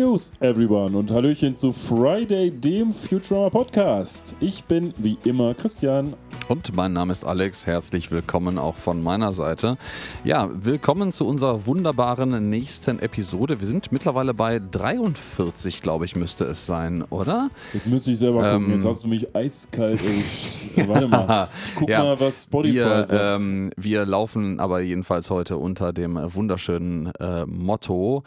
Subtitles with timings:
[0.00, 4.34] News, everyone, und Hallöchen zu Friday, dem Futurama Podcast.
[4.40, 6.14] Ich bin wie immer Christian.
[6.48, 7.66] Und mein Name ist Alex.
[7.66, 9.76] Herzlich willkommen auch von meiner Seite.
[10.24, 13.60] Ja, willkommen zu unserer wunderbaren nächsten Episode.
[13.60, 17.50] Wir sind mittlerweile bei 43, glaube ich, müsste es sein, oder?
[17.74, 18.68] Jetzt müsste ich selber gucken.
[18.68, 20.88] Ähm, Jetzt hast du mich eiskalt erwischt.
[20.88, 21.48] Warte mal.
[21.76, 23.42] Guck ja, mal, was Spotify wir, sagt.
[23.42, 28.24] Ähm, wir laufen aber jedenfalls heute unter dem wunderschönen äh, Motto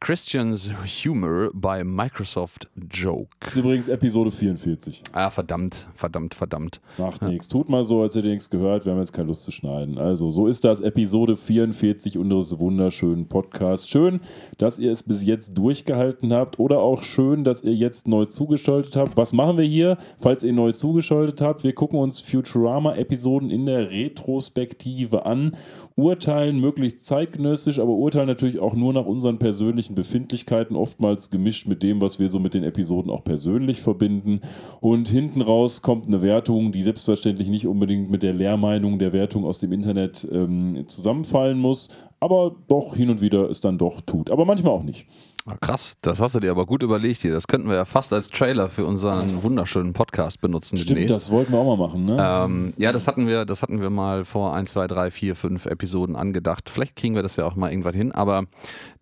[0.00, 0.70] Christians
[1.04, 3.28] Humor bei Microsoft Joke.
[3.56, 5.02] Übrigens Episode 44.
[5.12, 6.80] Ah, verdammt, verdammt, verdammt.
[6.98, 7.28] Macht ja.
[7.28, 7.48] nichts.
[7.48, 8.84] Tut mal so, als hätte ihr nichts gehört.
[8.84, 9.98] Wir haben jetzt keine Lust zu schneiden.
[9.98, 13.88] Also, so ist das Episode 44 unseres wunderschönen Podcasts.
[13.88, 14.20] Schön,
[14.56, 18.94] dass ihr es bis jetzt durchgehalten habt oder auch schön, dass ihr jetzt neu zugeschaltet
[18.94, 19.16] habt.
[19.16, 21.64] Was machen wir hier, falls ihr neu zugeschaltet habt?
[21.64, 25.56] Wir gucken uns Futurama-Episoden in der Retrospektive an,
[25.98, 31.82] urteilen möglichst zeitgenössisch, aber urteilen natürlich auch nur nach unseren persönlichen Befindlichkeiten, oftmals gemischt mit
[31.82, 34.40] dem, was wir so mit den Episoden auch persönlich verbinden.
[34.80, 39.44] Und hinten raus kommt eine Wertung, die selbstverständlich nicht unbedingt mit der Lehrmeinung der Wertung
[39.44, 41.88] aus dem Internet ähm, zusammenfallen muss,
[42.20, 44.30] aber doch hin und wieder es dann doch tut.
[44.30, 45.06] Aber manchmal auch nicht.
[45.50, 47.32] Ah, krass, das hast du dir aber gut überlegt hier.
[47.32, 50.76] Das könnten wir ja fast als Trailer für unseren wunderschönen Podcast benutzen.
[50.76, 51.16] Stimmt, demnächst.
[51.16, 52.18] das wollten wir auch mal machen, ne?
[52.20, 55.64] Ähm, ja, das hatten wir, das hatten wir mal vor ein, zwei, drei, vier, fünf
[55.64, 56.68] Episoden angedacht.
[56.68, 58.12] Vielleicht kriegen wir das ja auch mal irgendwann hin.
[58.12, 58.44] Aber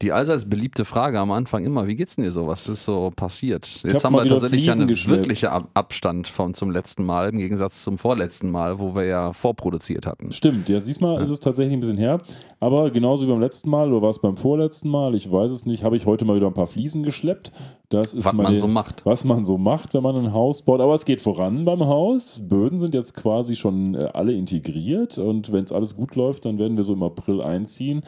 [0.03, 2.47] die allseits beliebte Frage am Anfang immer: Wie geht's denn dir so?
[2.47, 3.83] Was ist so passiert?
[3.83, 8.53] Jetzt haben wir tatsächlich einen wirklichen Abstand von zum letzten Mal im Gegensatz zum vorletzten
[8.53, 10.31] Mal, wo wir ja vorproduziert hatten.
[10.31, 11.23] Stimmt, ja, siehst mal, ja.
[11.23, 12.21] ist es tatsächlich ein bisschen her.
[12.61, 15.67] Aber genauso wie beim letzten Mal oder war es beim vorletzten Mal, ich weiß es
[15.67, 17.51] nicht, habe ich heute mal wieder ein paar Fliesen geschleppt.
[17.89, 19.05] Das ist was man so macht.
[19.05, 20.81] Was man so macht, wenn man ein Haus baut.
[20.81, 22.43] Aber es geht voran beim Haus.
[22.45, 26.59] Böden sind jetzt quasi schon äh, alle integriert und wenn es alles gut läuft, dann
[26.59, 28.03] werden wir so im April einziehen.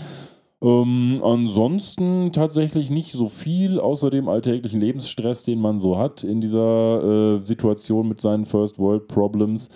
[0.60, 6.41] Ähm, ansonsten tatsächlich nicht so viel, außer dem alltäglichen Lebensstress, den man so hat in
[6.41, 9.70] dieser äh, Situation mit seinen First World Problems.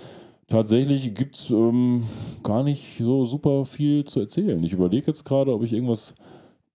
[0.49, 2.03] Tatsächlich gibt es ähm,
[2.43, 4.63] gar nicht so super viel zu erzählen.
[4.65, 6.17] Ich überlege jetzt gerade, ob ich irgendwas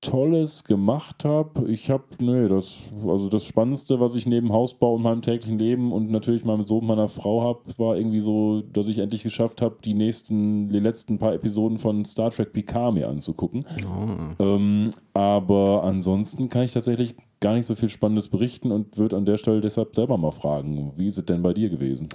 [0.07, 1.69] Tolles gemacht habe.
[1.69, 5.91] Ich habe, nee, das, also das Spannendste, was ich neben Hausbau und meinem täglichen Leben
[5.91, 9.75] und natürlich meinem Sohn, meiner Frau habe, war irgendwie so, dass ich endlich geschafft habe,
[9.83, 13.65] die nächsten, die letzten paar Episoden von Star Trek Picard mir anzugucken.
[13.83, 14.43] Oh.
[14.43, 19.25] Ähm, aber ansonsten kann ich tatsächlich gar nicht so viel Spannendes berichten und würde an
[19.25, 22.07] der Stelle deshalb selber mal fragen, wie ist es denn bei dir gewesen?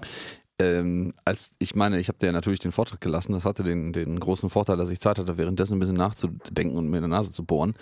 [0.63, 4.21] Ähm, als ich meine, ich habe dir natürlich den Vortrag gelassen, das hatte den, den
[4.21, 7.31] großen Vorteil, dass ich Zeit hatte, währenddessen ein bisschen nachzudenken und mir in der Nase
[7.31, 7.75] zu bohren.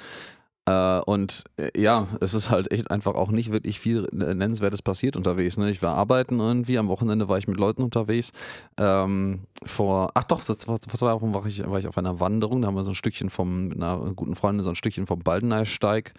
[0.67, 5.17] Äh, und äh, ja, es ist halt echt einfach auch nicht wirklich viel Nennenswertes passiert
[5.17, 5.57] unterwegs.
[5.57, 5.71] Ne?
[5.71, 8.33] Ich war arbeiten irgendwie, am Wochenende war ich mit Leuten unterwegs.
[8.79, 12.69] Ähm, vor, ach doch, vor zwei Wochen war ich, war ich auf einer Wanderung, da
[12.69, 16.15] haben wir so ein Stückchen vom, mit einer guten Freundin so ein Stückchen vom Baldeneysteig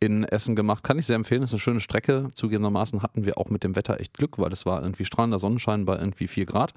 [0.00, 0.84] in Essen gemacht.
[0.84, 1.42] Kann ich sehr empfehlen.
[1.42, 2.28] Ist eine schöne Strecke.
[2.34, 5.84] Zugegebenermaßen hatten wir auch mit dem Wetter echt Glück, weil es war irgendwie strahlender Sonnenschein
[5.84, 6.74] bei irgendwie 4 Grad.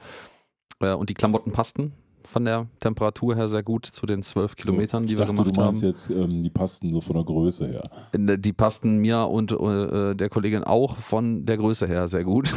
[0.79, 1.93] Äh, und die Klamotten passten
[2.25, 5.47] von der Temperatur her sehr gut zu den zwölf Kilometern, so, die wir dachte, gemacht
[5.47, 5.53] haben.
[5.55, 5.89] Du meinst haben.
[5.89, 7.83] jetzt, ähm, die passten so von der Größe her.
[8.13, 12.53] Die passten mir und äh, der Kollegin auch von der Größe her sehr gut.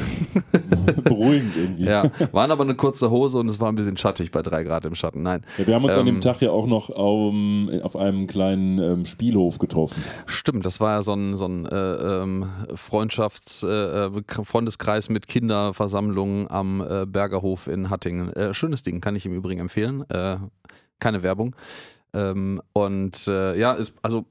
[1.04, 1.84] Beruhigend irgendwie.
[1.84, 4.84] Ja, waren aber eine kurze Hose und es war ein bisschen schattig bei drei Grad
[4.84, 5.22] im Schatten.
[5.22, 5.42] Nein.
[5.58, 8.26] Ja, wir haben uns ähm, an dem ähm, Tag ja auch noch um, auf einem
[8.26, 10.02] kleinen ähm, Spielhof getroffen.
[10.26, 15.28] Stimmt, das war ja so ein, so ein äh, ähm, Freundschafts-, äh, äh, Freundeskreis mit
[15.28, 18.32] Kinderversammlungen am äh, Bergerhof in Hattingen.
[18.32, 20.08] Äh, schönes Ding, kann ich im Übrigen empfehlen.
[20.10, 20.36] Äh,
[20.98, 21.56] keine Werbung.
[22.14, 24.26] Ähm, und ja, ist, also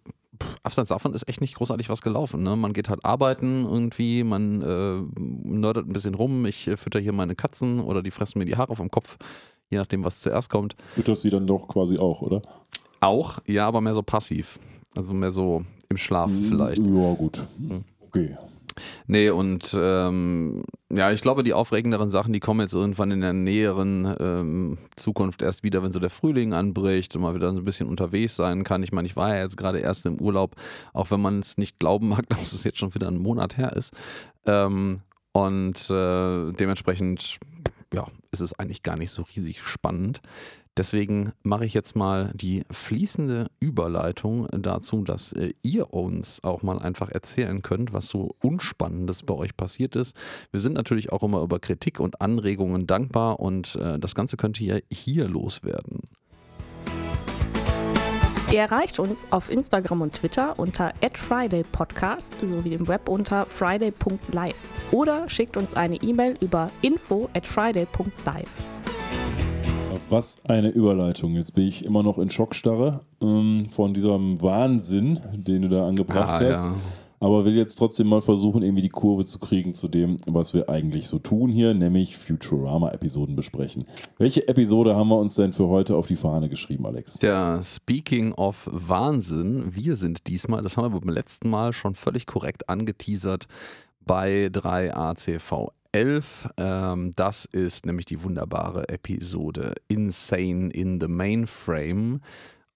[0.63, 2.43] abseits davon ist echt nicht großartig was gelaufen.
[2.43, 2.55] Ne?
[2.55, 7.13] Man geht halt arbeiten irgendwie, man äh, nördet ein bisschen rum, ich äh, fütter hier
[7.13, 9.17] meine Katzen oder die fressen mir die Haare vom Kopf,
[9.69, 10.75] je nachdem, was zuerst kommt.
[10.95, 12.41] Fütterst sie dann doch quasi auch, oder?
[12.99, 14.59] Auch, ja, aber mehr so passiv.
[14.95, 16.81] Also mehr so im Schlaf vielleicht.
[16.81, 17.45] Ja, gut.
[18.01, 18.35] Okay.
[19.07, 23.33] Nee, und ähm, ja, ich glaube, die aufregenderen Sachen, die kommen jetzt irgendwann in der
[23.33, 27.65] näheren ähm, Zukunft erst wieder, wenn so der Frühling anbricht und man wieder so ein
[27.65, 28.83] bisschen unterwegs sein kann.
[28.83, 30.55] Ich meine, ich war ja jetzt gerade erst im Urlaub,
[30.93, 33.73] auch wenn man es nicht glauben mag, dass es jetzt schon wieder ein Monat her
[33.73, 33.93] ist.
[34.45, 34.97] Ähm,
[35.33, 37.37] und äh, dementsprechend,
[37.93, 40.21] ja, ist es eigentlich gar nicht so riesig spannend.
[40.81, 46.79] Deswegen mache ich jetzt mal die fließende Überleitung dazu, dass äh, ihr uns auch mal
[46.79, 50.17] einfach erzählen könnt, was so Unspannendes bei euch passiert ist.
[50.49, 54.63] Wir sind natürlich auch immer über Kritik und Anregungen dankbar und äh, das Ganze könnte
[54.63, 55.99] ja hier loswerden.
[58.51, 65.29] Ihr erreicht uns auf Instagram und Twitter unter @fridaypodcast sowie im Web unter friday.live oder
[65.29, 68.63] schickt uns eine E-Mail über info at friday.live.
[70.09, 71.35] Was eine Überleitung.
[71.35, 76.41] Jetzt bin ich immer noch in Schockstarre ähm, von diesem Wahnsinn, den du da angebracht
[76.41, 76.65] ah, hast.
[76.65, 76.75] Ja.
[77.19, 80.69] aber will jetzt trotzdem mal versuchen, irgendwie die Kurve zu kriegen zu dem, was wir
[80.69, 83.85] eigentlich so tun hier, nämlich Futurama-Episoden besprechen.
[84.17, 87.19] Welche Episode haben wir uns denn für heute auf die Fahne geschrieben, Alex?
[87.21, 92.25] Ja, speaking of Wahnsinn, wir sind diesmal, das haben wir beim letzten Mal schon völlig
[92.25, 93.47] korrekt angeteasert,
[94.05, 96.49] bei 3ACV 11.
[96.57, 102.21] Ähm, das ist nämlich die wunderbare Episode Insane in the Mainframe.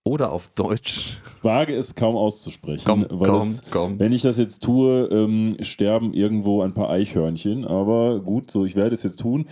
[0.07, 1.19] Oder auf Deutsch.
[1.41, 2.85] Wage es kaum auszusprechen.
[2.85, 3.99] Komm, weil komm, es, komm.
[3.99, 7.65] Wenn ich das jetzt tue, ähm, sterben irgendwo ein paar Eichhörnchen.
[7.65, 9.47] Aber gut, so ich werde es jetzt tun.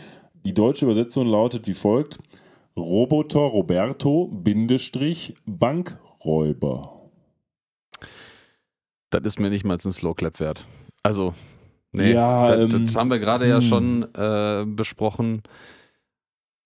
[0.46, 2.20] Die deutsche Übersetzung lautet wie folgt:
[2.78, 7.02] Roboter Roberto Bindestrich Bankräuber.
[9.10, 10.68] Das ist mir nicht mal ein Slow Clap wert.
[11.02, 11.34] Also,
[11.94, 13.62] nee, Ja, das, ähm, das haben wir gerade ja hm.
[13.62, 15.42] schon äh, besprochen.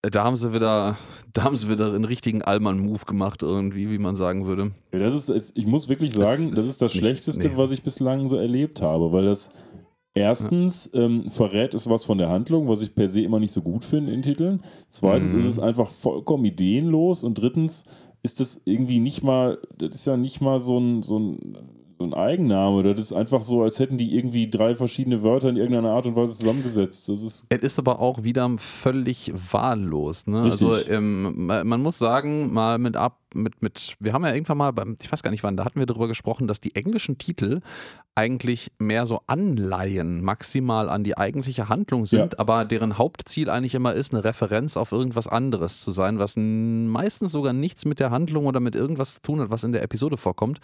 [0.02, 0.98] Äh, Da haben sie wieder,
[1.34, 4.72] da haben sie wieder einen richtigen Allmann-Move gemacht, irgendwie, wie man sagen würde.
[4.94, 7.58] Ja, das ist, ich muss wirklich sagen, Das das ist das nicht- Schlechteste, nee.
[7.58, 9.50] was ich bislang so erlebt habe, weil das
[10.14, 13.62] erstens ähm, verrät es was von der Handlung, was ich per se immer nicht so
[13.62, 14.62] gut finde in Titeln.
[14.90, 15.38] Zweitens Mhm.
[15.40, 17.86] ist es einfach vollkommen ideenlos und drittens
[18.24, 21.58] ist das irgendwie nicht mal, das ist ja nicht mal so ein, so ein,
[21.98, 22.84] so ein Eigenname.
[22.84, 26.16] Das ist einfach so, als hätten die irgendwie drei verschiedene Wörter in irgendeiner Art und
[26.16, 27.10] Weise zusammengesetzt.
[27.10, 30.28] Das ist Es ist aber auch wieder völlig wahllos.
[30.28, 30.42] Ne?
[30.44, 34.58] Also ähm, ma- man muss sagen, mal mit ab, mit, mit, wir haben ja irgendwann
[34.58, 37.18] mal, beim, ich weiß gar nicht wann, da hatten wir darüber gesprochen, dass die englischen
[37.18, 37.62] Titel
[38.16, 43.94] eigentlich mehr so Anleihen maximal an die eigentliche Handlung sind, aber deren Hauptziel eigentlich immer
[43.94, 48.46] ist, eine Referenz auf irgendwas anderes zu sein, was meistens sogar nichts mit der Handlung
[48.46, 50.60] oder mit irgendwas zu tun hat, was in der Episode vorkommt.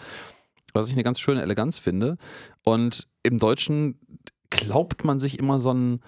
[0.73, 2.17] Was ich eine ganz schöne Eleganz finde.
[2.65, 3.99] Und im Deutschen
[4.49, 5.99] glaubt man sich immer so ein,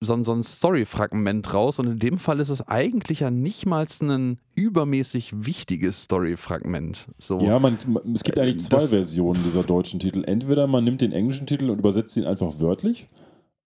[0.00, 3.66] so ein, so ein Story-Fragment raus und in dem Fall ist es eigentlich ja nicht
[3.66, 7.06] mal ein übermäßig wichtiges Story-Fragment.
[7.18, 7.40] So.
[7.40, 10.24] Ja, man, man, es gibt Äh, eigentlich zwei das- Versionen dieser deutschen Titel.
[10.24, 13.08] Entweder man nimmt den englischen Titel und übersetzt ihn einfach wörtlich,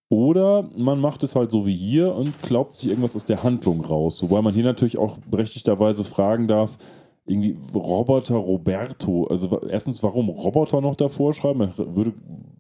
[0.09, 3.81] oder man macht es halt so wie hier und glaubt sich irgendwas aus der Handlung
[3.85, 4.23] raus.
[4.23, 6.79] Wobei man hier natürlich auch berechtigterweise fragen darf,
[7.27, 9.25] irgendwie Roboter Roberto.
[9.25, 11.73] Also erstens, warum Roboter noch davor schreiben?
[11.77, 12.15] Würde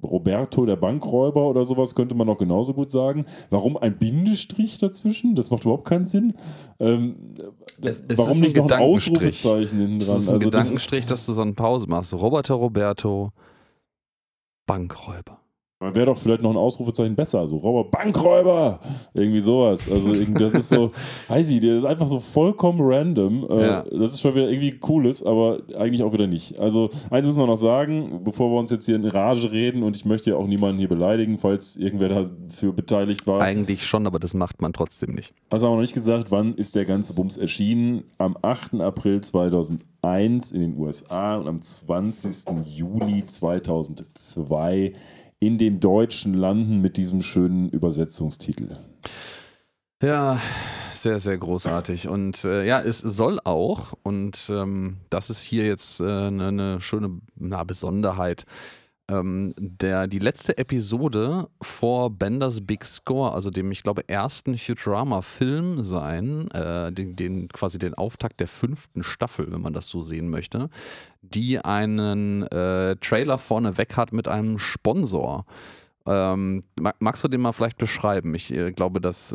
[0.04, 3.24] Roberto der Bankräuber oder sowas könnte man auch genauso gut sagen.
[3.50, 5.34] Warum ein Bindestrich dazwischen?
[5.34, 6.34] Das macht überhaupt keinen Sinn.
[6.80, 7.16] Ähm,
[7.82, 9.16] Es- es warum ist ein nicht noch ein Gedankenstrich.
[9.16, 9.98] Ausrufezeichen hinten dran?
[9.98, 12.12] ist ein Also das ist- Gedankenstrich, dass du so eine Pause machst.
[12.14, 13.30] Roboter Roberto,
[14.66, 15.38] Bankräuber.
[15.78, 17.46] Wäre doch vielleicht noch ein Ausrufezeichen besser.
[17.48, 18.80] So Räuber, Bankräuber!
[19.12, 19.90] Irgendwie sowas.
[19.92, 20.90] Also irgendwie, das ist so,
[21.28, 23.46] weiß ich, das ist einfach so vollkommen random.
[23.50, 23.82] Äh, Ja.
[23.82, 26.58] Das ist schon wieder irgendwie cooles, aber eigentlich auch wieder nicht.
[26.58, 29.96] Also eins müssen wir noch sagen, bevor wir uns jetzt hier in Rage reden und
[29.96, 33.42] ich möchte ja auch niemanden hier beleidigen, falls irgendwer dafür beteiligt war.
[33.42, 35.34] Eigentlich schon, aber das macht man trotzdem nicht.
[35.50, 38.04] Also haben wir noch nicht gesagt, wann ist der ganze Bums erschienen?
[38.16, 38.82] Am 8.
[38.82, 42.46] April 2001 in den USA und am 20.
[42.64, 44.94] Juni 2002
[45.40, 48.68] in den deutschen Landen mit diesem schönen Übersetzungstitel.
[50.02, 50.40] Ja,
[50.92, 52.08] sehr, sehr großartig.
[52.08, 56.80] Und äh, ja, es soll auch, und ähm, das ist hier jetzt äh, eine, eine
[56.80, 58.44] schöne na, Besonderheit,
[59.08, 65.84] ähm, der, die letzte Episode vor Benders Big Score, also dem, ich glaube, ersten Futurama-Film
[65.84, 70.28] sein, äh, den, den, quasi den Auftakt der fünften Staffel, wenn man das so sehen
[70.28, 70.70] möchte,
[71.22, 75.46] die einen äh, Trailer vorne weg hat mit einem Sponsor.
[76.06, 78.34] Ähm, mag, magst du den mal vielleicht beschreiben?
[78.34, 79.34] Ich äh, glaube, dass.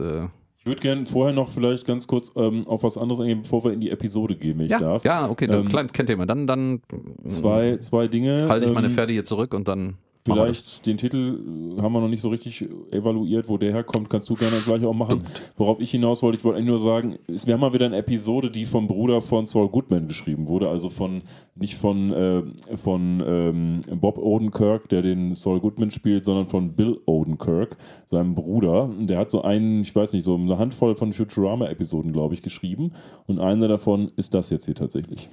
[0.61, 3.73] Ich würde gerne vorher noch vielleicht ganz kurz ähm, auf was anderes eingehen, bevor wir
[3.73, 5.03] in die Episode gehen, wenn ich ja, darf.
[5.03, 6.27] ja, okay, dann Ähm, klein, kein Thema.
[6.27, 6.81] Dann, dann
[7.25, 8.47] Zwei, zwei Dinge.
[8.47, 9.95] halte ich meine ähm, Pferde hier zurück und dann.
[10.23, 14.29] Vielleicht den Titel äh, haben wir noch nicht so richtig evaluiert, wo der herkommt, kannst
[14.29, 15.23] du gerne gleich auch machen.
[15.57, 17.97] Worauf ich hinaus wollte, ich wollte eigentlich nur sagen, ist, wir haben mal wieder eine
[17.97, 21.21] Episode, die vom Bruder von Saul Goodman geschrieben wurde, also von
[21.55, 22.43] nicht von, äh,
[22.77, 28.83] von ähm, Bob Odenkirk, der den Saul Goodman spielt, sondern von Bill Odenkirk, seinem Bruder.
[28.83, 32.41] Und Der hat so einen, ich weiß nicht, so eine Handvoll von Futurama-Episoden, glaube ich,
[32.41, 32.93] geschrieben.
[33.25, 35.29] Und eine davon ist das jetzt hier tatsächlich.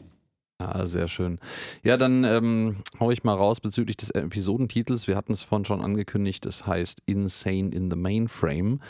[0.60, 1.38] Ah, sehr schön.
[1.84, 5.06] Ja, dann ähm, hau ich mal raus bezüglich des Episodentitels.
[5.06, 8.80] Wir hatten es vorhin schon angekündigt, es heißt Insane in the Mainframe.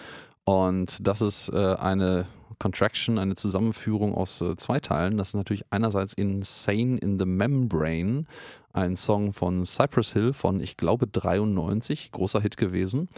[0.45, 2.27] Und das ist äh, eine
[2.59, 5.19] Contraction, eine Zusammenführung aus äh, zwei Teilen.
[5.19, 8.25] Das ist natürlich einerseits Insane in the Membrane,
[8.73, 13.11] ein Song von Cypress Hill von, ich glaube, 93, großer Hit gewesen.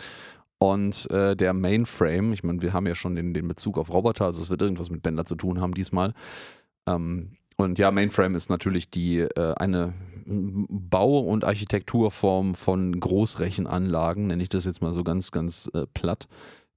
[0.59, 4.25] Und äh, der Mainframe, ich meine, wir haben ja schon den, den Bezug auf Roboter,
[4.25, 6.14] also es wird irgendwas mit Bänder zu tun haben diesmal.
[6.88, 9.94] Ähm, und ja, Mainframe ist natürlich die äh, eine
[10.26, 16.28] Bau- und Architekturform von Großrechenanlagen, nenne ich das jetzt mal so ganz, ganz äh, platt,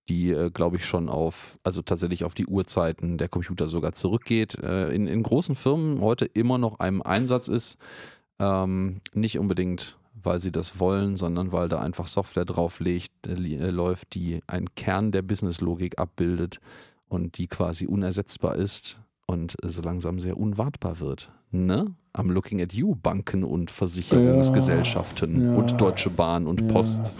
[0.09, 4.55] die, äh, glaube ich, schon auf, also tatsächlich auf die Urzeiten der Computer sogar zurückgeht.
[4.55, 7.77] Äh, in, in großen Firmen heute immer noch einem Einsatz ist,
[8.39, 13.33] ähm, nicht unbedingt weil sie das wollen, sondern weil da einfach Software drauf liegt, äh,
[13.33, 16.59] äh, läuft, die einen Kern der Businesslogik abbildet
[17.07, 21.31] und die quasi unersetzbar ist und so langsam sehr unwartbar wird.
[21.51, 21.95] Ne?
[22.13, 26.67] am Looking at You Banken und Versicherungsgesellschaften ja, ja, und Deutsche Bahn und ja.
[26.67, 27.15] Post.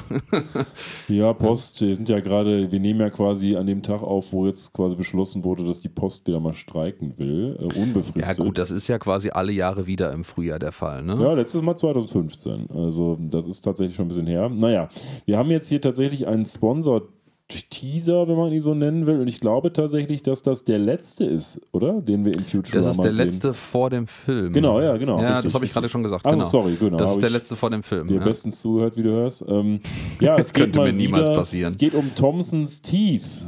[1.08, 4.46] ja, Post, wir sind ja gerade, wir nehmen ja quasi an dem Tag auf, wo
[4.46, 8.38] jetzt quasi beschlossen wurde, dass die Post wieder mal streiken will, äh, unbefristet.
[8.38, 11.18] Ja gut, das ist ja quasi alle Jahre wieder im Frühjahr der Fall, ne?
[11.20, 12.70] Ja, letztes Mal 2015.
[12.70, 14.48] Also das ist tatsächlich schon ein bisschen her.
[14.48, 14.90] Naja,
[15.26, 17.02] wir haben jetzt hier tatsächlich einen Sponsor
[17.48, 19.20] Teaser, wenn man ihn so nennen will.
[19.20, 22.02] Und ich glaube tatsächlich, dass das der letzte ist, oder?
[22.02, 23.26] Den wir in Futurama Das ist der sehen.
[23.26, 24.54] letzte vor dem Film.
[24.54, 25.20] Genau, ja, genau.
[25.22, 26.26] Ja, richtig, das habe ich gerade schon gesagt.
[26.26, 26.50] Also genau.
[26.50, 26.98] sorry, genau.
[26.98, 28.08] Das ist der letzte vor dem Film.
[28.08, 28.24] Dir ja.
[28.24, 29.46] bestens zugehört, wie du hörst.
[29.48, 29.80] Ähm,
[30.20, 31.68] ja, es Könnte mir niemals wieder, passieren.
[31.68, 33.44] Es geht um Thompsons Teeth.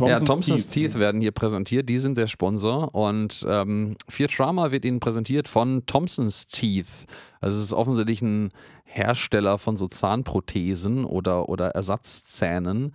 [0.00, 0.98] ja, Thompson's Teeth.
[0.98, 6.46] werden hier präsentiert, die sind der Sponsor und ähm, Futurama wird ihnen präsentiert von Thompson's
[6.46, 7.06] Teeth.
[7.40, 8.50] Also es ist offensichtlich ein
[8.92, 12.92] Hersteller von so Zahnprothesen oder, oder Ersatzzähnen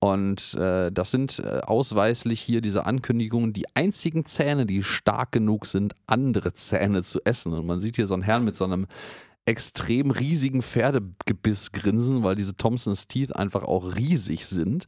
[0.00, 5.66] und äh, das sind äh, ausweislich hier diese Ankündigungen, die einzigen Zähne, die stark genug
[5.66, 7.52] sind, andere Zähne zu essen.
[7.52, 8.86] Und man sieht hier so einen Herrn mit so einem
[9.44, 14.86] extrem riesigen Pferdegebiss grinsen, weil diese Thompsons Teeth einfach auch riesig sind.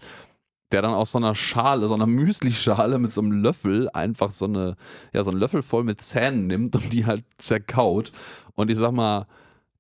[0.71, 4.45] Der dann aus so einer Schale, so einer Müsli-Schale mit so einem Löffel einfach so
[4.45, 4.77] eine,
[5.13, 8.13] ja, so einen Löffel voll mit Zähnen nimmt und die halt zerkaut.
[8.55, 9.27] Und ich sag mal,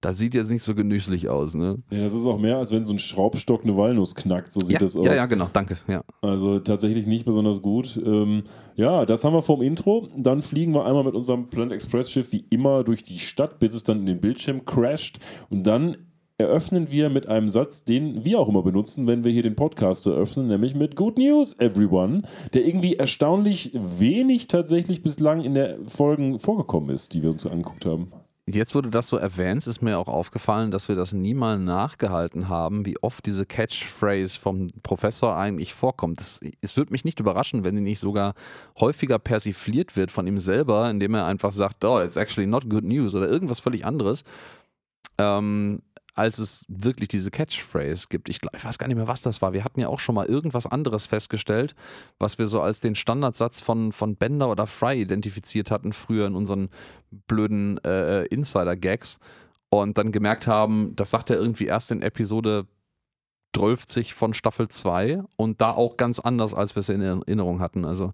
[0.00, 1.78] das sieht jetzt nicht so genüsslich aus, ne?
[1.90, 4.74] Ja, das ist auch mehr, als wenn so ein Schraubstock eine Walnuss knackt, so sieht
[4.74, 5.04] ja, das aus.
[5.04, 5.76] Ja, ja, genau, danke.
[5.88, 6.02] Ja.
[6.22, 8.00] Also tatsächlich nicht besonders gut.
[8.02, 8.44] Ähm,
[8.76, 10.08] ja, das haben wir vom Intro.
[10.16, 13.74] Dann fliegen wir einmal mit unserem Planet Express Schiff wie immer durch die Stadt, bis
[13.74, 15.18] es dann in den Bildschirm crasht.
[15.50, 15.96] Und dann
[16.38, 20.06] eröffnen wir mit einem Satz, den wir auch immer benutzen, wenn wir hier den Podcast
[20.06, 22.22] eröffnen, nämlich mit Good News, everyone,
[22.54, 27.84] der irgendwie erstaunlich wenig tatsächlich bislang in der Folgen vorgekommen ist, die wir uns angeguckt
[27.84, 28.08] haben.
[28.52, 32.48] Jetzt, du das so erwähnst, ist mir auch aufgefallen, dass wir das nie mal nachgehalten
[32.48, 36.20] haben, wie oft diese Catchphrase vom Professor eigentlich vorkommt.
[36.20, 38.34] Das, es würde mich nicht überraschen, wenn die nicht sogar
[38.78, 42.84] häufiger persifliert wird von ihm selber, indem er einfach sagt, oh, it's actually not good
[42.84, 44.24] news oder irgendwas völlig anderes.
[45.18, 45.82] Ähm,
[46.14, 48.28] als es wirklich diese Catchphrase gibt.
[48.28, 49.52] Ich, ich, weiß gar nicht mehr, was das war.
[49.52, 51.74] Wir hatten ja auch schon mal irgendwas anderes festgestellt,
[52.18, 56.34] was wir so als den Standardsatz von, von Bender oder Fry identifiziert hatten, früher in
[56.34, 56.68] unseren
[57.26, 59.18] blöden äh, Insider-Gags.
[59.68, 62.66] Und dann gemerkt haben, das sagt er irgendwie erst in Episode
[63.54, 67.84] 12 von Staffel 2 und da auch ganz anders, als wir es in Erinnerung hatten.
[67.84, 68.12] Also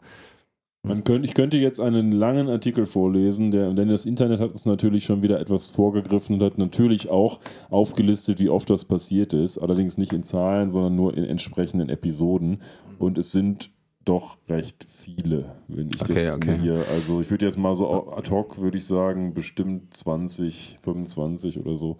[0.86, 4.66] man könnte, ich könnte jetzt einen langen Artikel vorlesen, der, denn das Internet hat es
[4.66, 7.40] natürlich schon wieder etwas vorgegriffen und hat natürlich auch
[7.70, 9.58] aufgelistet, wie oft das passiert ist.
[9.58, 12.62] Allerdings nicht in Zahlen, sondern nur in entsprechenden Episoden.
[12.98, 13.70] Und es sind
[14.04, 16.58] doch recht viele, wenn ich okay, das okay.
[16.60, 16.84] hier.
[16.92, 21.74] Also ich würde jetzt mal so ad hoc, würde ich sagen, bestimmt 20, 25 oder
[21.74, 21.98] so.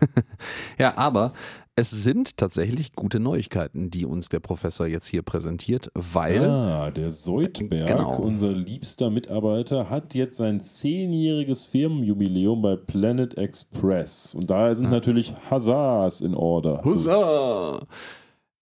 [0.78, 1.32] ja, aber
[1.78, 6.44] es sind tatsächlich gute Neuigkeiten, die uns der Professor jetzt hier präsentiert, weil.
[6.44, 8.16] Ah, der Seudberg, genau.
[8.16, 14.34] unser liebster Mitarbeiter, hat jetzt sein zehnjähriges Firmenjubiläum bei Planet Express.
[14.34, 14.94] Und daher sind ja.
[14.94, 16.82] natürlich Huzzas in Order.
[16.84, 17.78] Huzzah!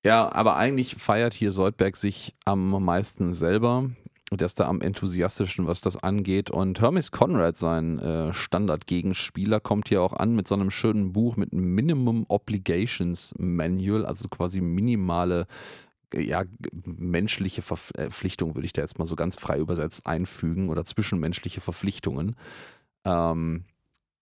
[0.04, 3.88] Ja, aber eigentlich feiert hier Soldberg sich am meisten selber.
[4.32, 6.50] Der ist da am enthusiastischen, was das angeht.
[6.50, 11.36] Und Hermes Conrad, sein äh, Standardgegenspieler, kommt hier auch an mit so einem schönen Buch
[11.36, 15.46] mit Minimum Obligations Manual, also quasi minimale
[16.12, 16.44] ja,
[16.84, 22.36] menschliche Verpflichtungen, würde ich da jetzt mal so ganz frei übersetzt einfügen oder zwischenmenschliche Verpflichtungen.
[23.04, 23.64] Ähm,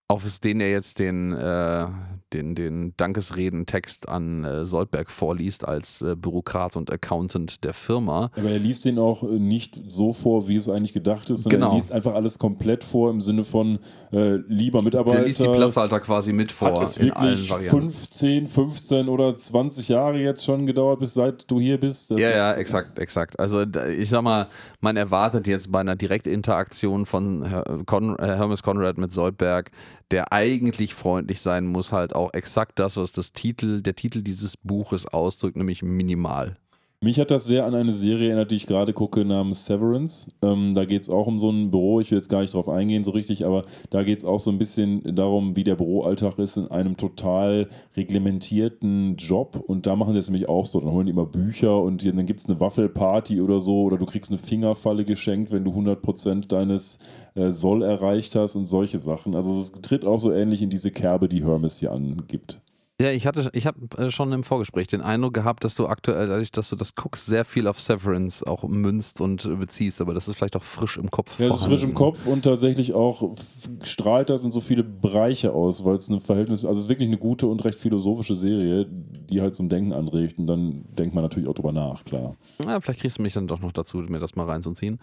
[0.06, 1.86] auf den er jetzt den, äh,
[2.34, 8.30] den, den Dankesreden-Text an äh, Soldberg vorliest als äh, Bürokrat und Accountant der Firma.
[8.36, 11.60] Aber er liest den auch äh, nicht so vor, wie es eigentlich gedacht ist, sondern
[11.60, 11.72] Genau.
[11.72, 13.78] er liest einfach alles komplett vor im Sinne von
[14.12, 15.18] äh, lieber Mitarbeiter.
[15.18, 17.90] Der liest die Platzhalter quasi mit vor Hat es wirklich Varianten.
[17.90, 22.10] 15, 15 oder 20 Jahre jetzt schon gedauert, bis seit du hier bist?
[22.10, 23.38] Das ja, ja, exakt, exakt.
[23.40, 24.48] Also ich sag mal,
[24.84, 27.82] man erwartet jetzt bei einer Direktinteraktion von äh,
[28.20, 29.70] Hermes Conrad mit Soldberg,
[30.10, 34.56] der eigentlich freundlich sein muss, halt auch exakt das, was das Titel, der Titel dieses
[34.58, 36.58] Buches ausdrückt, nämlich minimal.
[37.04, 40.32] Mich hat das sehr an eine Serie erinnert, die ich gerade gucke, namens Severance.
[40.40, 42.00] Ähm, da geht es auch um so ein Büro.
[42.00, 44.50] Ich will jetzt gar nicht drauf eingehen so richtig, aber da geht es auch so
[44.50, 49.62] ein bisschen darum, wie der Büroalltag ist in einem total reglementierten Job.
[49.66, 50.80] Und da machen die das nämlich auch so.
[50.80, 54.06] Dann holen die immer Bücher und dann gibt es eine Waffelparty oder so oder du
[54.06, 57.00] kriegst eine Fingerfalle geschenkt, wenn du 100% deines
[57.34, 59.34] äh, Soll erreicht hast und solche Sachen.
[59.34, 62.62] Also es tritt auch so ähnlich in diese Kerbe, die Hermes hier angibt.
[63.04, 66.26] Ja, ich hatte, ich habe äh, schon im Vorgespräch den Eindruck gehabt, dass du aktuell,
[66.26, 70.26] dadurch, dass du das guckst, sehr viel auf Severance auch münzt und beziehst, aber das
[70.26, 71.38] ist vielleicht auch frisch im Kopf.
[71.38, 73.34] Ja, es ist frisch im Kopf und tatsächlich auch
[73.82, 77.08] strahlt das in so viele Bereiche aus, weil es ein Verhältnis, also es ist wirklich
[77.08, 81.24] eine gute und recht philosophische Serie, die halt zum Denken anregt und dann denkt man
[81.24, 82.36] natürlich auch drüber nach, klar.
[82.66, 84.98] Ja, vielleicht kriegst du mich dann doch noch dazu, mir das mal reinzuziehen.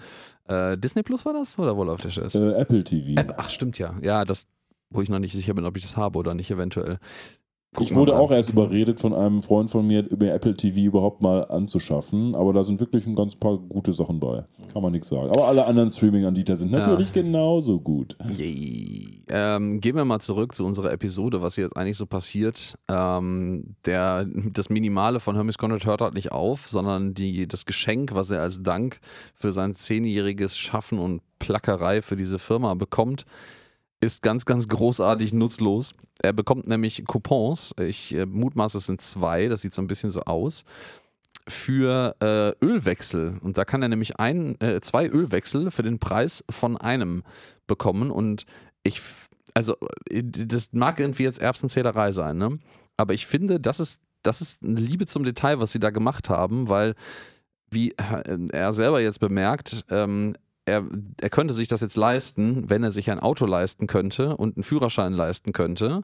[0.48, 2.34] Äh, Disney Plus war das oder wo läuft der Scheiß?
[2.34, 3.22] Äh, Apple TV.
[3.38, 3.94] Ach, stimmt ja.
[4.02, 4.48] Ja, das,
[4.90, 6.98] wo ich noch nicht sicher bin, ob ich das habe oder nicht, eventuell.
[7.80, 11.46] Ich wurde auch erst überredet von einem Freund von mir, über Apple TV überhaupt mal
[11.46, 14.44] anzuschaffen, aber da sind wirklich ein ganz paar gute Sachen bei.
[14.74, 15.30] Kann man nichts sagen.
[15.30, 16.80] Aber alle anderen Streaming-Anbieter sind Ja.
[16.80, 18.18] natürlich genauso gut.
[19.30, 22.78] Ähm, gehen wir mal zurück zu unserer Episode, was jetzt eigentlich so passiert.
[22.90, 28.14] Ähm, der, das Minimale von Hermes Conrad hört halt nicht auf, sondern die, das Geschenk,
[28.14, 29.00] was er als Dank
[29.34, 33.26] für sein zehnjähriges Schaffen und Plackerei für diese Firma bekommt,
[34.02, 35.94] ist ganz, ganz großartig nutzlos.
[36.22, 40.12] Er bekommt nämlich Coupons, ich äh, mutmaße, es sind zwei, das sieht so ein bisschen
[40.12, 40.66] so aus,
[41.48, 43.38] für äh, Ölwechsel.
[43.42, 47.24] Und da kann er nämlich ein, äh, zwei Ölwechsel für den Preis von einem
[47.68, 48.12] bekommen.
[48.12, 48.46] Und
[48.84, 49.02] ich,
[49.54, 49.76] also,
[50.10, 52.60] äh, das mag irgendwie jetzt Erbsenzählerei sein, ne?
[52.98, 56.30] Aber ich finde, das ist, das ist eine Liebe zum Detail, was sie da gemacht
[56.30, 56.96] haben, weil,
[57.70, 60.86] wie äh, er selber jetzt bemerkt, ähm, er,
[61.20, 64.64] er könnte sich das jetzt leisten, wenn er sich ein Auto leisten könnte und einen
[64.64, 66.04] Führerschein leisten könnte.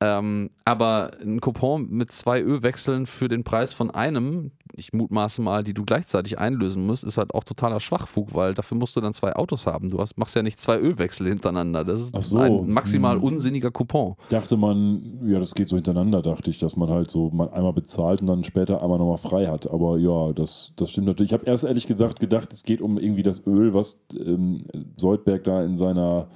[0.00, 5.64] Ähm, aber ein Coupon mit zwei Ölwechseln für den Preis von einem, ich mutmaße mal,
[5.64, 9.12] die du gleichzeitig einlösen musst, ist halt auch totaler Schwachfug, weil dafür musst du dann
[9.12, 9.90] zwei Autos haben.
[9.90, 11.84] Du hast, machst ja nicht zwei Ölwechsel hintereinander.
[11.84, 12.38] Das ist so.
[12.38, 13.24] ein maximal Hm.
[13.24, 14.14] unsinniger Coupon.
[14.28, 17.72] Dachte man, ja, das geht so hintereinander, dachte ich, dass man halt so man einmal
[17.72, 19.68] bezahlt und dann später einmal nochmal frei hat.
[19.68, 21.32] Aber ja, das, das stimmt natürlich.
[21.32, 24.62] Ich habe erst ehrlich gesagt gedacht, es geht um irgendwie das Öl, was ähm,
[24.96, 26.28] Soldberg da in seiner,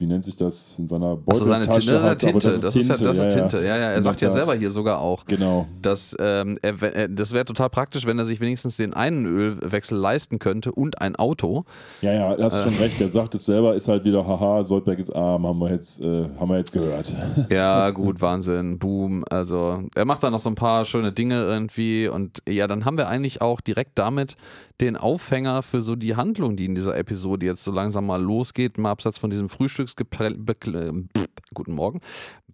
[0.00, 2.18] wie nennt sich das, in seiner Also seine Beuteltasche Tinte, hat.
[2.18, 3.04] Tinte, aber das ist Tinte.
[3.04, 3.34] ja, das ist.
[3.34, 3.58] Tinte.
[3.58, 5.66] Ja, ja, er sagt ja selber hier sogar auch, Genau.
[5.82, 9.96] dass ähm, er, er, das wäre total praktisch, wenn er sich wenigstens den einen Ölwechsel
[9.96, 11.64] leisten könnte und ein Auto.
[12.00, 12.62] Ja, ja, hast Äh.
[12.64, 13.00] schon recht.
[13.00, 16.24] Er sagt es selber, ist halt wieder, haha, Soldberg ist arm, haben wir jetzt, äh,
[16.40, 17.14] haben wir jetzt gehört.
[17.48, 19.24] Ja, gut, Wahnsinn, Boom.
[19.30, 22.96] Also, er macht da noch so ein paar schöne Dinge irgendwie und ja, dann haben
[22.98, 24.34] wir eigentlich auch direkt damit
[24.80, 28.76] den Aufhänger für so die Handlung, die in dieser Episode jetzt so langsam mal losgeht,
[28.76, 31.08] mal abseits von diesem Frühstücksgeplänkel,
[31.54, 32.00] guten Morgen,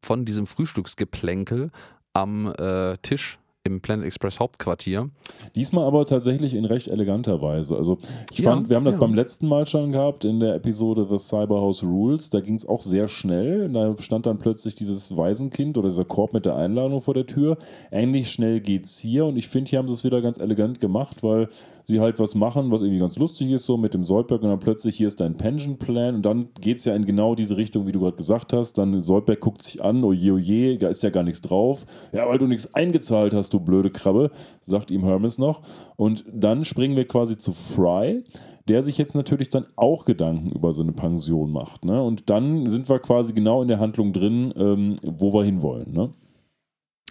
[0.02, 1.70] von diesem Frühstücksgeplänkel
[2.12, 5.11] am äh, Tisch im Planet Express Hauptquartier.
[5.55, 7.77] Diesmal aber tatsächlich in recht eleganter Weise.
[7.77, 7.99] Also
[8.33, 9.01] ich Ja, fand, wir haben das ja.
[9.01, 12.31] beim letzten Mal schon gehabt in der Episode The Cyberhouse Rules.
[12.31, 13.68] Da ging es auch sehr schnell.
[13.68, 17.59] Da stand dann plötzlich dieses Waisenkind oder dieser Korb mit der Einladung vor der Tür.
[17.90, 21.23] Ähnlich schnell geht's hier und ich finde, hier haben sie es wieder ganz elegant gemacht,
[21.23, 21.49] weil
[21.87, 24.59] sie halt was machen, was irgendwie ganz lustig ist, so mit dem Soldberg und dann
[24.61, 27.87] plötzlich hier ist dein Pension Plan und dann geht es ja in genau diese Richtung,
[27.87, 28.79] wie du gerade gesagt hast.
[28.79, 31.85] Dann Soldberg guckt sich an, oje, oje, da ist ja gar nichts drauf.
[32.12, 34.30] Ja, weil du nichts eingezahlt hast, du blöde Krabbe,
[34.62, 35.62] sagt ihm Hermes noch.
[35.96, 38.24] Und dann springen wir quasi zu Fry,
[38.68, 41.84] der sich jetzt natürlich dann auch Gedanken über seine Pension macht.
[41.84, 42.02] Ne?
[42.02, 45.92] Und dann sind wir quasi genau in der Handlung drin, ähm, wo wir hinwollen.
[45.92, 46.12] Ne?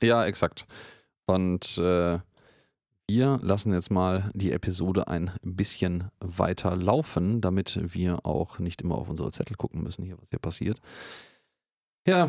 [0.01, 0.65] Ja, exakt.
[1.27, 2.19] Und äh,
[3.09, 8.95] wir lassen jetzt mal die Episode ein bisschen weiter laufen, damit wir auch nicht immer
[8.95, 10.79] auf unsere Zettel gucken müssen, hier, was hier passiert.
[12.09, 12.27] Ja,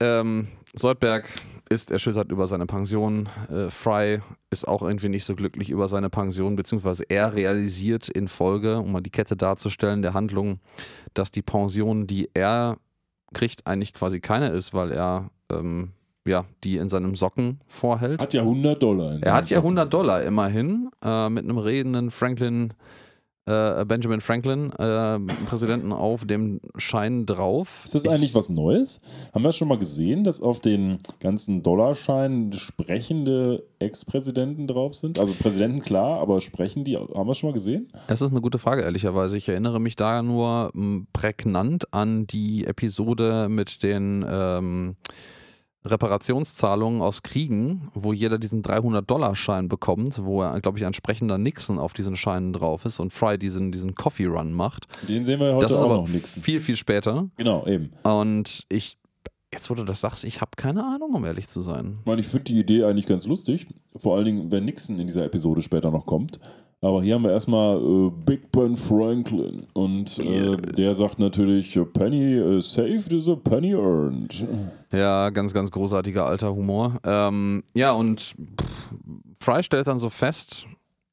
[0.00, 1.28] ähm, Soldberg
[1.68, 3.28] ist erschüttert über seine Pension.
[3.50, 8.28] Äh, Fry ist auch irgendwie nicht so glücklich über seine Pension, beziehungsweise er realisiert in
[8.28, 10.58] Folge, um mal die Kette darzustellen, der Handlung,
[11.12, 12.78] dass die Pension, die er
[13.34, 15.90] kriegt, eigentlich quasi keine ist, weil er ähm,
[16.26, 18.22] ja, die in seinem Socken vorhält.
[18.22, 19.16] Hat ja 100 Dollar.
[19.16, 22.72] In Er hat ja seinem 100 Dollar immerhin äh, mit einem redenden Franklin,
[23.46, 27.82] äh, Benjamin Franklin, äh, Präsidenten auf dem Schein drauf.
[27.84, 29.00] Ist das Ich- eigentlich was Neues?
[29.34, 35.18] Haben wir schon mal gesehen, dass auf den ganzen Dollarscheinen sprechende Ex-Präsidenten drauf sind?
[35.18, 37.88] Also Präsidenten klar, aber sprechen die, haben wir schon mal gesehen?
[38.08, 39.36] Das ist eine gute Frage, ehrlicherweise.
[39.36, 40.70] Ich erinnere mich da nur
[41.12, 44.94] prägnant an die Episode mit den ähm,
[45.84, 51.78] Reparationszahlungen aus Kriegen, wo jeder diesen 300-Dollar-Schein bekommt, wo er, glaube ich, ein sprechender Nixon
[51.78, 54.86] auf diesen Scheinen drauf ist und Fry diesen, diesen Coffee-Run macht.
[55.08, 56.38] Den sehen wir heute das ist auch aber noch nix.
[56.38, 57.28] viel, viel später.
[57.36, 57.90] Genau, eben.
[58.02, 58.98] Und ich,
[59.52, 61.98] jetzt wo du das sagst, ich habe keine Ahnung, um ehrlich zu sein.
[62.00, 63.66] Ich meine, ich finde die Idee eigentlich ganz lustig.
[63.96, 66.38] Vor allen Dingen, wenn Nixon in dieser Episode später noch kommt.
[66.82, 69.66] Aber hier haben wir erstmal äh, Big Ben Franklin.
[69.74, 70.56] Und äh, Yes.
[70.76, 74.46] der sagt natürlich, a penny uh, saved is a penny earned.
[74.90, 76.98] Ja, ganz, ganz großartiger alter Humor.
[77.04, 78.34] Ähm, ja, und
[79.40, 80.66] Fry stellt dann so fest,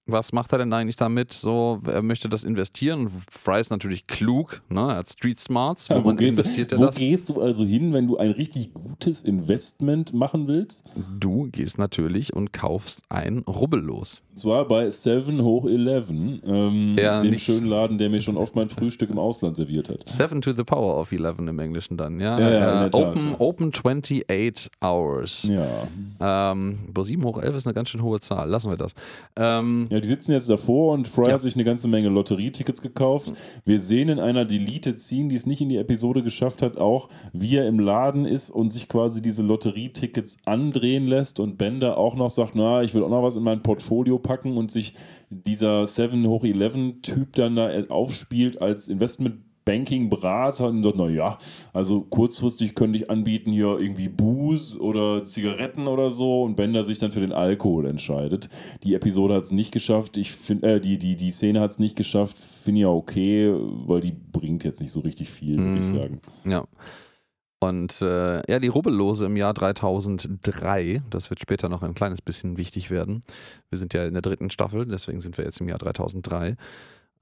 [0.08, 1.34] was macht er denn eigentlich damit?
[1.34, 3.10] So, er möchte das investieren.
[3.30, 4.82] Fry ist natürlich klug, ne?
[4.82, 5.88] er hat Street Smarts.
[5.88, 6.96] Ja, wo gehst, investiert er wo das?
[6.96, 10.86] gehst du also hin, wenn du ein richtig gutes Investment machen willst?
[11.20, 14.22] Du gehst natürlich und kaufst ein Rubbellos.
[14.32, 18.56] Und zwar bei Seven hoch 11, ähm, Ja, dem schönen Laden, der mir schon oft
[18.56, 20.08] mein Frühstück im Ausland serviert hat.
[20.08, 22.40] Seven to the power of 11 im Englischen dann, ja.
[22.40, 25.44] Ja, ja, äh, open, open 28 hours.
[25.44, 26.52] Ja.
[26.52, 28.50] Ähm, boah, 7 hoch 11 ist eine ganz schön hohe Zahl.
[28.50, 28.94] Lassen wir das.
[29.36, 31.34] Ähm, Ja, die sitzen jetzt davor und Fry Ja.
[31.34, 33.34] hat sich eine ganze Menge Lotterietickets gekauft.
[33.66, 37.10] Wir sehen in einer Deleted Scene, die es nicht in die Episode geschafft hat, auch,
[37.34, 42.16] wie er im Laden ist und sich quasi diese Lotterietickets andrehen lässt und Bender auch
[42.16, 44.94] noch sagt, na, ich will auch noch was in mein Portfolio packen und sich
[45.30, 51.38] dieser 7 hoch 11 Typ dann da aufspielt als Investment Banking Berater und sagt, naja,
[51.74, 57.00] also kurzfristig könnte ich anbieten hier irgendwie Booze oder Zigaretten oder so und Bender sich
[57.00, 58.50] dann für den Alkohol entscheidet.
[58.84, 60.18] Die Episode hat es nicht geschafft.
[60.18, 62.38] Ich finde, äh, die, die, die Szene hat es nicht geschafft.
[62.38, 63.54] Finde ich ja okay,
[63.86, 65.98] weil die bringt jetzt nicht so richtig viel, würde ich Mhm.
[65.98, 66.22] sagen.
[66.46, 66.64] ja.
[67.60, 72.56] Und äh, ja, die Rubbellose im Jahr 3003, das wird später noch ein kleines bisschen
[72.56, 73.24] wichtig werden.
[73.72, 76.56] Wir sind ja in der dritten Staffel, deswegen sind wir jetzt im Jahr 3003.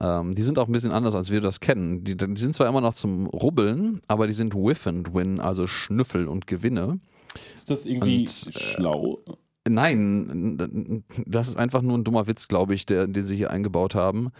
[0.00, 2.04] Ähm, die sind auch ein bisschen anders, als wir das kennen.
[2.04, 5.66] Die, die sind zwar immer noch zum Rubbeln, aber die sind Whiff and Win, also
[5.66, 7.00] Schnüffel und Gewinne.
[7.54, 9.20] Ist das irgendwie Und, äh, schlau?
[9.68, 13.94] Nein, das ist einfach nur ein dummer Witz, glaube ich, der, den sie hier eingebaut
[13.94, 14.30] haben.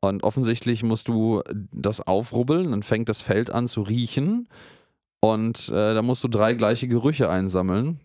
[0.00, 1.42] Und offensichtlich musst du
[1.72, 4.48] das aufrubbeln, dann fängt das Feld an zu riechen
[5.20, 7.98] und äh, da musst du drei gleiche Gerüche einsammeln.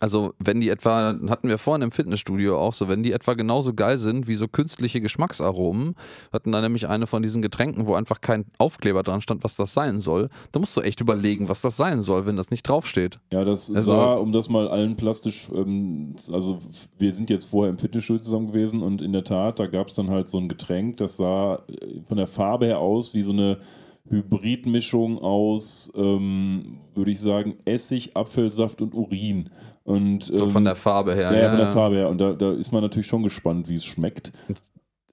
[0.00, 3.72] Also, wenn die etwa, hatten wir vorhin im Fitnessstudio auch so, wenn die etwa genauso
[3.72, 5.94] geil sind wie so künstliche Geschmacksaromen,
[6.34, 9.72] hatten da nämlich eine von diesen Getränken, wo einfach kein Aufkleber dran stand, was das
[9.72, 13.20] sein soll, da musst du echt überlegen, was das sein soll, wenn das nicht draufsteht.
[13.32, 16.58] Ja, das Also- sah, um das mal allen plastisch, ähm, also
[16.98, 19.94] wir sind jetzt vorher im Fitnessstudio zusammen gewesen und in der Tat, da gab es
[19.94, 23.32] dann halt so ein Getränk, das sah äh, von der Farbe her aus wie so
[23.32, 23.58] eine
[24.08, 29.50] Hybridmischung aus, ähm, würde ich sagen, Essig, Apfelsaft und Urin.
[29.84, 31.32] Und, So ähm, von der Farbe her.
[31.32, 32.08] ja, ja, von der Farbe her.
[32.08, 34.32] Und da, da ist man natürlich schon gespannt, wie es schmeckt.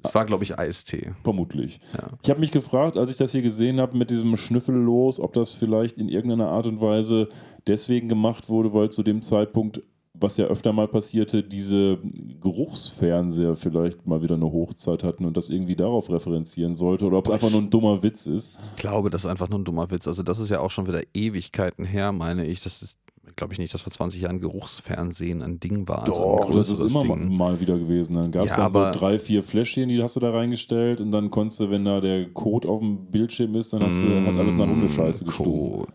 [0.04, 1.14] Es war, glaube ich, Eistee.
[1.24, 1.80] Vermutlich.
[1.94, 2.10] Ja.
[2.22, 5.52] Ich habe mich gefragt, als ich das hier gesehen habe mit diesem Schnüffellos, ob das
[5.52, 7.30] vielleicht in irgendeiner Art und Weise
[7.68, 9.82] deswegen gemacht wurde, weil zu dem Zeitpunkt,
[10.14, 11.98] was ja öfter mal passierte, diese
[12.42, 17.26] Geruchsfernseher vielleicht mal wieder eine Hochzeit hatten und das irgendwie darauf referenzieren sollte oder ob
[17.28, 18.56] es einfach nur ein dummer Witz ist.
[18.76, 20.08] Ich glaube, das ist einfach nur ein dummer Witz.
[20.08, 22.62] Also, das ist ja auch schon wieder Ewigkeiten her, meine ich.
[22.62, 23.00] Das ist,
[23.36, 26.04] glaube ich nicht, dass vor 20 Jahren Geruchsfernsehen ein Ding war.
[26.04, 27.36] Also Doch, das ist immer Ding.
[27.36, 28.14] mal wieder gewesen.
[28.14, 31.12] Dann gab es Ja, dann so drei, vier Fläschchen, die hast du da reingestellt und
[31.12, 34.38] dann konntest du, wenn da der Code auf dem Bildschirm ist, dann hast du, hat
[34.38, 35.72] alles nach Hundescheiße Mm, gestunken.
[35.72, 35.94] Code.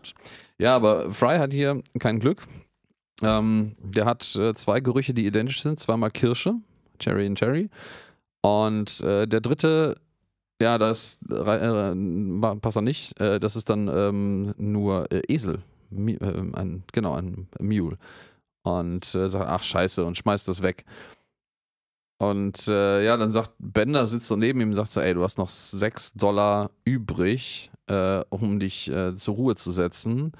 [0.59, 2.45] Ja, aber Fry hat hier kein Glück.
[3.21, 5.79] Ähm, der hat äh, zwei Gerüche, die identisch sind.
[5.79, 6.55] Zweimal Kirsche,
[6.99, 7.69] Cherry and Cherry.
[8.41, 9.97] Und äh, der dritte,
[10.61, 13.19] ja, das äh, äh, passt er nicht.
[13.19, 15.61] Äh, das ist dann ähm, nur äh, Esel.
[15.89, 17.97] Mi äh, ein, genau, ein Mule.
[18.63, 20.85] Und sagt, ach scheiße, und schmeißt das weg.
[22.21, 25.37] Und ja, dann sagt Bender, sitzt so neben ihm und sagt so, ey, du hast
[25.37, 27.71] noch 6 Dollar übrig,
[28.29, 30.33] um dich zur Ruhe zu setzen.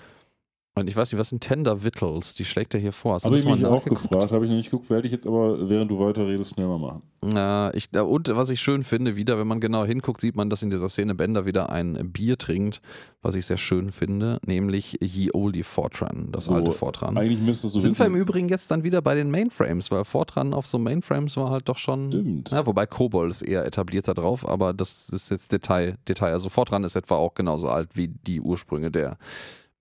[0.79, 2.35] Und ich weiß nicht, was sind Tender Vittles?
[2.35, 3.15] Die schlägt er hier vor.
[3.15, 5.27] Hast du Habe ich mich auch gefragt, habe ich noch nicht geguckt, werde ich jetzt
[5.27, 7.01] aber, während du weiter redest, schnell mal machen.
[7.21, 10.63] Äh, ich, und was ich schön finde, wieder, wenn man genau hinguckt, sieht man, dass
[10.63, 12.81] in dieser Szene Bender wieder ein Bier trinkt,
[13.21, 17.17] was ich sehr schön finde, nämlich Ye Oldie Fortran, das So, alte Fortran.
[17.17, 18.15] Eigentlich müsstest du Sind wir wissen.
[18.15, 21.67] im Übrigen jetzt dann wieder bei den Mainframes, weil Fortran auf so Mainframes war halt
[21.67, 22.07] doch schon.
[22.07, 22.51] Stimmt.
[22.51, 25.97] Ja, wobei Kobol ist eher etablierter drauf, aber das ist jetzt Detail.
[26.07, 26.31] Detail.
[26.31, 29.17] Also Fortran ist etwa auch genauso alt wie die Ursprünge der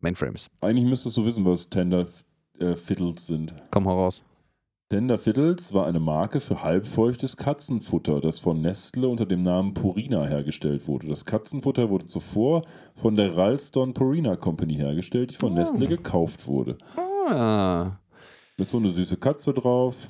[0.00, 0.48] Mainframes.
[0.60, 2.06] Eigentlich müsstest du wissen, was Tender
[2.58, 3.54] äh, Fiddles sind.
[3.70, 4.22] Komm heraus.
[4.90, 10.24] Tender Fiddles war eine Marke für halbfeuchtes Katzenfutter, das von Nestle unter dem Namen Purina
[10.24, 11.08] hergestellt wurde.
[11.08, 12.62] Das Katzenfutter wurde zuvor
[12.94, 15.56] von der Ralston Purina Company hergestellt, die von Ah.
[15.56, 16.78] Nestle gekauft wurde.
[16.96, 17.98] Ah,
[18.56, 20.08] Da ist so eine süße Katze drauf.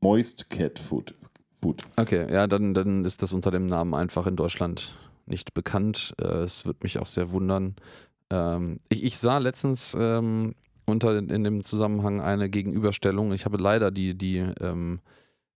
[0.00, 1.14] Moist Cat Food.
[1.60, 1.82] Food.
[1.96, 6.14] okay, ja, dann, dann ist das unter dem Namen einfach in Deutschland nicht bekannt.
[6.20, 7.74] Äh, es wird mich auch sehr wundern.
[8.30, 10.54] Ähm, ich, ich sah letztens ähm,
[10.86, 13.32] unter in dem Zusammenhang eine Gegenüberstellung.
[13.32, 15.00] Ich habe leider die, die, ähm,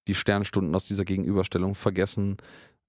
[0.07, 2.37] die Sternstunden aus dieser Gegenüberstellung vergessen.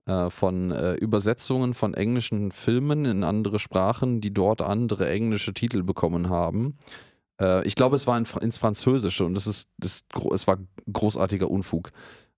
[0.06, 5.84] äh, Von äh, Übersetzungen von englischen Filmen in andere Sprachen, die dort andere englische Titel
[5.84, 6.78] bekommen haben.
[7.40, 10.58] Äh, ich glaube, es war in, ins Französische und das ist, das es war
[10.92, 11.92] großartiger Unfug.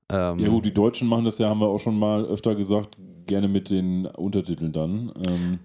[0.09, 2.97] Ähm, Ja gut, die Deutschen machen das ja, haben wir auch schon mal öfter gesagt,
[3.25, 5.11] gerne mit den Untertiteln dann.
[5.27, 5.59] Ähm,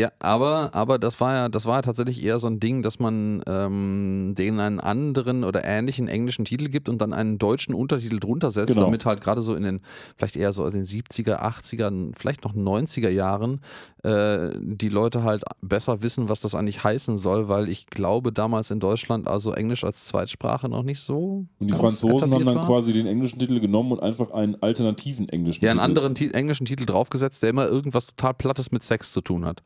[0.00, 2.98] Ja, aber, aber das war ja, das war ja tatsächlich eher so ein Ding, dass
[2.98, 8.18] man ähm, denen einen anderen oder ähnlichen englischen Titel gibt und dann einen deutschen Untertitel
[8.18, 8.86] drunter setzt, Genau.
[8.86, 9.80] damit halt gerade so in den,
[10.16, 13.60] vielleicht eher so in den 70er, 80er, vielleicht noch 90er Jahren
[14.02, 18.70] äh, die Leute halt besser wissen, was das eigentlich heißen soll, weil ich glaube, damals
[18.70, 21.44] in Deutschland also Englisch als Zweitsprache noch nicht so.
[21.58, 22.64] Und die Franzosen haben dann war.
[22.66, 25.88] quasi den englischen Titel genommen und einfach einen alternativen englischen Ja, einen Titel.
[25.90, 29.62] anderen Ti englischen Titel draufgesetzt, der immer irgendwas total Plattes mit Sex zu tun hat.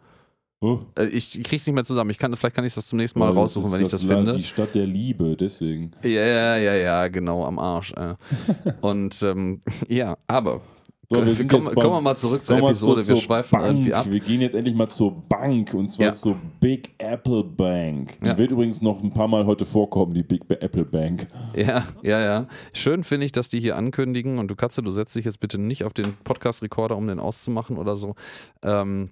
[0.66, 0.79] Oh.
[0.98, 2.11] Äh, Ich, krieg's nicht mehr zusammen.
[2.11, 4.29] Ich kann, vielleicht kann ich das zum nächsten Mal Weil raussuchen, wenn ich das Land-
[4.29, 4.38] finde.
[4.38, 5.90] Die Stadt der Liebe, deswegen.
[6.03, 7.92] Ja, ja, ja, ja, genau, am Arsch.
[7.92, 8.14] Äh.
[8.81, 10.62] Und ähm, ja, aber
[11.11, 13.03] So, wir sind kommen, jetzt beim- kommen wir mal zurück zur Episode.
[13.03, 13.66] zur, wir schweifen Bank.
[13.74, 14.07] irgendwie ab.
[14.09, 16.12] Wir gehen jetzt endlich mal zur Bank und zwar Ja.
[16.14, 18.18] zur Big Apple Bank.
[18.22, 18.38] Die Ja.
[18.38, 21.27] wird übrigens noch ein paar Mal heute vorkommen, die Big Apple Bank.
[21.55, 22.46] Ja, ja, ja.
[22.72, 25.59] Schön finde ich, dass die hier ankündigen und du Katze, du setzt dich jetzt bitte
[25.61, 28.14] nicht auf den Podcast-Recorder, um den auszumachen oder so.
[28.62, 29.11] Ähm,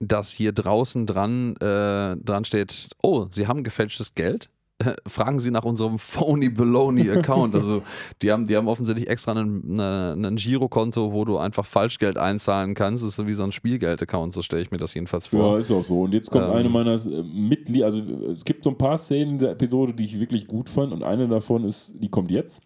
[0.00, 4.50] dass hier draußen dran, äh, dran steht, oh, Sie haben gefälschtes Geld?
[5.06, 7.54] Fragen Sie nach unserem Phony Baloney Account.
[7.54, 7.82] Also
[8.22, 12.74] die haben, die haben offensichtlich extra einen, eine, ein Girokonto, wo du einfach Falschgeld einzahlen
[12.74, 13.02] kannst.
[13.02, 15.54] Das ist so wie so ein Spielgeld-Account, so stelle ich mir das jedenfalls vor.
[15.54, 16.02] Ja, ist auch so.
[16.02, 16.52] Und jetzt kommt Ähm.
[16.52, 18.00] eine meiner äh, Mitglieder, also
[18.32, 21.02] es gibt so ein paar Szenen in der Episode, die ich wirklich gut fand und
[21.02, 22.62] eine davon ist, die kommt jetzt.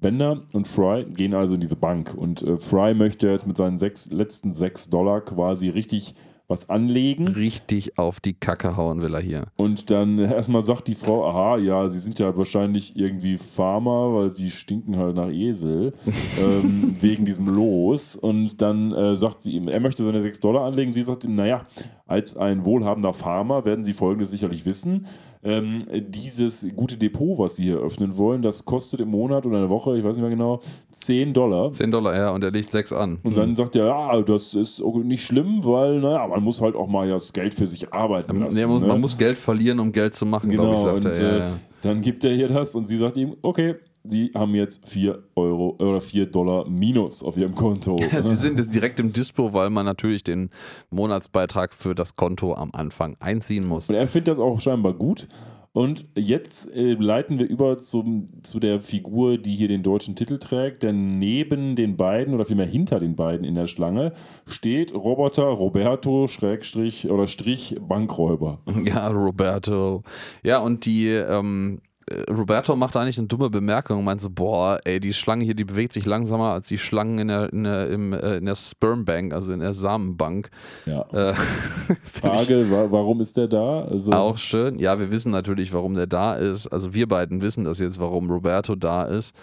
[0.00, 3.76] Bender und Fry gehen also in diese Bank und äh, Fry möchte jetzt mit seinen
[3.76, 6.14] sechs, letzten sechs Dollar quasi richtig
[6.50, 7.28] was anlegen.
[7.28, 9.46] Richtig auf die Kacke hauen will er hier.
[9.56, 14.30] Und dann erstmal sagt die Frau, aha, ja, sie sind ja wahrscheinlich irgendwie Farmer, weil
[14.30, 15.92] sie stinken halt nach Esel,
[16.40, 18.16] ähm, wegen diesem Los.
[18.16, 20.92] Und dann äh, sagt sie ihm, er möchte seine 6 Dollar anlegen.
[20.92, 21.64] Sie sagt ihm, naja,
[22.10, 25.06] als ein wohlhabender Farmer werden Sie Folgendes sicherlich wissen.
[25.42, 29.62] Ähm, dieses gute Depot, was Sie hier öffnen wollen, das kostet im Monat oder in
[29.62, 30.58] der Woche, ich weiß nicht mehr genau,
[30.90, 31.70] 10 Dollar.
[31.70, 33.20] 10 Dollar, ja, und er legt 6 an.
[33.22, 36.88] Und dann sagt er, ja, das ist nicht schlimm, weil, naja, man muss halt auch
[36.88, 38.58] mal ja das Geld für sich arbeiten lassen.
[38.58, 38.88] Nee, man, ne?
[38.88, 41.22] man muss Geld verlieren, um Geld zu machen, glaube ich, Genau, sagt und er.
[41.22, 41.50] Ja, äh, ja.
[41.82, 45.76] dann gibt er hier das und sie sagt ihm, okay, sie haben jetzt 4 Euro
[45.78, 47.98] oder 4 Dollar minus auf ihrem Konto.
[48.18, 50.50] Sie sind jetzt direkt im Dispo, weil man natürlich den
[50.90, 53.88] Monatsbeitrag für das Konto am Anfang einziehen muss.
[53.88, 55.28] Und er findet das auch scheinbar gut.
[55.72, 60.38] Und jetzt äh, leiten wir über zum, zu der Figur, die hier den deutschen Titel
[60.38, 60.82] trägt.
[60.82, 64.12] Denn neben den beiden oder vielmehr hinter den beiden in der Schlange
[64.46, 68.60] steht Roboter Roberto Schrägstrich oder Strich Bankräuber.
[68.84, 70.02] Ja, Roberto.
[70.42, 71.89] Ja, und die, ähm, äh,
[72.30, 75.64] Roberto macht eigentlich eine dumme Bemerkung und meint so, boah, ey, die Schlange hier, die
[75.64, 79.32] bewegt sich langsamer als die Schlangen in der, in der, im, äh, in der Spermbank,
[79.32, 80.50] also in der Samenbank.
[80.86, 81.02] Ja.
[81.12, 81.34] Äh,
[81.88, 83.82] ich Frage, wa warum ist der da?
[83.82, 84.78] Also, Auch schön.
[84.78, 86.66] Ja, wir wissen natürlich, warum der da ist.
[86.68, 89.34] Also wir beiden wissen das jetzt, warum Roberto da ist.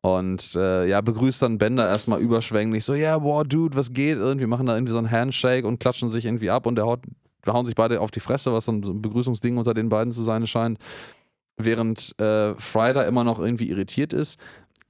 [0.00, 4.16] Und äh, ja, begrüßt dann Bender erstmal überschwänglich so, ja, boah, Dude, was geht?
[4.16, 7.00] Irgendwie machen da irgendwie so einen Handshake und klatschen sich irgendwie ab und der haut,
[7.46, 10.46] hauen sich beide auf die Fresse, was so ein Begrüßungsding unter den beiden zu sein
[10.46, 10.78] scheint.
[11.58, 14.38] Während äh, Fry da immer noch irgendwie irritiert ist.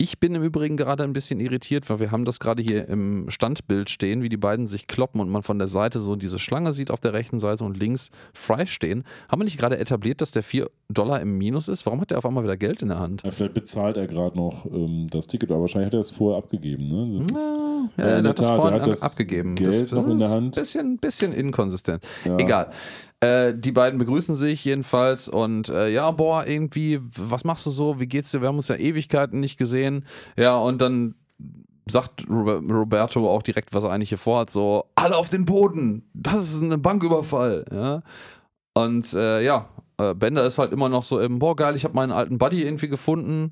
[0.00, 3.28] Ich bin im Übrigen gerade ein bisschen irritiert, weil wir haben das gerade hier im
[3.30, 6.72] Standbild stehen, wie die beiden sich kloppen und man von der Seite so diese Schlange
[6.72, 9.02] sieht auf der rechten Seite und links Fry stehen.
[9.28, 11.84] Haben wir nicht gerade etabliert, dass der 4 Dollar im Minus ist?
[11.84, 13.22] Warum hat der auf einmal wieder Geld in der Hand?
[13.24, 16.38] Ja, vielleicht bezahlt er gerade noch ähm, das Ticket, aber wahrscheinlich hat er es vorher
[16.38, 16.84] abgegeben.
[16.84, 17.16] Ne?
[17.16, 17.54] Das ist,
[17.96, 19.56] Ja, Ja, hat das er hat das abgegeben.
[19.56, 20.54] Geld das, noch in der ist Hand.
[20.54, 22.04] Bisschen, bisschen inkonsistent.
[22.24, 22.38] Ja.
[22.38, 22.70] Egal.
[23.20, 27.98] Äh, die beiden begrüßen sich jedenfalls und äh, ja, boah, irgendwie, was machst du so?
[27.98, 28.40] Wie geht's dir?
[28.40, 30.04] Wir haben uns ja Ewigkeiten nicht gesehen.
[30.36, 31.16] Ja, und dann
[31.90, 36.08] sagt Robe- Roberto auch direkt, was er eigentlich hier vorhat, so, alle auf den Boden,
[36.14, 37.64] das ist ein Banküberfall.
[37.72, 38.02] Ja?
[38.74, 41.94] Und äh, ja, äh, Bender ist halt immer noch so im, boah, geil, ich habe
[41.94, 43.50] meinen alten Buddy irgendwie gefunden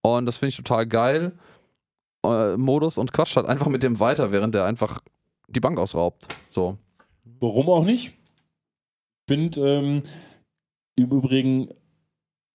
[0.00, 1.32] und das finde ich total geil.
[2.24, 5.00] Äh, Modus und quatscht halt einfach mit dem weiter, während der einfach
[5.48, 6.28] die Bank ausraubt.
[6.50, 6.78] So.
[7.40, 8.14] Warum auch nicht?
[9.28, 10.02] Finde ähm,
[10.96, 11.68] im Übrigen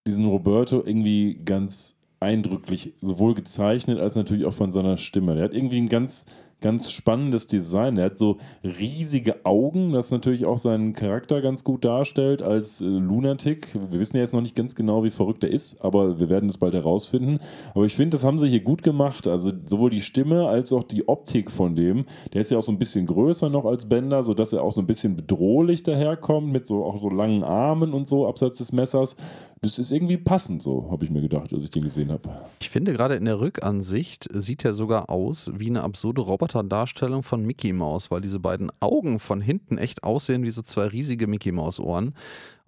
[0.07, 5.35] diesen Roberto irgendwie ganz eindrücklich, sowohl gezeichnet als natürlich auch von seiner Stimme.
[5.35, 6.25] Der hat irgendwie ein ganz,
[6.61, 7.97] ganz spannendes Design.
[7.97, 12.85] Er hat so riesige Augen, das natürlich auch seinen Charakter ganz gut darstellt als äh,
[12.85, 13.73] Lunatic.
[13.91, 16.49] Wir wissen ja jetzt noch nicht ganz genau, wie verrückt er ist, aber wir werden
[16.49, 17.37] es bald herausfinden.
[17.75, 19.27] Aber ich finde, das haben sie hier gut gemacht.
[19.27, 22.05] Also sowohl die Stimme als auch die Optik von dem.
[22.33, 24.81] Der ist ja auch so ein bisschen größer noch als Bender, sodass er auch so
[24.81, 29.15] ein bisschen bedrohlich daherkommt, mit so auch so langen Armen und so abseits des Messers.
[29.61, 32.29] Das ist irgendwie passend so, habe ich mir gedacht, als ich den gesehen habe.
[32.61, 37.45] Ich finde gerade in der Rückansicht sieht er sogar aus wie eine absurde Roboterdarstellung von
[37.45, 41.51] Mickey Mouse, weil diese beiden Augen von hinten echt aussehen wie so zwei riesige Mickey
[41.51, 42.13] Mouse Ohren.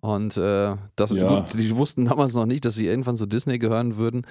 [0.01, 1.27] Und äh, das, Ja.
[1.41, 4.25] gut, die wussten damals noch nicht, dass sie irgendwann zu Disney gehören würden.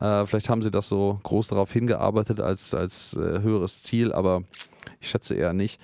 [0.00, 4.42] Äh, vielleicht haben sie das so groß darauf hingearbeitet als, als äh, höheres Ziel, aber
[5.00, 5.80] ich schätze eher nicht.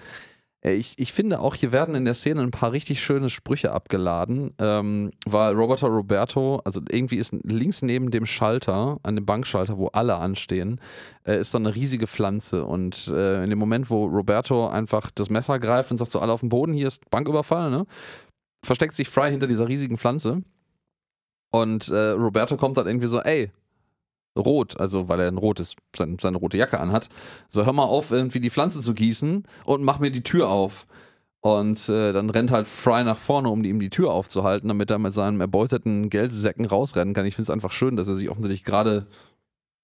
[0.68, 3.72] Ja, ich, ich finde auch, hier werden in der Szene ein paar richtig schöne Sprüche
[3.72, 9.78] abgeladen, ähm, weil Roberto Roberto, also irgendwie ist links neben dem Schalter, an dem Bankschalter,
[9.78, 10.78] wo alle anstehen,
[11.24, 12.66] äh, ist so eine riesige Pflanze.
[12.66, 16.32] Und äh, in dem Moment, wo Roberto einfach das Messer greift und sagt so, alle
[16.32, 17.86] auf dem Boden, hier ist Banküberfall, ne?
[18.62, 20.42] versteckt sich Fry hinter dieser riesigen Pflanze.
[21.50, 23.50] Und äh, Roberto kommt dann irgendwie so, ey,
[24.38, 27.08] rot, also weil er ein rotes, sein, seine rote Jacke anhat.
[27.48, 30.86] So, hör mal auf, irgendwie die Pflanze zu gießen und mach mir die Tür auf.
[31.40, 34.98] Und äh, dann rennt halt Fry nach vorne, um ihm die Tür aufzuhalten, damit er
[34.98, 37.26] mit seinen erbeuteten Geldsäcken rausrennen kann.
[37.26, 39.06] Ich finde es einfach schön, dass er sich offensichtlich gerade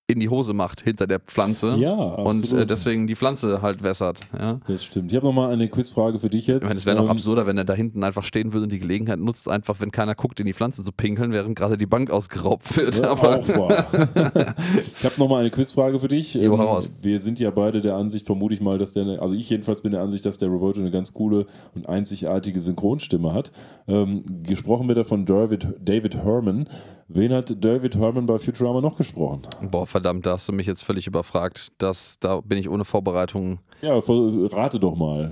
[0.07, 2.65] in die Hose macht hinter der Pflanze Ja, und absolut.
[2.65, 4.21] äh, deswegen die Pflanze halt wässert.
[4.39, 4.61] Ja.
[4.67, 5.11] Das stimmt.
[5.11, 6.65] Ich habe nochmal eine Quizfrage für dich jetzt.
[6.65, 8.73] Ich meine, es wäre noch Ähm, absurder, wenn er da hinten einfach stehen würde und
[8.73, 11.87] die Gelegenheit nutzt, einfach, wenn keiner guckt, in die Pflanze zu pinkeln, während gerade die
[11.87, 12.99] Bank ausgeraubt wird.
[12.99, 13.87] Ja, Aber auch wahr.
[14.99, 16.35] ich habe nochmal eine Quizfrage für dich.
[16.35, 16.91] Jo, Ähm, hau raus.
[17.01, 19.93] Wir sind ja beide der Ansicht, vermute ich mal, dass der, also ich jedenfalls bin
[19.93, 23.53] der Ansicht, dass der Roberto eine ganz coole und einzigartige Synchronstimme hat.
[23.89, 26.69] Ähm, gesprochen wird er von David, David Herman.
[27.09, 29.43] Wen hat David Herman bei Futurama noch gesprochen?
[29.71, 31.71] boah, verdammt, da hast du mich jetzt völlig überfragt.
[31.79, 33.61] Das, da bin ich ohne Vorbereitung.
[33.81, 35.31] Ja, rate doch mal.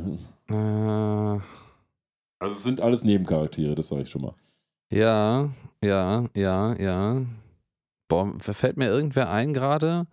[0.49, 1.41] Äh,
[2.39, 4.35] Also es sind alles Nebencharaktere, das sage ich schon mal.
[4.91, 5.49] ja,
[5.85, 7.23] ja, ja, ja.
[8.09, 10.07] Boah, fällt mir irgendwer ein gerade?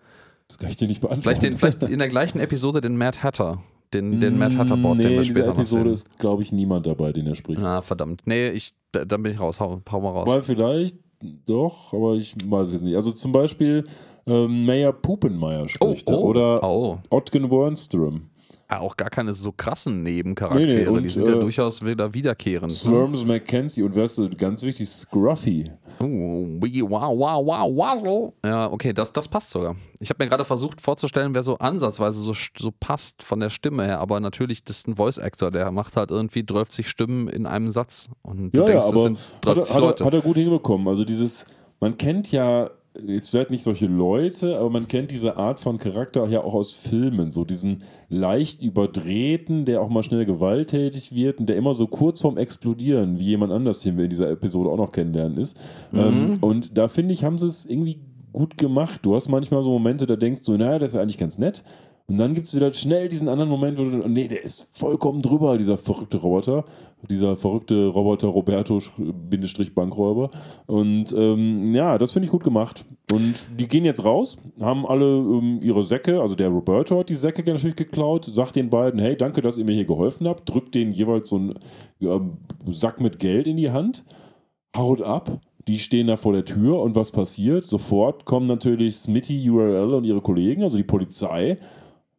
[0.47, 1.21] Das kann ich dir nicht beantworten.
[1.21, 3.61] Vielleicht, den, vielleicht in der gleichen Episode den Mad Hatter.
[3.93, 5.93] Den, den Mad Hatter Bot, nee, den wir in später noch Episode sehen.
[5.93, 7.61] ist, glaube ich, niemand dabei, den er spricht.
[7.61, 8.21] Ah, verdammt.
[8.25, 9.59] Nee, ich, da, dann bin ich raus.
[9.59, 10.27] Hau, hau mal raus.
[10.27, 10.97] Mal vielleicht
[11.45, 12.95] doch, aber ich weiß es jetzt nicht.
[12.95, 13.83] Also zum Beispiel
[14.29, 16.99] ähm, Mayor Pupenmeier spricht er oder oh.
[17.09, 18.29] Otgen Wernström.
[18.71, 20.67] Ja, auch gar keine so krassen Nebencharaktere.
[20.67, 22.71] Nee, nee, und, die sind ja äh, durchaus wieder wiederkehrend.
[22.71, 22.77] Ne?
[22.77, 25.63] Slurms McKenzie und wer ist so ganz wichtig, Scruffy.
[25.99, 28.31] Oh, wow, wow, wow, wazzle.
[28.45, 29.75] Ja, okay, das, das passt sogar.
[29.99, 33.85] Ich habe mir gerade versucht vorzustellen, wer so ansatzweise so, so passt von der Stimme
[33.85, 37.71] her, aber natürlich, das ist ein Voice-Actor, der macht halt irgendwie 30 Stimmen in einem
[37.71, 38.09] Satz.
[38.21, 40.03] Und du Ja, denkst, ja, das aber sind hat 30 er, hat, Leute.
[40.03, 40.87] er, hat er gut hinbekommen.
[40.87, 41.47] Also dieses,
[41.79, 42.69] man kennt ja,
[43.05, 46.71] jetzt vielleicht nicht solche Leute, aber man kennt diese Art von Charakter ja auch aus
[46.71, 47.31] Filmen.
[47.31, 52.21] So diesen leicht überdrehten, der auch mal schnell gewalttätig wird und der immer so kurz
[52.21, 55.59] vorm Explodieren, wie jemand anders, den wir in dieser Episode auch noch kennenlernen, ist.
[55.91, 55.99] Mhm.
[55.99, 57.99] Ähm, und da finde ich, haben sie es irgendwie
[58.33, 59.01] gut gemacht.
[59.03, 61.63] Du hast manchmal so Momente, da denkst du, naja, das ist ja eigentlich ganz nett.
[62.09, 65.21] Und dann gibt es wieder schnell diesen anderen Moment, wo du, nee, der ist vollkommen
[65.21, 66.65] drüber, dieser verrückte Roboter.
[67.07, 70.31] Dieser verrückte Roboter Roberto, Bindestrich Bankräuber.
[70.65, 72.83] Und ähm, ja, das finde ich gut gemacht.
[73.11, 77.15] Und die gehen jetzt raus, haben alle ähm, ihre Säcke, also der Roberto hat die
[77.15, 80.73] Säcke natürlich geklaut, sagt den beiden, hey, danke, dass ihr mir hier geholfen habt, drückt
[80.73, 81.53] denen jeweils so einen
[82.01, 82.37] ähm,
[82.69, 84.03] Sack mit Geld in die Hand,
[84.75, 85.39] haut ab.
[85.67, 87.65] Die stehen da vor der Tür und was passiert?
[87.65, 91.59] Sofort kommen natürlich Smitty, URL und ihre Kollegen, also die Polizei.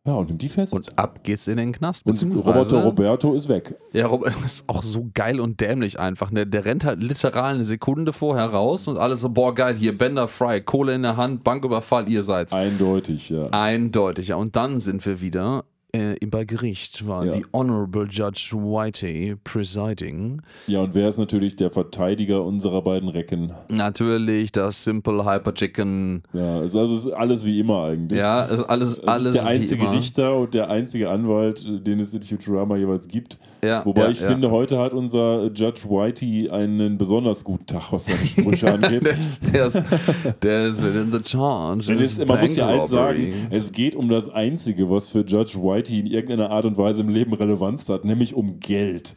[0.07, 0.73] Ja, und nimmt die fest.
[0.73, 2.07] Und ab geht's in den Knast.
[2.07, 3.77] Und Roboter Roberto ist weg.
[3.93, 6.31] Ja, Robert, das ist auch so geil und dämlich einfach.
[6.31, 6.47] Ne?
[6.47, 10.27] Der rennt halt literal eine Sekunde vorher raus und alle so, boah, geil, hier Bender
[10.27, 12.55] Fry, Kohle in der Hand, Banküberfall, ihr seid's.
[12.55, 13.45] Eindeutig, ja.
[13.51, 14.37] Eindeutig, ja.
[14.37, 17.33] Und dann sind wir wieder äh, bei Gericht, war Ja.
[17.33, 20.43] die Honorable Judge Whitey presiding.
[20.67, 23.53] Ja, und wer ist natürlich der Verteidiger unserer beiden Recken?
[23.69, 26.23] Natürlich das Simple Hyper Chicken.
[26.33, 28.19] Ja, es- also es ist alles wie immer eigentlich.
[28.19, 29.93] Ja, also alles, Es alles ist der einzige immer.
[29.93, 33.39] Richter und der einzige Anwalt, den es in Futurama jeweils gibt.
[33.65, 34.29] Ja, Wobei ja, ich ja.
[34.29, 39.05] finde, heute hat unser Judge Whitey einen besonders guten Tag, was seine Sprüche angeht.
[39.05, 39.83] Der ist, der, ist,
[40.43, 41.93] der ist within the charge.
[41.95, 45.80] Es, man muss ja halt sagen, es geht um das Einzige, was für Judge Whitey
[45.89, 49.17] in irgendeiner Art und Weise im Leben Relevanz hat, nämlich um Geld.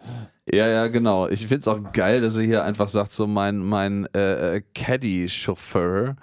[0.51, 1.27] Ja, ja, genau.
[1.27, 4.61] Ich finde es auch geil, dass er hier einfach sagt, so mein, mein äh, äh,
[4.73, 6.15] Caddy-Chauffeur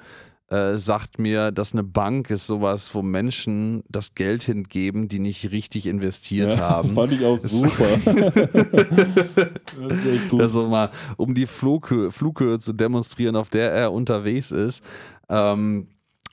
[0.48, 5.52] äh, sagt mir, dass eine Bank ist sowas, wo Menschen das Geld hingeben, die nicht
[5.52, 6.94] richtig investiert haben.
[6.94, 7.84] Fand ich auch super.
[8.04, 10.42] das ist echt gut.
[10.42, 14.82] Also mal, um die Flughöhe, Flughöhe zu demonstrieren, auf der er unterwegs ist.
[15.28, 15.86] Ähm,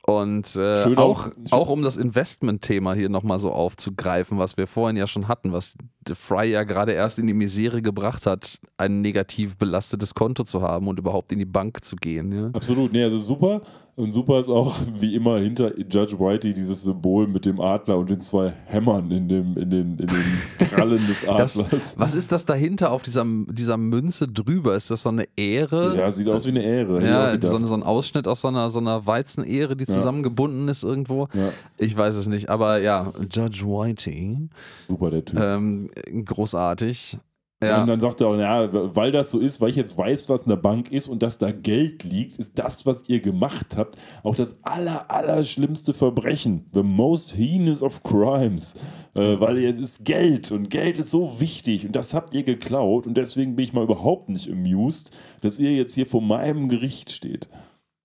[0.10, 5.06] und äh, auch- auch um das Investment-Thema hier nochmal so aufzugreifen, was wir vorhin ja
[5.06, 5.74] schon hatten, was
[6.14, 10.88] Fry ja gerade erst in die Misere gebracht hat, ein negativ belastetes Konto zu haben
[10.88, 12.32] und überhaupt in die Bank zu gehen.
[12.32, 12.50] Ja?
[12.54, 13.62] Absolut, nee, also super.
[14.00, 18.12] Und super ist auch, wie immer, hinter Judge Whitey dieses Symbol mit dem Adler und
[18.12, 21.96] den zwei Hämmern in, dem, in, den, in den Krallen des Das, Adlers.
[21.98, 24.76] was ist das dahinter auf dieser, dieser Münze drüber?
[24.76, 25.98] Ist das so eine Ähre?
[25.98, 26.98] ja, sieht aus wie eine Ähre.
[26.98, 30.84] auch Ja, so, so ein Ausschnitt aus so einer, so einer Weizenähre, die zusammengebunden ist
[30.84, 31.28] irgendwo.
[31.34, 31.50] Ja.
[31.80, 34.48] Ich weiß es nicht, aber ja, Judge Whitey,
[34.90, 35.40] super, der Typ.
[35.40, 35.90] ähm,
[36.24, 37.18] großartig.
[37.62, 37.82] Ja.
[37.82, 40.58] Und dann sagt er, ja, weil das so ist, weil ich jetzt weiß, was eine
[40.58, 44.64] Bank ist und dass da Geld liegt, ist das, was ihr gemacht habt, auch das
[44.64, 46.70] aller, aller schlimmste Verbrechen.
[46.74, 48.76] The most heinous of crimes.
[49.16, 53.08] Äh, weil es ist Geld und Geld ist so wichtig und das habt ihr geklaut
[53.08, 57.12] und deswegen bin ich mal überhaupt nicht amused, dass ihr jetzt hier vor meinem Gericht
[57.12, 57.48] steht.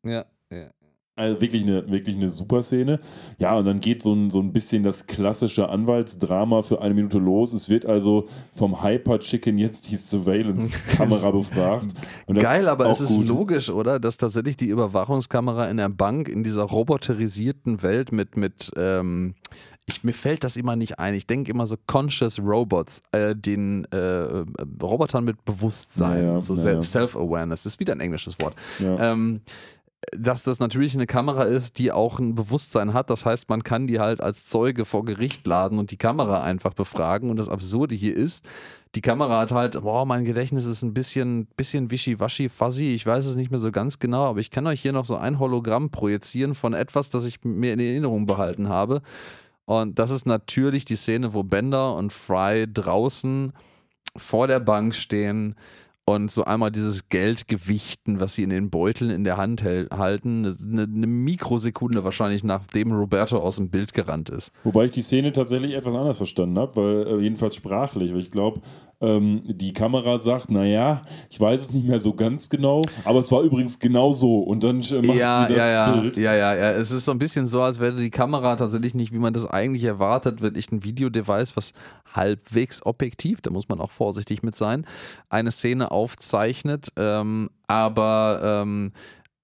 [0.03, 0.25] Ja.
[1.15, 2.99] Also wirklich eine, wirklich eine super Szene.
[3.39, 7.19] Ja, und dann geht so ein, so ein bisschen das klassische Anwaltsdrama für eine Minute
[7.19, 7.53] los.
[7.53, 11.93] Es wird also vom Hyper Chicken jetzt die Surveillance-Kamera befragt.
[12.33, 13.29] Geil, aber es ist gut.
[13.29, 14.01] logisch, oder?
[14.01, 19.35] Dass tatsächlich die Überwachungskamera in der Bank in dieser roboterisierten Welt mit, mit ähm,
[19.85, 21.13] ich, mir fällt das immer nicht ein.
[21.13, 24.45] Ich denke immer so Conscious Robots, äh, den äh,
[24.81, 28.55] Robotern mit Bewusstsein, ja, ja, so ja, Self-Awareness, ist wieder ein englisches Wort.
[28.81, 29.41] Ähm,
[30.11, 33.09] dass das natürlich eine Kamera ist, die auch ein Bewusstsein hat.
[33.11, 36.75] Das heißt, man kann die halt als Zeuge vor Gericht laden und die Kamera einfach
[36.75, 37.31] befragen.
[37.31, 38.45] Und das Absurde hier ist,
[38.95, 42.95] die Kamera hat halt, boah, mein Gedächtnis ist ein bisschen, bisschen wischiwaschi, fuzzy.
[42.95, 45.17] Ich weiß es nicht mehr so ganz genau, aber ich kann euch hier noch so
[45.17, 49.03] ein Hologramm projizieren von etwas, das ich mir in Erinnerung behalten habe.
[49.65, 53.53] Und das ist natürlich die Szene, wo Bender und Fry draußen
[54.17, 55.55] vor der Bank stehen
[56.05, 60.47] und so einmal dieses Geld gewichten, was sie in den Beuteln in der Hand halten.
[60.47, 64.51] Eine, eine, Mikrosekunde wahrscheinlich, nachdem Roberto aus dem Bild gerannt ist.
[64.65, 68.31] Wobei ich die Szene tatsächlich etwas anders verstanden habe, weil äh, jedenfalls sprachlich, weil ich
[68.31, 68.61] glaube,
[69.03, 73.31] ähm, die Kamera sagt, naja, ich weiß es nicht mehr so ganz genau, aber es
[73.33, 75.93] war übrigens genau so und dann äh, macht ja, sie das ja, ja.
[75.93, 76.17] Bild.
[76.17, 76.71] Ja, ja, ja.
[76.73, 79.45] Es ist so ein bisschen so, als wäre die Kamera tatsächlich nicht, wie man das
[79.45, 81.73] eigentlich erwartet, wirklich ein Videodevice, was
[82.15, 84.87] halbwegs objektiv, da muss man auch vorsichtig mit sein,
[85.29, 88.93] eine Szene aufzeichnet, ähm, aber ähm,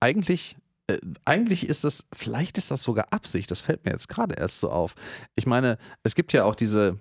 [0.01, 0.57] eigentlich
[0.89, 4.61] äh, eigentlich ist das, vielleicht ist das sogar Absicht, das fällt mir jetzt gerade erst
[4.61, 4.95] so auf.
[5.37, 6.99] Ich meine, es gibt ja auch diese,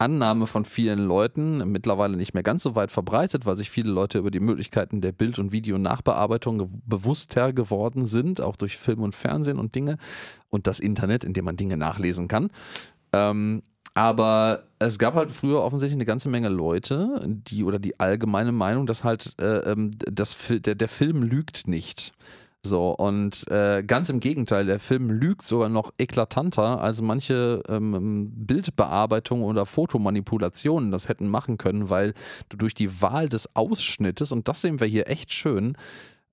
[0.00, 4.18] Annahme von vielen Leuten, mittlerweile nicht mehr ganz so weit verbreitet, weil sich viele Leute
[4.18, 9.58] über die Möglichkeiten der Bild- und Videonachbearbeitung bewusster geworden sind, auch durch Film und Fernsehen
[9.58, 9.98] und Dinge
[10.48, 12.48] und das Internet, in dem man Dinge nachlesen kann.
[13.12, 13.62] Ähm,
[13.94, 18.86] aber es gab halt früher offensichtlich eine ganze Menge Leute, die oder die allgemeine Meinung,
[18.86, 22.12] dass halt äh, ähm, das, der, der Film lügt nicht.
[22.62, 28.30] So, und äh, ganz im Gegenteil, der Film lügt sogar noch eklatanter, als manche ähm,
[28.34, 32.12] Bildbearbeitungen oder Fotomanipulationen das hätten machen können, weil
[32.50, 35.74] du durch die Wahl des Ausschnittes, und das sehen wir hier echt schön,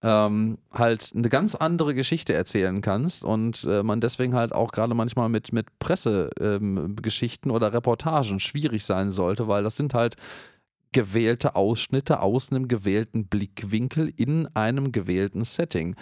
[0.03, 4.93] ähm, halt eine ganz andere Geschichte erzählen kannst und äh, man deswegen halt auch gerade
[4.93, 10.17] manchmal mit, mit Pressegeschichten ähm, oder Reportagen schwierig sein sollte, weil das sind halt
[10.91, 15.95] gewählte Ausschnitte aus einem gewählten Blickwinkel in einem gewählten Setting.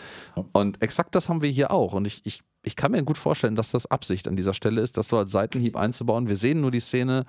[0.53, 1.93] Und exakt das haben wir hier auch.
[1.93, 4.97] Und ich, ich, ich kann mir gut vorstellen, dass das Absicht an dieser Stelle ist,
[4.97, 6.27] das so als Seitenhieb einzubauen.
[6.27, 7.25] Wir sehen nur die Szene,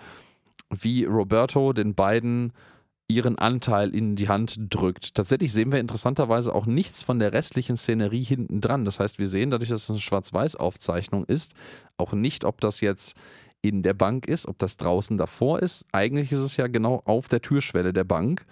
[0.71, 2.53] wie Roberto den beiden
[3.09, 5.15] ihren Anteil in die Hand drückt.
[5.15, 8.85] Tatsächlich sehen wir interessanterweise auch nichts von der restlichen Szenerie hinten dran.
[8.85, 11.55] Das heißt, wir sehen dadurch, dass es eine Schwarz-Weiß-Aufzeichnung ist,
[11.99, 13.15] auch nicht, ob das jetzt
[13.69, 15.87] in der Bank ist, ob das draußen davor ist.
[15.93, 18.47] Eigentlich ist es ja genau auf der Türschwelle der Bank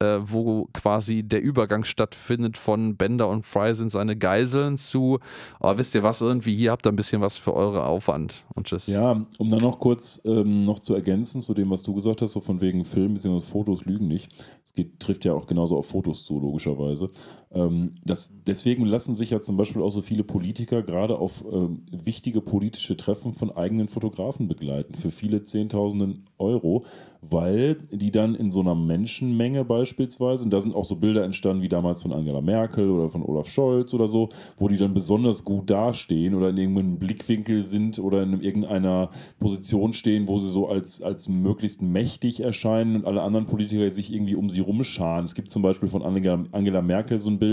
[0.00, 5.18] äh, wo quasi der Übergang stattfindet von Bender und Fry sind seine Geiseln zu,
[5.60, 8.66] oh, wisst ihr was, irgendwie hier habt ihr ein bisschen was für eure Aufwand und
[8.66, 8.86] tschüss.
[8.88, 12.32] Ja, um dann noch kurz ähm, noch zu ergänzen zu dem, was du gesagt hast,
[12.32, 13.40] so von wegen Film bzw.
[13.40, 14.30] Fotos lügen nicht.
[14.64, 17.10] Es trifft ja auch genauso auf Fotos zu, logischerweise.
[17.56, 21.82] Ähm, das, deswegen lassen sich ja zum Beispiel auch so viele Politiker gerade auf ähm,
[21.90, 26.84] wichtige politische Treffen von eigenen Fotografen begleiten, für viele Zehntausenden Euro,
[27.22, 31.62] weil die dann in so einer Menschenmenge beispielsweise, und da sind auch so Bilder entstanden
[31.62, 34.28] wie damals von Angela Merkel oder von Olaf Scholz oder so,
[34.58, 39.94] wo die dann besonders gut dastehen oder in irgendeinem Blickwinkel sind oder in irgendeiner Position
[39.94, 44.34] stehen, wo sie so als, als möglichst mächtig erscheinen und alle anderen Politiker sich irgendwie
[44.34, 45.24] um sie rumscharen.
[45.24, 47.45] Es gibt zum Beispiel von Angela, Angela Merkel so ein Bild,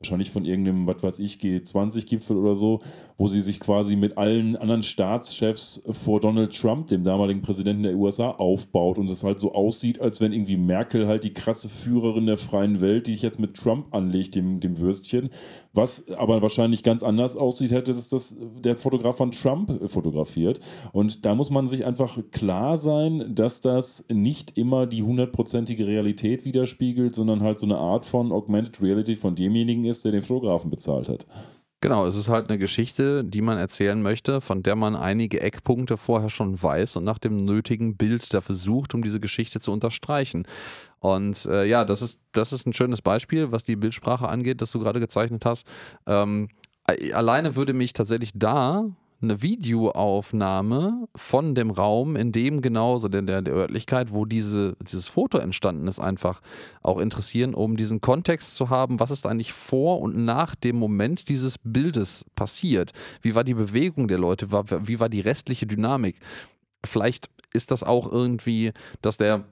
[0.00, 2.80] wahrscheinlich von irgendeinem, was weiß ich, G20-Gipfel oder so,
[3.18, 7.96] wo sie sich quasi mit allen anderen Staatschefs vor Donald Trump, dem damaligen Präsidenten der
[7.96, 12.24] USA, aufbaut und es halt so aussieht, als wenn irgendwie Merkel halt die krasse Führerin
[12.24, 15.28] der freien Welt, die sich jetzt mit Trump anlegt, dem, dem Würstchen.
[15.72, 20.58] Was aber wahrscheinlich ganz anders aussieht, hätte das, das der Fotograf von Trump fotografiert.
[20.92, 26.44] Und da muss man sich einfach klar sein, dass das nicht immer die hundertprozentige Realität
[26.44, 30.70] widerspiegelt, sondern halt so eine Art von Augmented Reality von demjenigen ist, der den Fotografen
[30.70, 31.26] bezahlt hat.
[31.82, 35.96] Genau, es ist halt eine Geschichte, die man erzählen möchte, von der man einige Eckpunkte
[35.96, 40.46] vorher schon weiß und nach dem nötigen Bild dafür sucht, um diese Geschichte zu unterstreichen.
[40.98, 44.72] Und äh, ja, das ist, das ist ein schönes Beispiel, was die Bildsprache angeht, das
[44.72, 45.66] du gerade gezeichnet hast.
[46.06, 46.48] Ähm,
[47.14, 48.84] alleine würde mich tatsächlich da
[49.22, 55.08] eine Videoaufnahme von dem Raum, in dem genauso der, der, der Örtlichkeit, wo diese, dieses
[55.08, 56.40] Foto entstanden ist, einfach
[56.82, 61.28] auch interessieren, um diesen Kontext zu haben, was ist eigentlich vor und nach dem Moment
[61.28, 62.92] dieses Bildes passiert?
[63.20, 64.50] Wie war die Bewegung der Leute?
[64.50, 66.16] Wie war die restliche Dynamik?
[66.84, 69.44] Vielleicht ist das auch irgendwie, dass der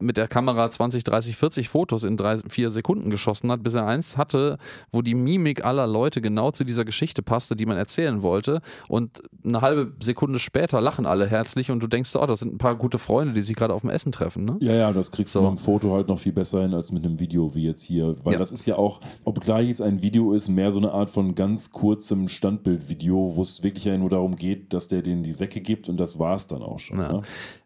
[0.00, 3.86] mit der Kamera 20, 30, 40 Fotos in drei, vier Sekunden geschossen hat, bis er
[3.86, 4.58] eins hatte,
[4.90, 8.60] wo die Mimik aller Leute genau zu dieser Geschichte passte, die man erzählen wollte.
[8.88, 12.58] Und eine halbe Sekunde später lachen alle herzlich und du denkst, oh, das sind ein
[12.58, 14.44] paar gute Freunde, die sich gerade auf dem Essen treffen.
[14.44, 14.56] Ne?
[14.60, 15.40] Ja, ja, das kriegst so.
[15.40, 17.82] du mit dem Foto halt noch viel besser hin als mit einem Video wie jetzt
[17.82, 18.16] hier.
[18.24, 18.38] Weil ja.
[18.38, 21.70] das ist ja auch, obgleich es ein Video ist, mehr so eine Art von ganz
[21.70, 25.88] kurzem Standbildvideo, wo es wirklich ja nur darum geht, dass der denen die Säcke gibt
[25.88, 26.98] und das war es dann auch schon.
[26.98, 27.12] Ja.
[27.12, 27.22] Ne?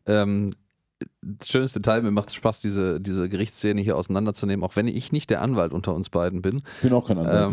[0.06, 0.54] Ähm,
[1.44, 5.30] schönes Detail, mir macht es Spaß, diese, diese Gerichtsszene hier auseinanderzunehmen, auch wenn ich nicht
[5.30, 6.62] der Anwalt unter uns beiden bin.
[6.76, 7.50] Ich bin auch kein Anwalt ähm,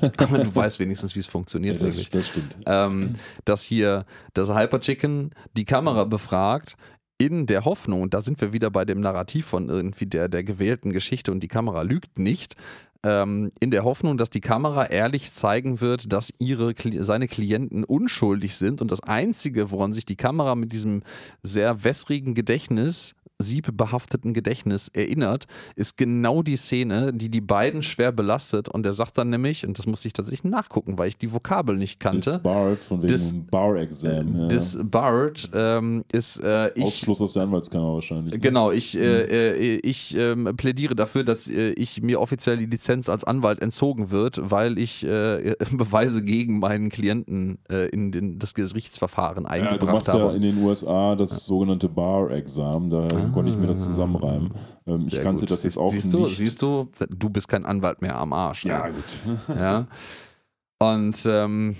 [0.00, 0.12] mehr.
[0.18, 1.80] aber du weißt wenigstens, wie es funktioniert.
[1.80, 2.56] Ja, das, das, stimmt.
[2.66, 6.76] Ähm, dass hier das Hyper Chicken die Kamera befragt,
[7.18, 10.44] in der Hoffnung, und da sind wir wieder bei dem Narrativ von irgendwie der, der
[10.44, 12.56] gewählten Geschichte und die Kamera lügt nicht,
[13.06, 18.56] ähm, in der Hoffnung, dass die Kamera ehrlich zeigen wird, dass ihre, seine Klienten unschuldig
[18.56, 21.02] sind und das Einzige, woran sich die Kamera mit diesem
[21.42, 28.68] sehr wässrigen Gedächtnis siebbehafteten Gedächtnis erinnert, ist genau die Szene, die die beiden schwer belastet.
[28.68, 31.76] Und er sagt dann nämlich, und das musste ich tatsächlich nachgucken, weil ich die Vokabel
[31.76, 32.32] nicht kannte.
[32.32, 34.36] Disbarred, von wegen Dis, Bar-Exam.
[34.36, 34.48] Ja.
[34.48, 36.40] Disbarred ähm, ist.
[36.40, 38.34] Äh, ich, Ausschluss aus der Anwaltskammer wahrscheinlich.
[38.34, 38.40] Ne?
[38.40, 39.30] Genau, ich, äh, hm.
[39.30, 44.10] äh, ich ähm, plädiere dafür, dass äh, ich mir offiziell die Lizenz als Anwalt entzogen
[44.10, 49.84] wird, weil ich äh, Beweise gegen meinen Klienten äh, in den, das Gerichtsverfahren eingebracht habe.
[49.84, 50.24] Ja, du machst habe.
[50.24, 52.88] ja in den USA das sogenannte Bar-Exam.
[52.88, 53.34] Da ah.
[53.34, 54.50] konnte ich mir das zusammenreimen.
[54.86, 55.50] Ähm, ich kannte gut.
[55.50, 56.14] das jetzt auch siehst nicht.
[56.14, 58.64] Du, siehst du, du bist kein Anwalt mehr am Arsch.
[58.64, 59.20] Ja, gut.
[59.48, 59.86] ja.
[60.78, 61.76] Und ähm,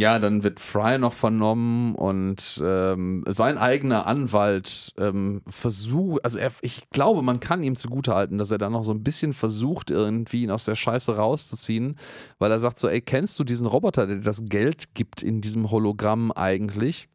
[0.00, 6.52] ja, dann wird Fry noch vernommen und ähm, sein eigener Anwalt ähm, versucht, also er,
[6.62, 10.44] ich glaube, man kann ihm zugutehalten, dass er da noch so ein bisschen versucht, irgendwie
[10.44, 11.98] ihn aus der Scheiße rauszuziehen,
[12.38, 15.42] weil er sagt so, ey, kennst du diesen Roboter, der dir das Geld gibt in
[15.42, 17.08] diesem Hologramm eigentlich?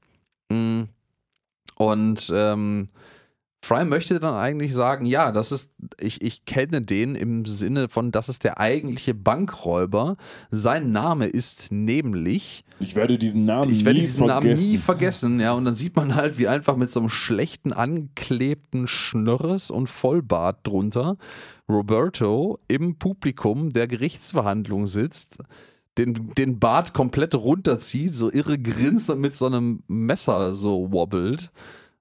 [0.52, 0.84] Mm.
[1.78, 2.86] Und ähm,
[3.66, 8.12] Fry möchte dann eigentlich sagen, ja, das ist, ich, ich kenne den im Sinne von,
[8.12, 10.18] das ist der eigentliche Bankräuber.
[10.52, 12.64] Sein Name ist nämlich.
[12.80, 14.48] Ich werde diesen Namen ich werde diesen vergessen.
[14.48, 15.54] Namen nie vergessen, ja.
[15.54, 20.60] Und dann sieht man halt, wie einfach mit so einem schlechten angeklebten Schnörres und Vollbart
[20.68, 21.18] drunter
[21.68, 25.40] Roberto im Publikum der Gerichtsverhandlung sitzt
[25.98, 31.52] den, den Bart komplett runterzieht, so irre grinst und mit so einem Messer so wobbelt.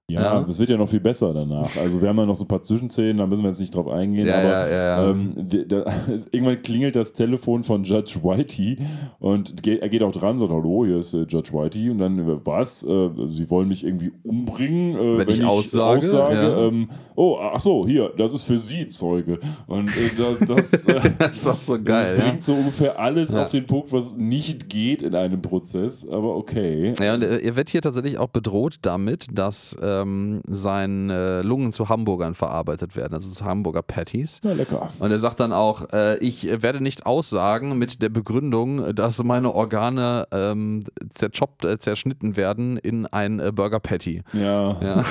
[0.07, 1.75] Ja, ja, das wird ja noch viel besser danach.
[1.77, 3.87] Also wir haben ja noch so ein paar Zwischenszenen, da müssen wir jetzt nicht drauf
[3.87, 5.33] eingehen, ja, aber ja, ähm,
[5.67, 5.77] da,
[6.31, 8.77] irgendwann klingelt das Telefon von Judge Whitey
[9.17, 12.19] und geht, er geht auch dran, sagt, hallo, hier ist äh, Judge Whitey und dann,
[12.19, 15.97] äh, was, äh, sie wollen mich irgendwie umbringen, äh, wenn, wenn, ich, ich aussage.
[15.97, 19.39] aussage ähm, oh, ach so, hier, das ist für Sie, Zeuge.
[19.65, 22.15] Und äh, das, das, äh, das ist auch so geil.
[22.15, 26.35] Das bringt so ungefähr alles auf den Punkt, was nicht geht in einem Prozess, aber
[26.35, 26.93] okay.
[26.99, 32.35] Ja, und er wird hier tatsächlich auch bedroht damit, dass ähm, seine Lungen zu Hamburgern
[32.35, 34.41] verarbeitet werden, also zu Hamburger Patties.
[34.43, 34.89] Ja, lecker.
[34.99, 39.53] Und er sagt dann auch, äh, ich werde nicht aussagen mit der Begründung, dass meine
[39.53, 40.81] Organe ähm,
[41.13, 44.23] zerchoppt, äh, zerschnitten werden in ein äh, Burger Patty.
[44.33, 44.77] Ja.
[44.81, 45.03] ja.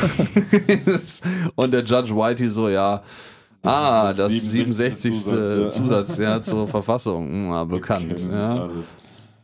[1.55, 3.03] Und der Judge Whitey so, ja,
[3.65, 5.15] Ah, das 67.
[5.15, 5.69] Zusatz, ja.
[5.71, 7.51] Zusatz ja, zur Verfassung.
[7.51, 8.29] Ja, hm, bekannt.
[8.31, 8.69] Ja.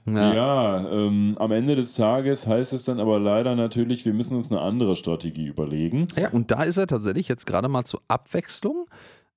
[0.07, 4.37] Ja, ja ähm, am Ende des Tages heißt es dann aber leider natürlich, wir müssen
[4.37, 6.07] uns eine andere Strategie überlegen.
[6.17, 8.87] Ja, und da ist er tatsächlich jetzt gerade mal zur Abwechslung.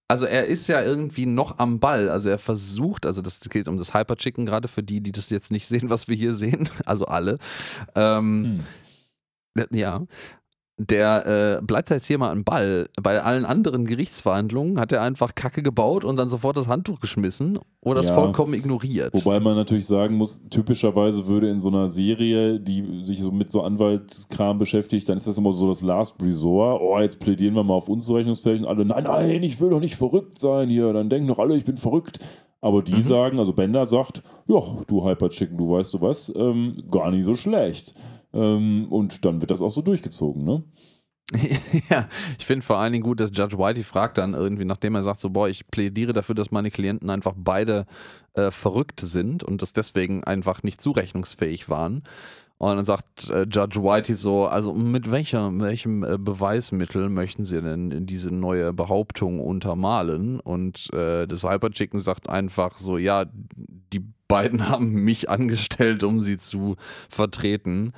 [0.08, 2.10] Also er ist ja irgendwie noch am Ball.
[2.10, 5.30] Also er versucht, also das geht um das Hyper Chicken gerade für die, die das
[5.30, 6.70] jetzt nicht sehen, was wir hier sehen.
[6.86, 7.38] Also alle.
[7.96, 8.60] Ähm,
[9.56, 9.68] hm.
[9.72, 10.02] Ja,
[10.78, 12.90] der äh, bleibt jetzt hier mal am Ball.
[13.02, 17.60] Bei allen anderen Gerichtsverhandlungen hat er einfach Kacke gebaut und dann sofort das Handtuch geschmissen
[17.82, 19.14] oder es ja, vollkommen ignoriert.
[19.14, 23.52] Wobei man natürlich sagen muss, typischerweise würde in so einer Serie, die sich so mit
[23.52, 26.82] so Anwaltskram beschäftigt, dann ist das immer so das Last Resort.
[26.82, 29.96] Oh, jetzt plädieren wir mal auf Unzurechnungsfähig und alle, nein, nein, ich will doch nicht
[29.96, 30.92] verrückt sein hier.
[30.92, 32.18] Dann denken doch alle, ich bin verrückt.
[32.62, 33.04] Aber die mhm.
[33.04, 37.26] sagen, also Bender sagt, ja, du Hyper Chicken, du weißt du was, ähm, gar nicht
[37.26, 37.94] so schlecht.
[38.34, 40.64] Ähm, und dann wird das auch so durchgezogen, ne?
[41.90, 42.08] ja,
[42.38, 45.20] ich finde vor allen Dingen gut, dass Judge Whitey fragt dann irgendwie, nachdem er sagt,
[45.20, 47.86] so, boah, ich plädiere dafür, dass meine Klienten einfach beide
[48.34, 52.04] äh, verrückt sind und dass deswegen einfach nicht zurechnungsfähig waren.
[52.58, 57.62] Und dann sagt äh, Judge Whitey so, also mit welcher, welchem äh, Beweismittel möchten Sie
[57.62, 60.40] denn diese neue Behauptung untermalen?
[60.40, 63.26] Und äh, das Hyper Chicken sagt einfach so, ja,
[63.92, 66.76] die beiden haben mich angestellt, um sie zu
[67.10, 67.94] vertreten.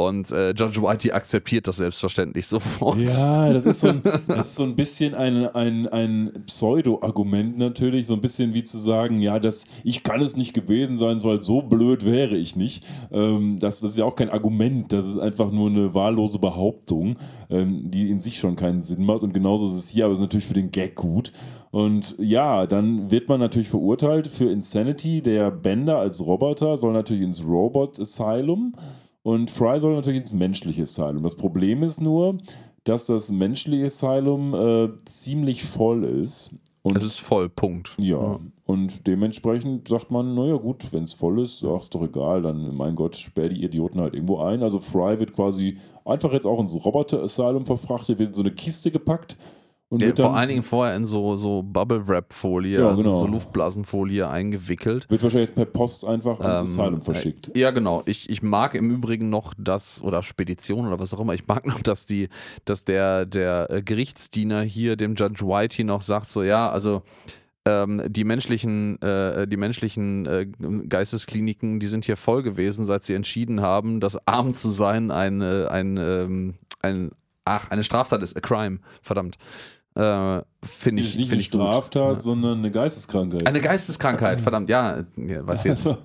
[0.00, 2.98] Und äh, Judge Whitey akzeptiert das selbstverständlich sofort.
[2.98, 8.14] Ja, das ist so ein, ist so ein bisschen ein, ein, ein Pseudo-Argument natürlich, so
[8.14, 11.62] ein bisschen wie zu sagen, ja, das, ich kann es nicht gewesen sein, weil so
[11.62, 12.86] blöd wäre ich nicht.
[13.10, 17.18] Ähm, das, das ist ja auch kein Argument, das ist einfach nur eine wahllose Behauptung,
[17.50, 19.24] ähm, die in sich schon keinen Sinn macht.
[19.24, 21.32] Und genauso ist es hier, aber es ist natürlich für den Gag gut.
[21.72, 25.22] Und ja, dann wird man natürlich verurteilt für Insanity.
[25.22, 28.74] Der Bender als Roboter soll natürlich ins Robot Asylum.
[29.28, 31.22] Und Fry soll natürlich ins menschliche Asylum.
[31.22, 32.38] Das Problem ist nur,
[32.84, 36.54] dass das menschliche Asylum äh, ziemlich voll ist.
[36.80, 37.94] Und es ist voll, Punkt.
[37.98, 42.40] Ja, und dementsprechend sagt man, naja gut, wenn es voll ist, ach, ist doch egal,
[42.40, 44.62] dann, mein Gott, sperr die Idioten halt irgendwo ein.
[44.62, 45.76] Also Fry wird quasi
[46.06, 49.36] einfach jetzt auch ins Roboter-Asylum verfrachtet, wird in so eine Kiste gepackt.
[49.90, 53.16] Und Ja, vor allen Dingen vorher in so, so Bubble-Wrap-Folie, Ja, also genau.
[53.16, 55.10] so Luftblasenfolie eingewickelt.
[55.10, 57.50] wird wahrscheinlich per Post einfach ans Ähm, Asylum verschickt.
[57.56, 58.02] Ja, genau.
[58.04, 61.66] Ich, ich mag im Übrigen noch das, oder Spedition oder was auch immer, ich mag
[61.66, 62.28] noch, dass die,
[62.66, 67.02] dass der, der äh, Gerichtsdiener hier dem Judge Whitey noch sagt, so ja, also
[67.64, 70.46] ähm, die menschlichen, äh, die menschlichen äh,
[70.88, 75.40] Geisteskliniken, die sind hier voll gewesen, seit sie entschieden haben, dass arm zu sein ein,
[75.40, 77.10] äh, ein, ähm, ein
[77.44, 79.36] ach, eine Straftat ist, a crime, verdammt.
[79.98, 81.60] Äh, Finde ich, nicht find eine ich gut.
[81.60, 83.46] Straftat, sondern eine Geisteskrankheit.
[83.46, 85.86] Eine Geisteskrankheit, verdammt, ja, ja weiß jetzt.
[85.88, 85.98] Also,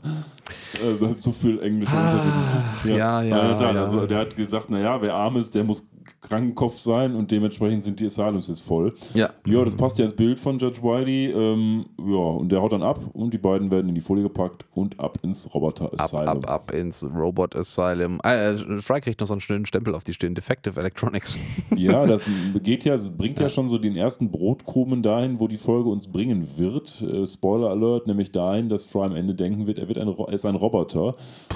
[1.01, 2.97] äh, zu viel englische Ah, Untertitel.
[2.97, 3.75] ja, ja, Tat.
[3.75, 3.81] ja.
[3.83, 5.83] Also der hat gesagt, naja, wer arm ist, der muss
[6.21, 8.93] Krankenkopf sein und dementsprechend sind die Asylums jetzt voll.
[9.13, 9.29] Ja.
[9.45, 11.31] Ja, das passt ja ins Bild von Judge Whitey.
[11.31, 14.65] Ähm, ja, und der haut dann ab und die beiden werden in die Folie gepackt
[14.73, 16.27] und ab ins Roboter Ab, Asylum.
[16.27, 18.19] ab, ab ins Robot Asylum.
[18.23, 20.33] Äh, äh, Fry kriegt noch so einen schönen Stempel auf die Stirn.
[20.35, 21.37] Defective Electronics.
[21.75, 22.29] Ja, das
[22.61, 26.47] geht ja, bringt ja schon so den ersten Brotkrumen dahin, wo die Folge uns bringen
[26.57, 27.01] wird.
[27.01, 30.25] Äh, Spoiler Alert, nämlich dahin, dass Fry am Ende denken wird, er, wird ein, Ro-
[30.43, 31.15] ist ein Roboter.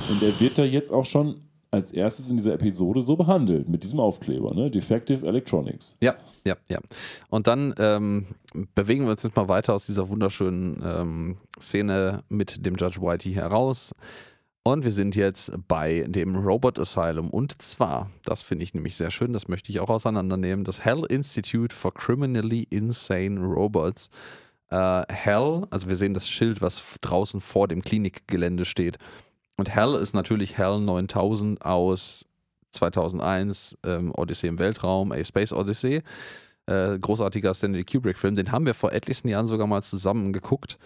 [0.09, 3.83] Und er wird da jetzt auch schon als erstes in dieser Episode so behandelt, mit
[3.83, 4.71] diesem Aufkleber, ne?
[4.71, 5.97] Defective Electronics.
[5.99, 6.15] Ja,
[6.45, 6.79] ja, ja.
[7.29, 8.27] Und dann ähm,
[8.73, 13.33] bewegen wir uns jetzt mal weiter aus dieser wunderschönen ähm, Szene mit dem Judge Whitey
[13.33, 13.91] heraus.
[14.63, 17.29] Und wir sind jetzt bei dem Robot Asylum.
[17.29, 21.03] Und zwar, das finde ich nämlich sehr schön, das möchte ich auch auseinandernehmen, das Hell
[21.09, 24.09] Institute for Criminally Insane Robots.
[24.69, 28.97] Äh, Hell, also wir sehen das Schild, was draußen vor dem Klinikgelände steht.
[29.55, 32.25] Und Hell ist natürlich Hell 9000 aus
[32.71, 36.03] 2001, ähm, Odyssey im Weltraum, A Space Odyssey.
[36.67, 38.35] Äh, großartiger Stanley Kubrick-Film.
[38.35, 40.77] Den haben wir vor etlichen Jahren sogar mal zusammen geguckt.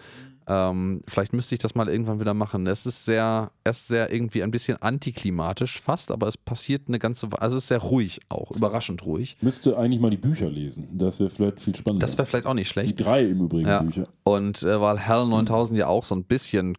[0.46, 2.66] Ähm, vielleicht müsste ich das mal irgendwann wieder machen.
[2.66, 7.30] Es ist sehr, erst sehr irgendwie ein bisschen antiklimatisch fast, aber es passiert eine ganze
[7.32, 7.42] Weile.
[7.42, 9.36] Also es ist sehr ruhig auch, überraschend ruhig.
[9.40, 10.88] Müsste eigentlich mal die Bücher lesen.
[10.92, 12.06] Das wäre vielleicht viel spannender.
[12.06, 13.04] Das wäre vielleicht auch nicht die schlecht.
[13.04, 13.82] drei im Übrigen Ja.
[13.82, 14.08] Bücher.
[14.24, 16.76] Und äh, weil Hell 9000 ja auch so ein bisschen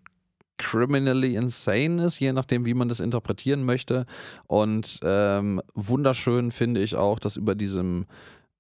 [0.57, 4.05] criminally insane ist, je nachdem, wie man das interpretieren möchte.
[4.47, 8.05] Und ähm, wunderschön finde ich auch, dass über diesem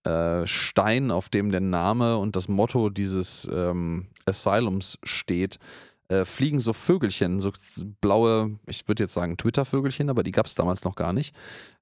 [0.03, 5.59] äh, Stein, auf dem der Name und das Motto dieses ähm, Asylums steht,
[6.09, 7.51] äh, fliegen so Vögelchen, so
[8.01, 11.33] blaue, ich würde jetzt sagen Twitter-Vögelchen, aber die gab es damals noch gar nicht,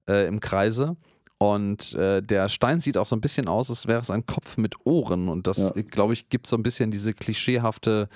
[0.08, 0.96] äh, im Kreise.
[1.38, 4.58] Und äh, der Stein sieht auch so ein bisschen aus, als wäre es ein Kopf
[4.58, 5.28] mit Ohren.
[5.28, 5.82] Und das, Ja.
[5.82, 8.08] glaube ich, gibt so ein bisschen diese klischeehafte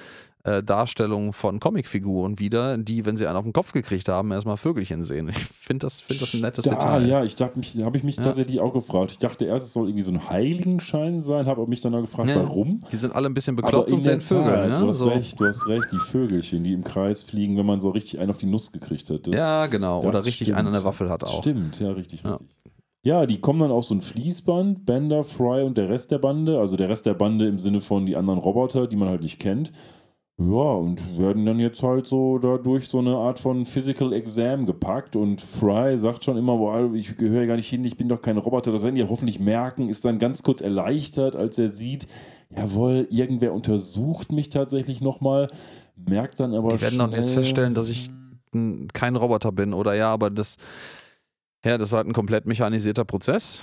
[0.46, 4.56] äh, Darstellung von Comicfiguren wieder, die, wenn sie einen auf den Kopf gekriegt haben, erstmal
[4.56, 5.28] Vögelchen sehen.
[5.28, 7.06] Ich finde das, find das ein nettes da, Detail.
[7.06, 8.22] ja, ich dachte mich, habe ich mich Ja.
[8.22, 9.10] tatsächlich auch gefragt.
[9.10, 12.28] Ich dachte erst, es soll irgendwie so ein Heiligenschein sein, habe mich dann auch gefragt,
[12.28, 12.36] Ja.
[12.36, 12.80] warum.
[12.92, 14.44] Die sind alle ein bisschen bekloppt und sehen Vögel.
[14.54, 14.74] Tat, ne?
[14.80, 15.08] du hast so.
[15.08, 18.30] recht, du hast recht, die Vögelchen, die im Kreis fliegen, wenn man so richtig einen
[18.30, 19.26] auf die Nuss gekriegt hat.
[19.26, 19.98] Das, Ja, genau.
[20.00, 20.58] Oder richtig stimmt.
[20.58, 21.38] einen an der Waffel hat auch.
[21.38, 22.32] Stimmt, ja, richtig, Ja.
[22.36, 22.48] richtig.
[23.02, 26.58] Ja, die kommen dann auf so ein Fließband, Bender, Fry und der Rest der Bande,
[26.58, 29.38] also der Rest der Bande im Sinne von die anderen Roboter, die man halt nicht
[29.38, 29.70] kennt.
[30.38, 35.16] Ja, und werden dann jetzt halt so dadurch so eine Art von Physical Exam gepackt.
[35.16, 38.20] Und Fry sagt schon immer, boah, ich gehöre ja gar nicht hin, ich bin doch
[38.20, 41.70] kein Roboter, das werden die ja hoffentlich merken, ist dann ganz kurz erleichtert, als er
[41.70, 42.06] sieht,
[42.54, 45.48] jawohl, irgendwer untersucht mich tatsächlich nochmal,
[45.96, 48.08] merkt dann aber Die werden doch jetzt schnell- feststellen, dass ich
[48.52, 49.94] n- kein Roboter bin, oder?
[49.94, 50.58] Ja, aber das,
[51.64, 53.62] ja, das ist halt ein komplett mechanisierter Prozess.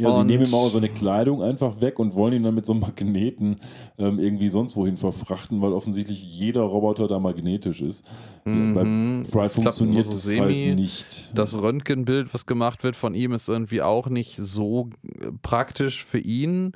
[0.00, 2.64] Ja, sie Und- nehmen ihm auch seine Kleidung einfach weg und wollen ihn dann mit
[2.64, 3.56] so einem Magneten
[3.98, 8.04] ähm, irgendwie sonst wohin verfrachten, weil offensichtlich jeder Roboter da magnetisch ist.
[8.44, 8.74] Mhm.
[8.74, 11.36] Bei Fry Das funktioniert es so halt nicht.
[11.36, 16.20] Das Röntgenbild, was gemacht wird von ihm, ist irgendwie auch nicht so äh, praktisch für
[16.20, 16.74] ihn,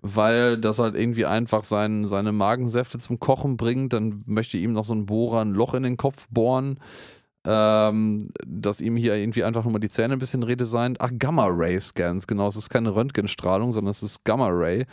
[0.00, 3.92] weil das halt irgendwie einfach sein, seine Magensäfte zum Kochen bringt.
[3.94, 6.78] Dann möchte ihm noch so ein Bohrer ein Loch in den Kopf bohren.
[7.44, 11.00] Ähm, dass ihm hier irgendwie einfach nochmal die Zähne ein bisschen redesignt.
[11.00, 12.48] Ach, Gamma-Ray-Scans, genau.
[12.48, 14.86] Es ist keine Röntgenstrahlung, sondern es ist Gamma-Ray.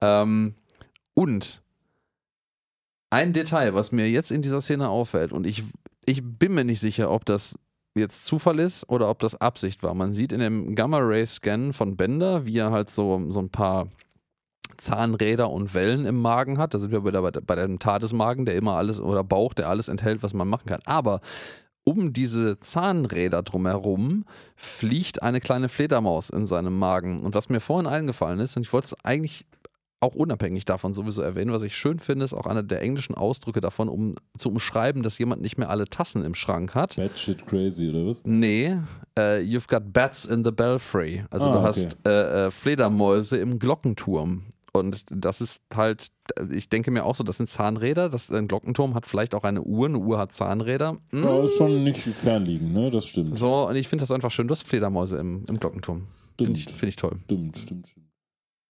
[0.00, 0.54] Ähm,
[1.14, 1.62] und
[3.10, 5.64] ein Detail, was mir jetzt in dieser Szene auffällt, und ich,
[6.04, 7.58] ich bin mir nicht sicher, ob das
[7.94, 9.94] jetzt Zufall ist oder ob das Absicht war.
[9.94, 13.88] Man sieht in dem Gamma-Ray-Scan von Bender, wie er halt so, so ein paar
[14.76, 16.74] Zahnräder und Wellen im Magen hat.
[16.74, 19.88] Da sind wir bei, der, bei dem Tadesmagen, der immer alles, oder Bauch, der alles
[19.88, 20.80] enthält, was man machen kann.
[20.84, 21.20] Aber
[21.88, 24.24] um diese Zahnräder drumherum
[24.56, 27.20] fliegt eine kleine Fledermaus in seinem Magen.
[27.20, 29.46] Und was mir vorhin eingefallen ist, und ich wollte es eigentlich
[30.00, 33.60] auch unabhängig davon sowieso erwähnen, was ich schön finde, ist auch einer der englischen Ausdrücke
[33.60, 36.96] davon, um zu umschreiben, dass jemand nicht mehr alle Tassen im Schrank hat.
[36.96, 38.22] Bad shit crazy, oder was?
[38.24, 38.74] Nee,
[39.18, 41.24] uh, you've got bats in the belfry.
[41.30, 41.66] Also Ah, du okay.
[41.66, 44.42] hast äh, äh, Fledermäuse im Glockenturm.
[44.72, 46.08] Und das ist halt,
[46.50, 48.08] ich denke mir auch so, das sind Zahnräder.
[48.08, 50.98] Das, ein Glockenturm hat vielleicht auch eine Uhr, eine Uhr hat Zahnräder.
[51.10, 51.24] Hm.
[51.24, 52.90] Ja, ist schon nicht fernliegend, ne?
[52.90, 53.36] Das stimmt.
[53.36, 54.46] So, und ich finde das einfach schön.
[54.46, 56.06] Du hast Fledermäuse im, im Glockenturm.
[56.36, 57.16] Finde ich, find ich toll.
[57.24, 58.08] Stimmt, stimmt, stimmt.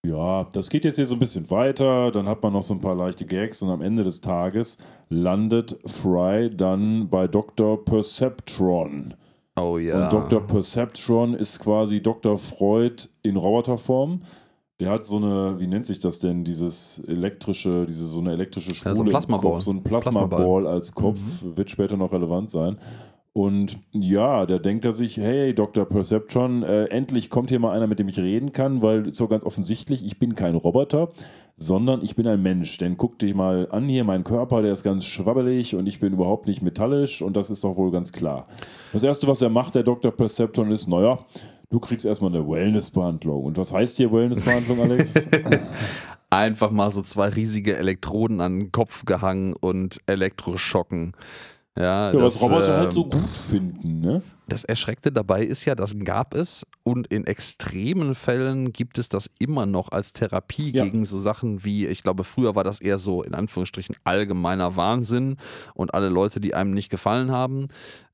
[0.06, 2.10] Ja, das geht jetzt hier so ein bisschen weiter.
[2.10, 4.78] Dann hat man noch so ein paar leichte Gags und am Ende des Tages
[5.08, 7.84] landet Fry dann bei Dr.
[7.84, 9.14] Perceptron.
[9.56, 10.04] Oh ja.
[10.04, 10.46] Und Dr.
[10.46, 12.38] Perceptron ist quasi Dr.
[12.38, 14.22] Freud in Roboterform.
[14.80, 18.74] Der hat so eine, wie nennt sich das denn, dieses elektrische, diese so eine elektrische
[18.74, 19.52] Spule so ein Plasmaball.
[19.52, 20.28] Kopf, so ein Plasmaball.
[20.28, 22.78] Plasmaball als Kopf, wird später noch relevant sein.
[23.38, 25.84] Und ja, da denkt er sich, hey, Dr.
[25.84, 29.44] Perceptron, äh, endlich kommt hier mal einer, mit dem ich reden kann, weil so ganz
[29.44, 31.08] offensichtlich, ich bin kein Roboter,
[31.54, 32.78] sondern ich bin ein Mensch.
[32.78, 36.14] Denn guck dich mal an hier, mein Körper, der ist ganz schwabbelig und ich bin
[36.14, 38.48] überhaupt nicht metallisch und das ist doch wohl ganz klar.
[38.92, 40.10] Das Erste, was er macht, der Dr.
[40.10, 41.20] Perceptron, ist, naja,
[41.70, 43.44] du kriegst erstmal eine Wellnessbehandlung.
[43.44, 45.28] Und was heißt hier Wellnessbehandlung, Alex?
[46.30, 51.14] Einfach mal so zwei riesige Elektroden an den Kopf gehangen und Elektroschocken.
[51.78, 54.22] Ja, ja, was das, Roboter ähm, halt so gut finden, ne?
[54.48, 59.30] Das Erschreckte dabei ist ja, das gab es und in extremen Fällen gibt es das
[59.38, 60.84] immer noch als Therapie Ja.
[60.84, 65.36] gegen so Sachen wie, ich glaube, früher war das eher so in Anführungsstrichen allgemeiner Wahnsinn
[65.74, 67.68] und alle Leute, die einem nicht gefallen haben,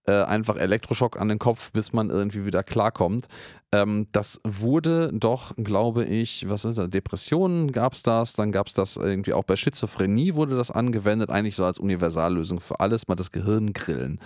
[0.07, 3.27] äh, einfach Elektroschock an den Kopf, bis man irgendwie wieder klarkommt.
[3.73, 6.91] Ähm, das wurde doch, glaube ich, was ist das?
[6.91, 11.31] Depressionen gab es das, dann gab es das irgendwie auch bei Schizophrenie wurde das angewendet,
[11.31, 14.21] eigentlich so als Universallösung für alles, mal das Gehirn grillen.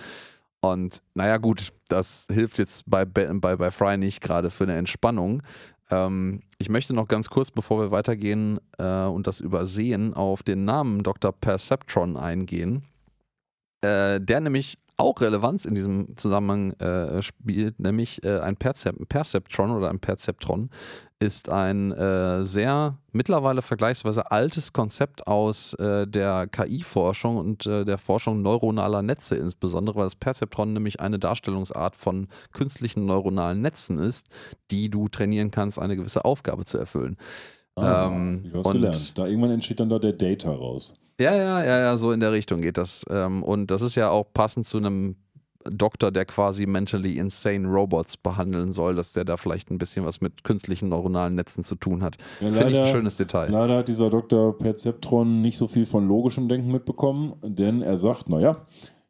[0.61, 4.75] Und naja, gut, das hilft jetzt bei, Be- bei, bei Fry nicht gerade für eine
[4.75, 5.41] Entspannung.
[5.89, 10.65] Ähm, ich möchte noch ganz kurz, bevor wir weitergehen äh, und das übersehen, auf den
[10.65, 11.31] Namen Dr.
[11.31, 12.83] Perceptron eingehen,
[13.79, 19.71] äh, der nämlich auch Relevanz in diesem Zusammenhang äh, spielt, nämlich äh, ein Percep Perceptron
[19.71, 20.69] oder ein Perzeptron
[21.21, 27.97] ist ein äh, sehr mittlerweile vergleichsweise altes Konzept aus äh, der KI-Forschung und äh, der
[27.97, 34.29] Forschung neuronaler Netze insbesondere, weil das Perzeptron nämlich eine Darstellungsart von künstlichen neuronalen Netzen ist,
[34.71, 37.17] die du trainieren kannst, eine gewisse Aufgabe zu erfüllen.
[37.75, 39.17] Ah, Ähm, du hast und- gelernt.
[39.17, 40.93] Da irgendwann entsteht dann da der Data raus.
[41.19, 43.05] Ja, ja, ja, ja, so in der Richtung geht das.
[43.09, 45.17] Ähm, und das ist ja auch passend zu einem
[45.69, 50.21] Doktor, der quasi mentally insane Robots behandeln soll, dass der da vielleicht ein bisschen was
[50.21, 52.17] mit künstlichen neuronalen Netzen zu tun hat.
[52.39, 53.49] Ja, Finde ich ein schönes Detail.
[53.49, 54.57] Leider hat dieser Dr.
[54.57, 58.55] Perceptron nicht so viel von logischem Denken mitbekommen, denn er sagt, naja,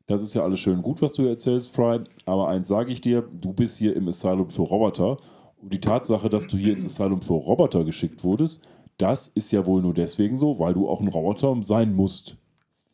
[0.08, 3.00] das ist ja alles schön gut, was du hier erzählst, Fry, aber eins sage ich
[3.00, 5.18] dir, du bist hier im Asylum für Roboter
[5.62, 8.68] und die Tatsache, dass du hier ins Asylum für Roboter geschickt wurdest,
[9.00, 12.36] das ist ja wohl nur deswegen so, weil du auch ein Roboter sein musst.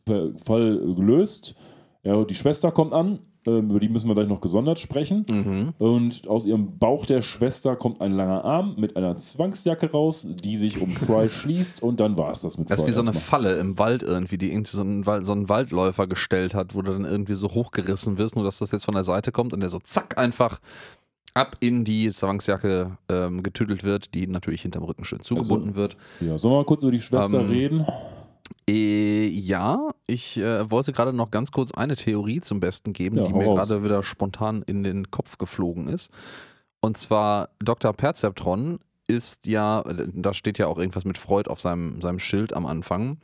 [0.06, 1.54] Fall gelöst.
[2.04, 5.26] Ja, die Schwester kommt an, ähm, über die müssen wir gleich noch gesondert sprechen.
[5.28, 5.72] Mhm.
[5.78, 10.56] Und aus ihrem Bauch der Schwester kommt ein langer Arm mit einer Zwangsjacke raus, die
[10.56, 12.90] sich um Fry schließt und dann war es das mit Das ist Fry.
[12.90, 13.12] wie so eine.
[13.12, 16.92] Falle im Wald irgendwie, die irgendwie so einen, so einen Waldläufer gestellt hat, wo du
[16.92, 19.70] dann irgendwie so hochgerissen wirst, nur dass das jetzt von der Seite kommt und der
[19.70, 20.60] so zack einfach
[21.36, 25.96] ab in die Zwangsjacke ähm, getüdelt wird, die natürlich hinterm Rücken schön zugebunden wird.
[26.20, 27.86] Ja, sollen wir mal kurz über die Schwester Ähm, reden?
[28.68, 33.24] Äh, ja, ich äh, wollte gerade noch ganz kurz eine Theorie zum Besten geben, Ja,
[33.24, 36.10] die mir gerade wieder spontan in den Kopf geflogen ist.
[36.80, 37.92] Und zwar Dr.
[37.92, 38.78] Perceptron
[39.08, 39.84] ist ja,
[40.14, 43.18] da steht ja auch irgendwas mit Freud auf seinem, seinem Schild am Anfang.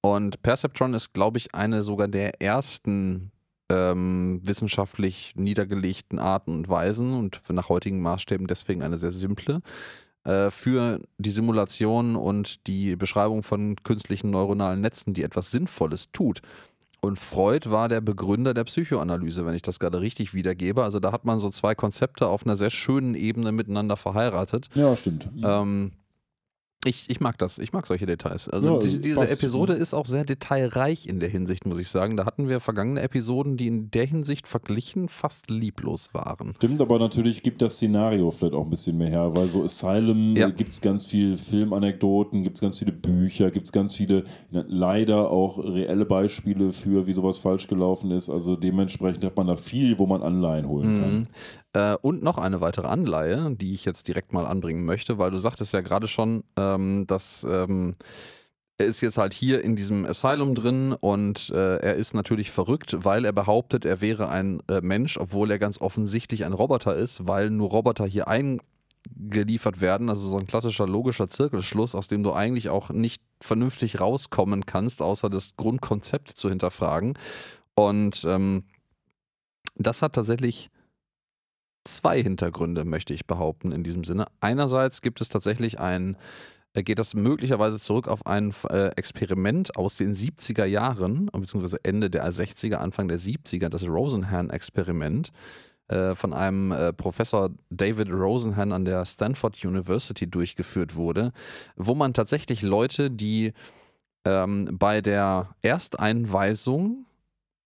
[0.00, 3.30] Und Perceptron ist, glaube ich, eine sogar der ersten
[3.70, 9.60] ähm, wissenschaftlich niedergelegten Arten und Weisen und nach heutigen Maßstäben deswegen eine sehr simple
[10.24, 16.40] äh, für die Simulation und die Beschreibung von künstlichen neuronalen Netzen, die etwas Sinnvolles tut.
[17.00, 20.82] Und Freud war der Begründer der Psychoanalyse, wenn ich das gerade richtig wiedergebe.
[20.82, 24.68] Also da hat man so zwei Konzepte auf einer sehr schönen Ebene miteinander verheiratet.
[24.74, 25.28] Ja, stimmt.
[25.44, 25.92] Ähm,
[26.84, 28.48] Ich, ich mag das, ich mag solche Details.
[28.48, 29.32] Also Ja, die, diese passt.
[29.32, 32.16] Episode ist auch sehr detailreich in der Hinsicht, muss ich sagen.
[32.16, 36.54] Da hatten wir vergangene Episoden, die in der Hinsicht verglichen fast lieblos waren.
[36.56, 40.36] Stimmt, aber natürlich gibt das Szenario vielleicht auch ein bisschen mehr her, weil so Asylum
[40.36, 40.50] Ja.
[40.50, 44.22] gibt es ganz viel Filmanekdoten, gibt es ganz viele Bücher, gibt es ganz viele
[44.52, 48.30] leider auch reelle Beispiele für, wie sowas falsch gelaufen ist.
[48.30, 51.14] Also dementsprechend hat man da viel, wo man Anleihen holen kann.
[51.14, 51.26] Mhm.
[51.78, 55.38] Äh, und noch eine weitere Anleihe, die ich jetzt direkt mal anbringen möchte, weil du
[55.38, 57.94] sagtest ja gerade schon, ähm, dass ähm,
[58.78, 62.96] er ist jetzt halt hier in diesem Asylum drin und äh, er ist natürlich verrückt,
[63.04, 67.28] weil er behauptet, er wäre ein äh, Mensch, obwohl er ganz offensichtlich ein Roboter ist,
[67.28, 70.08] weil nur Roboter hier eingeliefert werden.
[70.08, 75.00] Also so ein klassischer logischer Zirkelschluss, aus dem du eigentlich auch nicht vernünftig rauskommen kannst,
[75.00, 77.16] außer das Grundkonzept zu hinterfragen.
[77.76, 78.64] Und ähm,
[79.76, 80.70] das hat tatsächlich
[81.96, 84.26] zwei Hintergründe, möchte ich behaupten, in diesem Sinne.
[84.40, 86.16] Einerseits gibt es tatsächlich ein,
[86.74, 92.10] äh, geht das möglicherweise zurück auf ein äh, Experiment aus den 70er Jahren, beziehungsweise Ende
[92.10, 95.30] der 60er, Anfang der 70er, das Rosenhan-Experiment
[95.88, 101.32] äh, von einem Professor David Rosenhan an der Stanford University durchgeführt wurde,
[101.76, 103.52] wo man tatsächlich Leute, die
[104.24, 107.06] ähm, bei der Ersteinweisung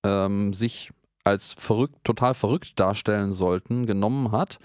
[0.04, 0.92] ähm, sich
[1.24, 4.58] als verrückt, total verrückt darstellen sollten, genommen hat,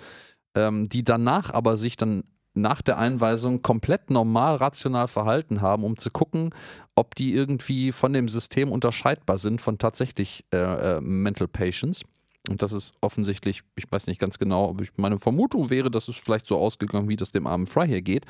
[0.55, 2.23] ähm, die danach aber sich dann
[2.57, 6.49] nach der Einweisung komplett normal rational verhalten haben, um zu gucken,
[6.95, 12.03] ob die irgendwie von dem System unterscheidbar sind von tatsächlich äh, äh, Mental Patients.
[12.49, 16.17] Und das ist offensichtlich, ich weiß nicht ganz genau, aber meine Vermutung wäre, dass es
[16.17, 18.25] vielleicht so ausgegangen, wie das dem armen Fry hier geht.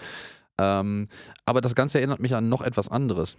[0.59, 1.07] Ähm,
[1.45, 3.38] aber das Ganze erinnert mich an noch etwas anderes.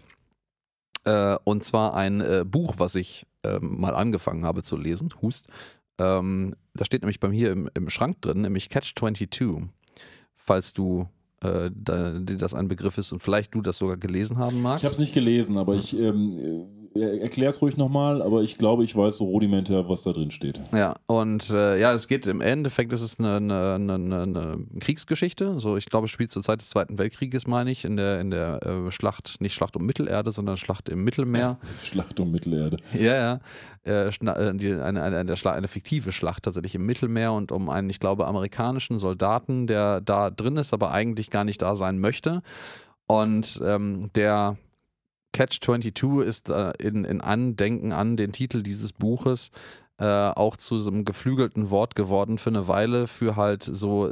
[1.05, 5.49] Äh, und zwar ein äh, Buch, was ich ähm, mal angefangen habe zu lesen, Hust.
[5.99, 9.69] Ähm, da steht nämlich bei mir hier im, im Schrank drin, nämlich Catch 22.
[10.37, 11.09] Falls du
[11.43, 14.83] äh, da, dir das ein Begriff ist und vielleicht du das sogar gelesen haben magst.
[14.83, 18.59] Ich habe es nicht gelesen, aber ich ähm, äh, erklär es ruhig nochmal, aber ich
[18.59, 20.61] glaube, ich weiß so rudimentär, was da drin steht.
[20.73, 25.61] Ja, und äh, ja, es geht im Endeffekt, es ist eine, eine, eine, eine Kriegsgeschichte.
[25.61, 28.31] So, ich glaube, es spielt zur Zeit des Zweiten Weltkrieges, meine ich, in der, in
[28.31, 31.59] der äh, Schlacht, nicht Schlacht um Mittelerde, sondern Schlacht im Mittelmeer.
[31.83, 32.79] Schlacht um Mittelerde.
[32.95, 33.41] Ja, ja.
[33.85, 38.01] Äh, äh, die, eine, eine, eine fiktive Schlacht tatsächlich im Mittelmeer und um einen, ich
[38.01, 42.43] glaube, amerikanischen Soldaten, der da drin ist, aber eigentlich gar nicht da sein möchte.
[43.07, 44.59] Und ähm, der
[45.33, 49.51] Catch 22 ist äh, in, in Andenken an den Titel dieses Buches
[49.99, 54.11] äh, auch zu so einem geflügelten Wort geworden für eine Weile für halt so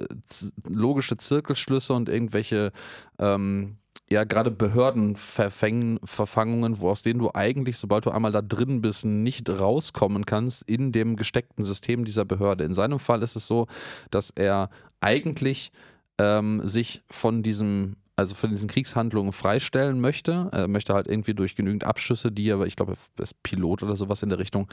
[0.69, 2.73] logische Zirkelschlüsse und irgendwelche
[3.19, 3.77] ähm,
[4.11, 9.49] ja gerade Behördenverfangungen, wo aus denen du eigentlich, sobald du einmal da drin bist, nicht
[9.49, 12.65] rauskommen kannst in dem gesteckten System dieser Behörde.
[12.65, 13.67] In seinem Fall ist es so,
[14.11, 15.71] dass er eigentlich
[16.19, 20.49] ähm, sich von diesem also von diesen Kriegshandlungen freistellen möchte.
[20.53, 23.95] Er möchte halt irgendwie durch genügend Abschüsse, die er, ich glaube, er ist Pilot oder
[23.95, 24.69] sowas in der Richtung,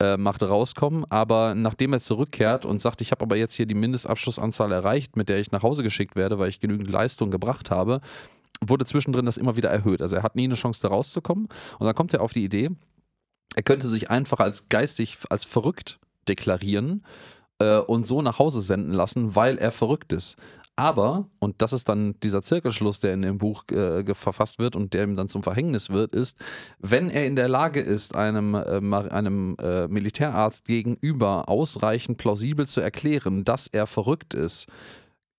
[0.00, 1.04] äh, macht, rauskommen.
[1.10, 5.28] Aber nachdem er zurückkehrt und sagt, ich habe aber jetzt hier die Mindestabschussanzahl erreicht, mit
[5.28, 8.00] der ich nach Hause geschickt werde, weil ich genügend Leistung gebracht habe,
[8.60, 10.00] wurde zwischendrin das immer wieder erhöht.
[10.00, 11.48] Also er hat nie eine Chance, da rauszukommen.
[11.78, 12.70] Und dann kommt er auf die Idee,
[13.56, 17.04] er könnte sich einfach als geistig, als verrückt deklarieren
[17.58, 20.36] äh, und so nach Hause senden lassen, weil er verrückt ist.
[20.76, 24.92] Aber, und das ist dann dieser Zirkelschluss, der in dem Buch äh, verfasst wird und
[24.92, 26.36] der ihm dann zum Verhängnis wird, ist,
[26.80, 32.80] wenn er in der Lage ist, einem, äh, einem äh, Militärarzt gegenüber ausreichend plausibel zu
[32.80, 34.66] erklären, dass er verrückt ist,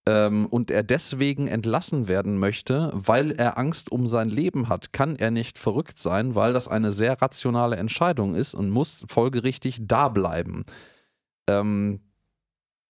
[0.08, 5.16] ähm, und er deswegen entlassen werden möchte, weil er Angst um sein Leben hat, kann
[5.16, 10.10] er nicht verrückt sein, weil das eine sehr rationale Entscheidung ist und muss folgerichtig da
[10.10, 10.66] bleiben.
[11.48, 12.02] Ähm,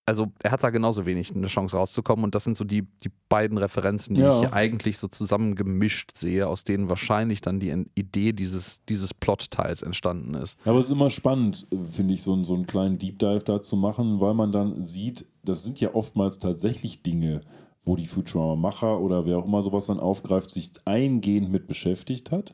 [0.08, 3.12] also er hat da genauso wenig eine Chance rauszukommen und das sind so die, die
[3.30, 4.34] beiden Referenzen, die Ja.
[4.36, 9.82] ich hier eigentlich so zusammengemischt sehe, aus denen wahrscheinlich dann die Idee dieses, dieses Plotteils
[9.82, 10.58] entstanden ist.
[10.66, 13.18] Ja, aber es ist immer spannend, äh, finde ich, so, einen- so einen kleinen Deep
[13.20, 17.42] Dive da zu machen, weil man dann sieht, das sind ja oftmals tatsächlich Dinge,
[17.84, 22.54] wo die Futurama-Macher oder wer auch immer sowas dann aufgreift, sich eingehend mit beschäftigt hat.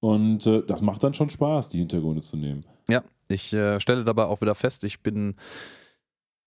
[0.00, 2.64] Und äh, das macht dann schon Spaß, die Hintergründe zu nehmen.
[2.88, 5.34] Ja, ich äh, stelle dabei auch wieder fest, ich bin,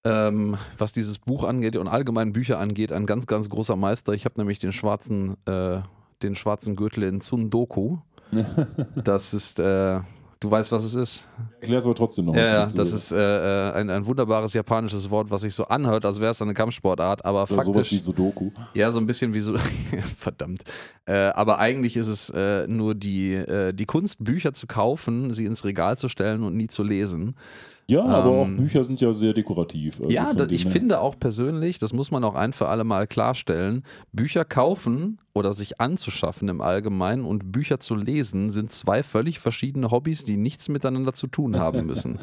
[0.04, 4.14] ähm, was dieses Buch angeht und allgemein Bücher angeht, ein ganz, ganz großer Meister.
[4.14, 5.80] Ich habe nämlich den schwarzen, äh,
[6.22, 7.98] den schwarzen Gürtel in Tsundoku.
[9.04, 10.00] Das ist, äh,
[10.40, 11.24] du weißt, was es ist?
[11.62, 12.36] Erklär es aber trotzdem noch.
[12.36, 16.20] Ja, das ist äh, äh, ein, ein wunderbares japanisches Wort, was sich so anhört, als
[16.20, 17.92] wäre es eine Kampfsportart, aber Oder sowas faktisch.
[17.92, 18.52] wie Sudoku.
[18.74, 19.56] Ja, so ein bisschen wie so.
[20.18, 20.64] Verdammt.
[21.06, 25.46] Äh, aber eigentlich ist es äh, nur die, äh, die Kunst, Bücher zu kaufen, sie
[25.46, 27.36] ins Regal zu stellen und nie zu lesen.
[27.90, 30.00] Ja, aber auch Ähm, Bücher sind ja sehr dekorativ.
[30.00, 32.84] Also ja, da, ich her- finde auch persönlich, das muss man auch ein für alle
[32.84, 39.02] Mal klarstellen, Bücher kaufen oder sich anzuschaffen im Allgemeinen und Bücher zu lesen sind zwei
[39.04, 42.20] völlig verschiedene Hobbys, die nichts miteinander zu tun haben müssen.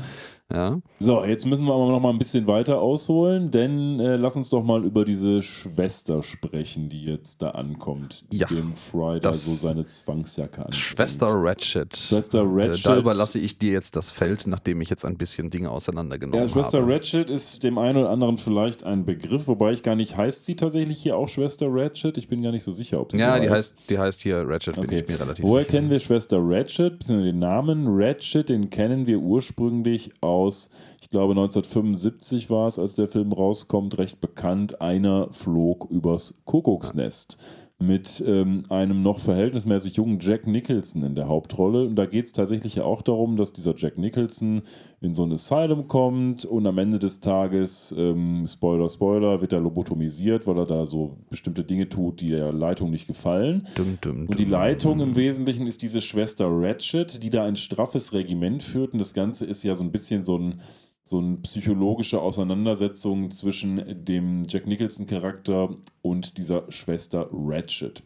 [0.53, 4.35] Ja, So, jetzt müssen wir aber noch mal ein bisschen weiter ausholen, denn äh, lass
[4.35, 9.33] uns doch mal über diese Schwester sprechen, die jetzt da ankommt, Ja, dem Fry da
[9.33, 10.73] so seine Zwangsjacke an.
[10.73, 11.97] Schwester Ratchet.
[11.97, 12.85] Schwester äh, Ratchet.
[12.87, 16.49] Da überlasse ich dir jetzt das Feld, nachdem ich jetzt ein bisschen Dinge auseinandergenommen Ja,
[16.49, 16.95] Schwester habe.
[16.95, 20.57] Ratchet ist dem einen oder anderen vielleicht ein Begriff, wobei ich gar nicht, heißt sie
[20.57, 22.19] tatsächlich hier auch Schwester Ratchet?
[22.19, 24.75] Ich bin gar nicht so sicher, ob sie Ja, die heißt, die heißt hier Ratchet,
[24.77, 25.01] bin Okay.
[25.01, 25.77] ich mir relativ Woher sicher.
[25.77, 26.99] kennen wir Schwester Ratchet?
[26.99, 30.71] Beziehungsweise den Namen Ratchet, den kennen wir ursprünglich aus,
[31.01, 34.81] ich glaube 1975 war es, als der Film rauskommt, recht bekannt.
[34.81, 37.37] Einer flog übers Kuckucksnest.
[37.83, 41.87] Mit ähm, einem noch verhältnismäßig jungen Jack Nicholson in der Hauptrolle.
[41.87, 44.63] Und da geht es tatsächlich ja auch darum, dass dieser Jack Nicholson
[45.01, 49.61] in so ein Asylum kommt und am Ende des Tages, ähm, Spoiler, Spoiler, wird er
[49.61, 53.67] lobotomisiert, weil er da so bestimmte Dinge tut, die der Leitung nicht gefallen.
[53.77, 54.53] Dum, dum, Und die dum.
[54.53, 58.93] Leitung im Wesentlichen ist diese Schwester Ratchet, die da ein straffes Regiment führt.
[58.93, 60.61] Und das Ganze ist ja so ein bisschen so ein
[61.03, 68.03] so eine psychologische Auseinandersetzung zwischen dem Jack Nicholson-Charakter und dieser Schwester Ratchet.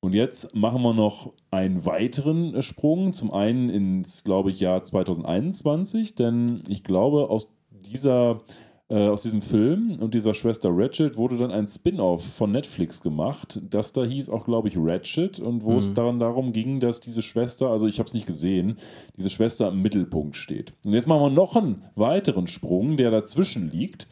[0.00, 3.12] Und jetzt machen wir noch einen weiteren Sprung.
[3.12, 8.42] Zum einen ins, glaube ich, Jahr 2021, denn ich glaube, aus dieser
[8.92, 13.58] äh, aus diesem Film und dieser Schwester Ratchet wurde dann ein Spin-off von Netflix gemacht.
[13.70, 17.22] Das da hieß auch, glaube ich, Ratchet und wo es dann darum ging, dass diese
[17.22, 18.76] Schwester, also ich habe es nicht gesehen,
[19.16, 20.74] diese Schwester im Mittelpunkt steht.
[20.84, 24.08] Und jetzt machen wir noch einen weiteren Sprung, der dazwischen liegt.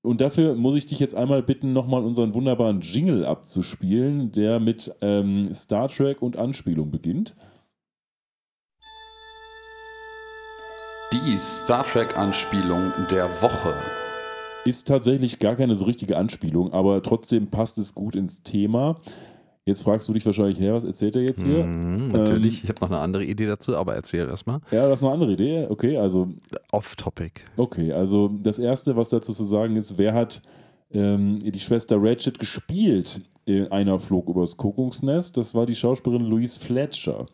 [0.00, 4.94] Und dafür muss ich dich jetzt einmal bitten, nochmal unseren wunderbaren Jingle abzuspielen, der mit
[5.02, 7.34] ähm, Star Trek und Anspielung beginnt.
[11.12, 13.74] Die Star Trek-Anspielung der Woche.
[14.66, 18.96] Ist tatsächlich gar keine so richtige Anspielung, aber trotzdem passt es gut ins Thema.
[19.64, 21.64] Jetzt fragst du dich wahrscheinlich, her, was erzählt er jetzt hier?
[21.64, 24.60] Mhm, natürlich, ich habe noch eine andere Idee dazu, aber erzähl erstmal.
[24.70, 25.66] Ja, das ist eine andere Idee.
[25.68, 26.28] Okay, also,
[26.70, 27.40] Off-Topic.
[27.56, 30.40] okay, also das Erste, was dazu zu sagen ist, wer hat
[30.92, 35.36] ähm, die Schwester Ratchet gespielt in einer Flug übers Kuckucksnest?
[35.36, 37.26] Das war die Schauspielerin Louise Fletcher.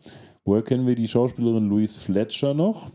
[0.43, 2.89] Woher kennen wir die Schauspielerin Louise Fletcher noch?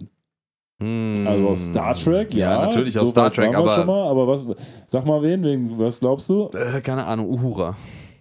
[0.80, 2.52] Also aus Star Trek, ja.
[2.52, 4.46] Ja, natürlich so aus Star Trek, aber schon mal, aber was,
[4.86, 6.50] sag mal wen, wen, was glaubst du?
[6.52, 7.76] äh, keine Ahnung, Uhura.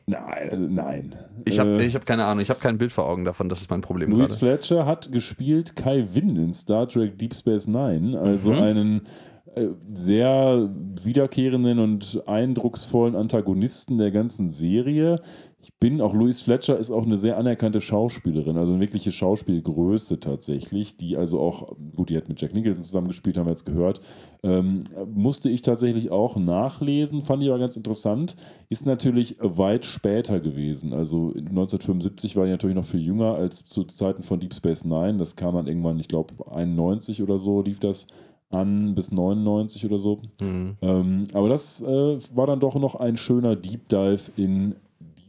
[0.08, 1.16] Nein, äh, nein.
[1.46, 3.62] Ich habe Äh, ich hab keine Ahnung, ich habe kein Bild vor Augen davon, das
[3.62, 4.34] ist mein Problem gerade.
[4.34, 8.60] Fletcher hat gespielt Kai Winn in Star Trek Deep Space Nine, also Mhm.
[8.64, 9.02] einen
[9.94, 10.70] sehr
[11.04, 15.20] wiederkehrenden und eindrucksvollen Antagonisten der ganzen Serie.
[15.60, 20.20] Ich bin auch Louise Fletcher ist auch eine sehr anerkannte Schauspielerin, also eine wirkliche Schauspielgröße
[20.20, 24.00] tatsächlich, die also auch, gut, die hat mit Jack Nicholson zusammengespielt, haben wir jetzt gehört,
[24.44, 24.84] ähm,
[25.14, 28.36] musste ich tatsächlich auch nachlesen, fand ich aber ganz interessant,
[28.70, 33.84] ist natürlich weit später gewesen, also 1975 war die natürlich noch viel jünger als zu
[33.84, 37.80] Zeiten von Deep Space Nine, das kam dann irgendwann, ich glaube 91 oder so lief
[37.80, 38.08] das
[38.50, 40.18] an bis 99 oder so.
[40.42, 40.78] Mhm.
[40.82, 44.76] Ähm, aber das äh, war dann doch noch ein schöner Deep Dive in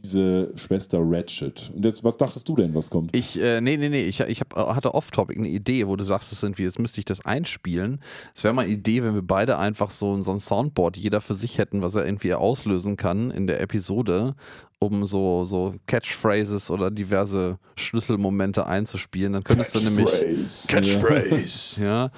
[0.01, 1.71] diese Schwester Ratchet.
[1.75, 3.15] Und jetzt, was dachtest du denn, was kommt?
[3.15, 6.31] Ich, äh, nee, nee, nee, ich, ich hab, hatte off-topic eine Idee, wo du sagst,
[6.31, 7.99] es sind wie, jetzt müsste ich das einspielen.
[8.33, 11.35] Es wäre mal eine Idee, wenn wir beide einfach so, so ein Soundboard, jeder für
[11.35, 14.35] sich hätten, was er irgendwie auslösen kann in der Episode,
[14.81, 19.33] um so, so Catchphrases oder diverse Schlüsselmomente einzuspielen.
[19.33, 20.67] Dann könntest du nämlich.
[20.67, 22.11] Catchphrase, ja.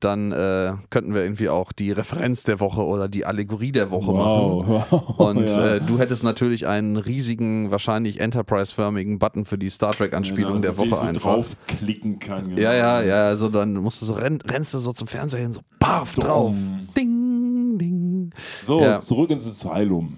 [0.00, 4.12] Dann äh, könnten wir irgendwie auch die Referenz der Woche oder die Allegorie der Woche
[4.12, 4.18] machen.
[4.68, 5.18] Wow, wow.
[5.20, 5.76] Und ja.
[5.76, 10.84] äh, du hättest natürlich einen riesigen, wahrscheinlich Enterprise-förmigen Button für die Star Trek-Anspielung der Genau,
[10.84, 11.22] die Woche so einfach.
[11.22, 12.48] draufklicken kann.
[12.50, 12.60] genau.
[12.60, 13.22] Ja, ja, ja.
[13.26, 16.54] Also dann musst du so renn, rennst du so zum Fernseher hin, so paf drauf.
[16.96, 18.30] Ding, ding.
[18.62, 18.98] So, Ja.
[18.98, 20.16] zurück ins Asylum.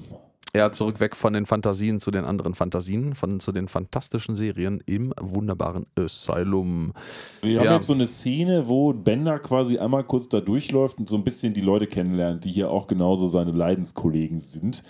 [0.55, 4.82] Ja, zurück weg von den Fantasien zu den anderen Fantasien, von zu den fantastischen Serien
[4.84, 6.92] im wunderbaren Asylum.
[7.40, 7.74] Wir haben Ja.
[7.74, 11.55] jetzt so eine Szene, wo Bender quasi einmal kurz da durchläuft und so ein bisschen
[11.55, 14.82] die Leute kennenlernt, die hier auch genauso seine Leidenskollegen sind.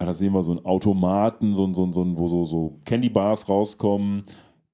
[0.00, 3.10] Ja, da sehen wir so einen Automaten, so, ein- so, so, wo so, so Candy
[3.10, 4.24] Bars rauskommen,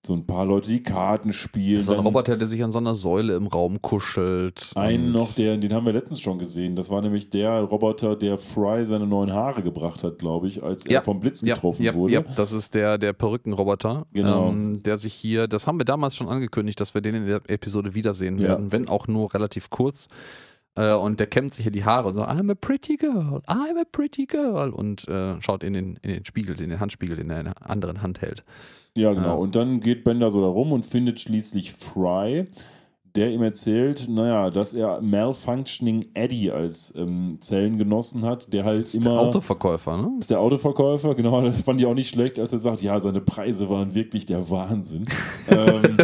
[0.05, 1.83] so ein paar Leute, die Karten spielen.
[1.83, 4.71] So ein Roboter, der sich an so einer Säule im Raum kuschelt.
[4.75, 6.75] Einen noch, der, den haben wir letztens schon gesehen.
[6.75, 10.87] Das war nämlich der Roboter, der Fry seine neuen Haare gebracht hat, glaube ich, als
[10.87, 12.15] er vom Blitz getroffen ja, wurde.
[12.15, 14.49] Ja, das ist der, der Perückenroboter, Genau.
[14.49, 17.43] ähm, der sich hier, das haben wir damals schon angekündigt, dass wir den in der
[17.49, 18.49] Episode wiedersehen Ja.
[18.49, 20.09] werden, wenn auch nur relativ kurz.
[20.77, 23.79] Äh, und der kämmt sich hier die Haare und sagt, I'm a pretty girl, I'm
[23.79, 27.29] a pretty girl und äh, schaut in den, in den Spiegel, in den Handspiegel, den
[27.29, 28.45] er in der anderen Hand hält.
[29.01, 29.29] Ja, genau.
[29.29, 29.35] Ja.
[29.35, 32.47] Und dann geht Bender so da rum und findet schließlich Fry,
[33.17, 39.11] der ihm erzählt, naja, dass er Malfunctioning Eddie als ähm, Zellengenossen hat, der halt immer.
[39.15, 40.13] Der Autoverkäufer, ne?
[40.21, 43.21] Ist der Autoverkäufer, genau, das fand ich auch nicht schlecht, als er sagt, ja, seine
[43.21, 45.07] Preise waren wirklich der Wahnsinn.
[45.51, 45.97] ähm,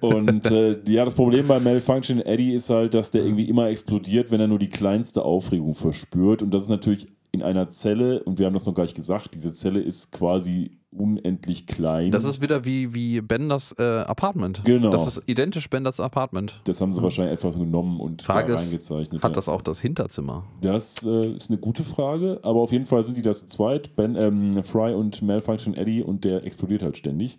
[0.00, 4.30] und äh, ja, das Problem bei Malfunctioning Eddie ist halt, dass der irgendwie immer explodiert,
[4.30, 6.42] wenn er nur die kleinste Aufregung verspürt.
[6.42, 9.34] Und das ist natürlich in einer Zelle, und wir haben das noch gar nicht gesagt,
[9.34, 12.10] diese Zelle ist quasi unendlich klein.
[12.10, 14.62] Das ist wieder wie, wie Benders äh, Apartment.
[14.64, 14.90] Genau.
[14.90, 16.60] Das ist identisch Benders Apartment.
[16.64, 19.22] das haben sie wahrscheinlich etwas genommen und Frage da ist, reingezeichnet.
[19.22, 19.34] Hat ja.
[19.34, 20.44] das auch das Hinterzimmer?
[20.60, 23.94] Das äh, ist eine gute Frage, aber auf jeden Fall sind die da zu zweit,
[23.94, 27.38] Ben, ähm, Fry und Malfunction Eddie, und der explodiert halt ständig.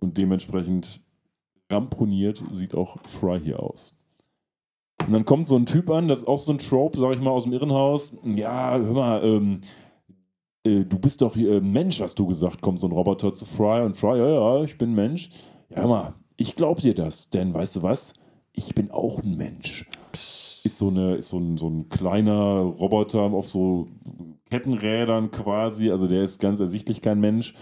[0.00, 1.00] Und dementsprechend
[1.70, 3.95] ramponiert sieht auch Fry hier aus.
[5.06, 7.20] Und dann kommt so ein Typ an, das ist auch so ein Trope, sag ich
[7.20, 8.12] mal, aus dem Irrenhaus.
[8.24, 9.58] Ja, hör mal, ähm,
[10.64, 13.82] äh, du bist doch äh, Mensch, hast du gesagt, kommt so ein Roboter zu Fry
[13.84, 15.30] und Fry, ja, ja, ich bin Mensch.
[15.68, 18.14] Ja, hör mal, ich glaub dir das, denn weißt du was?
[18.52, 19.86] Ich bin auch ein Mensch
[20.66, 23.88] ist so, eine, ist so, ein, so ein kleiner Roboter auf so
[24.50, 25.90] Kettenrädern quasi.
[25.90, 27.54] Also der ist ganz ersichtlich kein Mensch.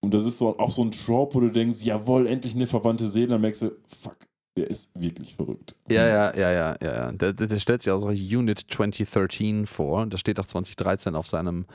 [0.00, 3.08] Und das ist so, auch so ein Trope, wo du denkst, jawohl, endlich eine verwandte
[3.08, 3.28] Seele.
[3.28, 4.18] Dann merkst du, fuck,
[4.56, 5.74] der ist wirklich verrückt.
[5.90, 6.94] Ja, ja, ja, ja, ja.
[6.94, 7.12] ja.
[7.12, 10.06] Der, der, stellt sich aus Unit 2013 vor.
[10.06, 11.66] Das steht auch 2013 auf seinem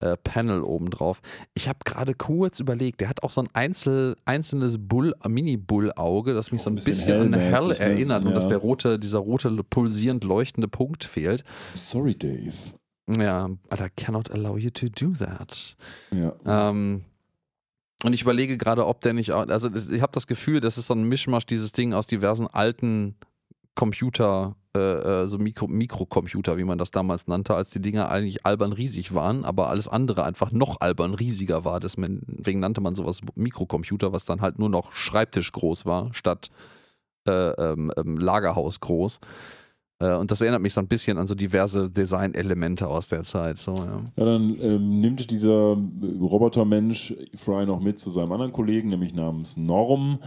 [0.00, 1.20] äh, Panel oben drauf.
[1.54, 6.52] Ich habe gerade kurz überlegt, der hat auch so ein Einzel, einzelnes Bull, Mini-Bull-Auge, das
[6.52, 7.78] mich so ein bisschen bisschen, an Hell ne?
[7.78, 8.50] erinnert und dass Ja.
[8.50, 11.44] der rote, dieser rote pulsierend leuchtende Punkt fehlt.
[11.74, 12.52] Sorry, Dave.
[13.16, 15.76] Ja, but I cannot allow you to do that.
[16.10, 16.34] Ja.
[16.44, 17.04] Ähm,
[18.04, 20.86] und ich überlege gerade, ob der nicht, auch- also ich habe das Gefühl, das ist
[20.88, 23.16] so ein Mischmasch, dieses Ding aus diversen alten
[23.74, 24.78] Computer, äh,
[25.22, 29.14] äh, so Mikro, Mikrocomputer, wie man das damals nannte, als die Dinger eigentlich albern riesig
[29.14, 31.80] waren, aber alles andere einfach noch albern riesiger war.
[31.80, 36.48] Deswegen nannte man sowas Mikrocomputer, was dann halt nur noch Schreibtisch groß war, statt
[37.28, 39.20] äh, ähm, ähm, Lagerhaus groß.
[39.98, 43.58] Äh, und das erinnert mich so ein bisschen an so diverse Designelemente aus der Zeit.
[43.58, 44.00] So, ja.
[44.16, 45.76] Ja, dann ähm, nimmt dieser
[46.20, 50.18] Robotermensch Fry noch mit zu seinem anderen Kollegen, nämlich namens Norm.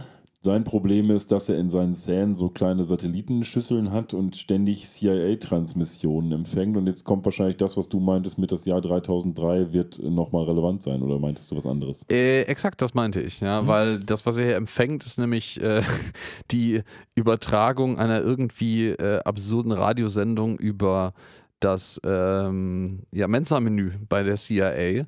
[0.42, 6.32] Sein Problem ist, dass er in seinen Zähnen so kleine Satellitenschüsseln hat und ständig CIA-Transmissionen
[6.32, 6.78] empfängt.
[6.78, 10.80] Und jetzt kommt wahrscheinlich das, was du meintest mit das Jahr 3003 wird nochmal relevant
[10.80, 11.02] sein.
[11.02, 12.06] Oder meintest du was anderes?
[12.10, 15.82] Äh, exakt, das meinte ich, ja, weil das, was er hier empfängt, ist nämlich äh,
[16.50, 16.84] die
[17.14, 21.12] Übertragung einer irgendwie äh, absurden Radiosendung über
[21.60, 25.04] das ähm, ja, Mensa-Menü bei der CIA.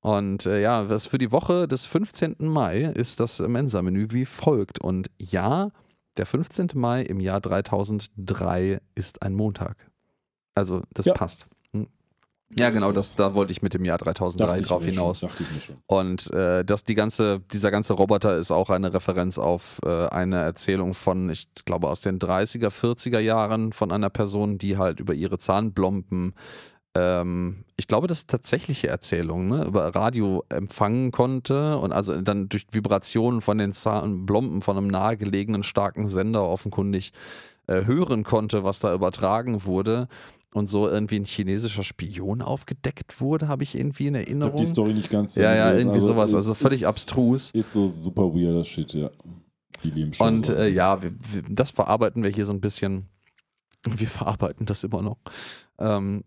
[0.00, 2.36] Und äh, ja, was für die Woche des 15.
[2.38, 4.80] Mai ist das Mensa-Menü wie folgt.
[4.80, 5.70] Und ja,
[6.16, 6.70] der 15.
[6.74, 9.76] Mai im Jahr 3003 ist ein Montag.
[10.54, 11.12] Also, das Ja.
[11.14, 11.46] passt.
[11.72, 11.86] Hm.
[12.58, 15.20] Ja, genau, das, da wollte ich mit dem Jahr 3003 ich drauf hinaus.
[15.20, 15.76] Schon.
[15.86, 20.40] Und äh, dass die ganze, dieser ganze Roboter ist auch eine Referenz auf äh, eine
[20.40, 25.14] Erzählung von, ich glaube, aus den 30er, 40er Jahren von einer Person, die halt über
[25.14, 26.34] ihre Zahnblomben,
[26.96, 32.48] ähm, ich glaube, das ist tatsächliche Erzählung, ne, über Radio empfangen konnte und also dann
[32.48, 37.12] durch Vibrationen von den Zahnblomben von einem nahegelegenen starken Sender offenkundig
[37.68, 40.08] äh, hören konnte, was da übertragen wurde.
[40.52, 44.56] Und so irgendwie ein chinesischer Spion aufgedeckt wurde, habe ich irgendwie in Ich habe Erinnerung.
[44.56, 46.30] die Story nicht ganz Ja, ja, irgendwie sowas.
[46.32, 47.50] es Also völlig ist, abstrus.
[47.52, 49.10] Ist so super weirder Shit, ja.
[49.84, 50.54] Die lieben schon Und so.
[50.54, 53.06] äh, ja, wir, wir, das verarbeiten wir hier so ein bisschen.
[53.86, 55.18] Wir verarbeiten das immer noch.
[55.78, 56.24] Ähm,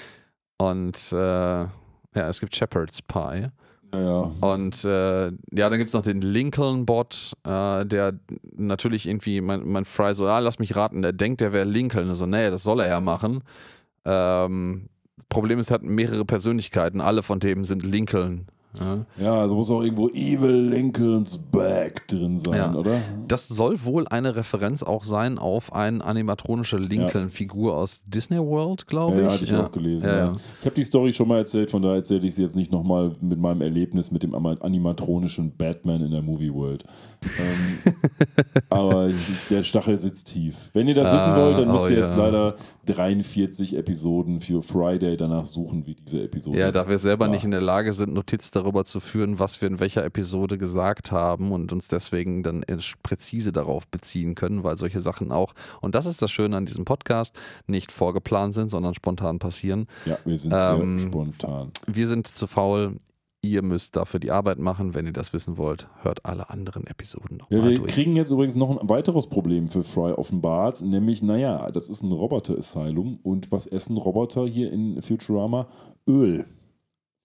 [0.58, 3.48] und äh, ja, es gibt Shepherd's Pie.
[3.94, 4.30] ja.
[4.40, 8.18] Und äh, ja, dann gibt es noch den Lincoln-Bot, äh, der
[8.56, 12.14] natürlich irgendwie, mein, mein Fry so, ah, lass mich raten, der denkt, der wäre Lincoln.
[12.14, 13.42] So, nee, das soll er ja machen.
[14.04, 18.46] Ähm, das Problem ist, er hat mehrere Persönlichkeiten, alle von dem sind Lincoln.
[18.80, 18.98] Ja.
[19.18, 22.74] Ja, also muss auch irgendwo Evil Lincoln's Back drin sein, Ja.
[22.74, 23.00] oder?
[23.28, 29.18] Das soll wohl eine Referenz auch sein auf eine animatronische Lincoln-Figur aus Disney World, glaube
[29.20, 29.32] Ja, ich.
[29.34, 30.06] hatte ich auch gelesen.
[30.08, 30.36] Ja, Ja, ja.
[30.60, 33.12] Ich habe die Story schon mal erzählt, von daher erzähle ich sie jetzt nicht nochmal
[33.20, 36.84] mit meinem Erlebnis mit dem animatronischen Batman in der Movie World.
[37.38, 37.92] ähm,
[38.70, 39.10] aber
[39.50, 40.70] der Stachel sitzt tief.
[40.72, 42.16] Wenn ihr das Ah, wissen wollt, dann müsst oh ihr jetzt ja.
[42.16, 42.56] leider
[42.86, 46.58] 43 Episoden für Friday danach suchen, wie diese Episode.
[46.58, 47.30] Ja, da wir selber Ja.
[47.32, 51.12] nicht in der Lage sind, Notiz darüber zu führen, was wir in welcher Episode gesagt
[51.12, 55.94] haben und uns deswegen dann erst präzise darauf beziehen können, weil solche Sachen auch, und
[55.94, 57.34] das ist das Schöne an diesem Podcast,
[57.66, 59.86] nicht vorgeplant sind, sondern spontan passieren.
[60.06, 61.72] Ja, wir sind Ähm, sehr spontan.
[61.86, 63.00] Wir sind zu faul.
[63.44, 64.94] Ihr müsst dafür die Arbeit machen.
[64.94, 67.92] Wenn ihr das wissen wollt, hört alle anderen Episoden Ja, nochmal wir durch.
[67.92, 72.12] kriegen jetzt übrigens noch ein weiteres Problem für Fry offenbart, nämlich, naja, das ist ein
[72.12, 75.66] Roboter-Asylum und was essen Roboter hier in Futurama?
[76.08, 76.44] Öl.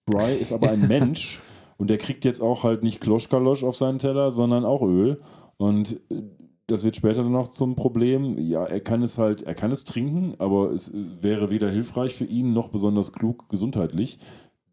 [0.08, 1.40] Fry ist aber ein Mensch
[1.76, 5.18] und der kriegt jetzt auch halt nicht Kloschkalosch auf seinen Teller, sondern auch Öl.
[5.56, 6.22] Und äh,
[6.66, 8.38] das wird später dann noch zum Problem.
[8.38, 12.26] Ja, er kann es halt, er kann es trinken, aber es wäre weder hilfreich für
[12.26, 14.18] ihn noch besonders klug gesundheitlich.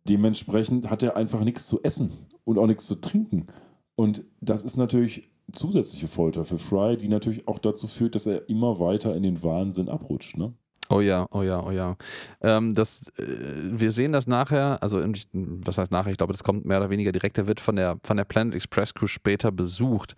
[0.08, 2.12] Dementsprechend hat er einfach nichts zu essen
[2.44, 3.48] und auch nichts zu trinken.
[3.96, 8.50] Und das ist natürlich zusätzliche Folter für Fry, die natürlich auch dazu führt, dass er
[8.50, 10.38] immer weiter in den Wahnsinn abrutscht.
[10.38, 10.54] Ne?
[10.90, 11.96] Oh ja, oh ja, oh ja.
[12.42, 13.24] Ähm, das, äh,
[13.72, 15.04] wir sehen das nachher, also
[15.34, 17.98] was heißt nachher, ich glaube, das kommt mehr oder weniger direkt, er wird von der,
[18.04, 20.16] von der Planet Express Crew später besucht.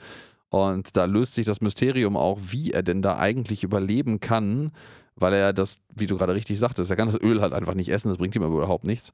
[0.49, 4.71] Und da löst sich das Mysterium auch, wie er denn da eigentlich überleben kann,
[5.15, 7.89] weil er das, wie du gerade richtig sagtest, er kann das Öl halt einfach nicht
[7.89, 9.11] essen, das bringt ihm aber überhaupt nichts.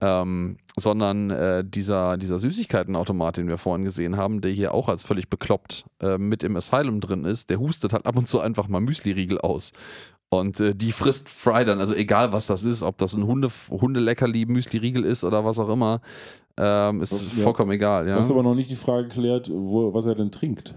[0.00, 5.04] Ähm, sondern äh, dieser, dieser Süßigkeitenautomat, den wir vorhin gesehen haben, der hier auch als
[5.04, 8.66] völlig bekloppt äh, mit im Asylum drin ist, der hustet halt ab und zu einfach
[8.66, 9.70] mal Müsli-Riegel aus.
[10.32, 13.50] Und äh, die frisst Fry dann, also egal was das ist, ob das ein Hunde,
[13.70, 16.00] Hundeleckerli, Müsli-Riegel ist oder was auch immer,
[16.56, 17.42] ähm, ist ja.
[17.42, 18.08] vollkommen egal.
[18.08, 18.14] Ja.
[18.14, 20.74] Du hast aber noch nicht die Frage geklärt, wo, was er denn trinkt.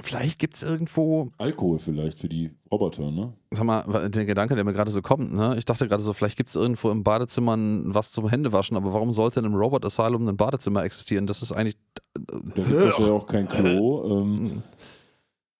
[0.00, 1.26] Vielleicht gibt es irgendwo.
[1.36, 3.32] Alkohol vielleicht für die Roboter, ne?
[3.50, 5.56] Sag mal, der Gedanke, der mir gerade so kommt, ne?
[5.58, 7.56] Ich dachte gerade so, vielleicht gibt es irgendwo im Badezimmer
[7.86, 11.26] was zum Händewaschen, aber warum sollte in einem Robot Asylum ein Badezimmer existieren?
[11.26, 11.76] Das ist eigentlich.
[12.14, 14.22] Da gibt es wahrscheinlich auch kein Klo.
[14.22, 14.62] Ähm,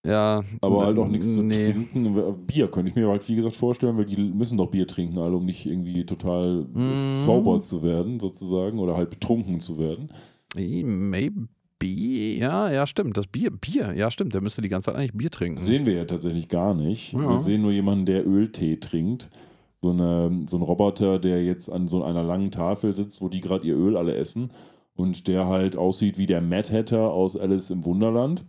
[0.07, 0.43] ja.
[0.61, 1.73] Aber halt auch nichts zu nee.
[1.73, 2.47] trinken.
[2.47, 5.37] Bier könnte ich mir halt, wie gesagt, vorstellen, weil die müssen doch Bier trinken, alle,
[5.37, 6.97] um nicht irgendwie total mm.
[6.97, 10.11] sauber zu werden, sozusagen, oder halt betrunken zu werden.
[10.55, 11.49] Maybe.
[11.83, 13.17] Ja, ja, stimmt.
[13.17, 14.35] Das Bier, Bier, ja, stimmt.
[14.35, 15.57] Der müsste die ganze Zeit eigentlich Bier trinken.
[15.57, 17.15] Sehen wir ja tatsächlich gar nicht.
[17.15, 17.31] Ja.
[17.31, 19.31] Wir sehen nur jemanden, der Öltee trinkt.
[19.83, 23.41] So, eine, so ein Roboter, der jetzt an so einer langen Tafel sitzt, wo die
[23.41, 24.51] gerade ihr Öl alle essen.
[24.95, 28.43] Und der halt aussieht wie der Mad Hatter aus Alice im Wunderland.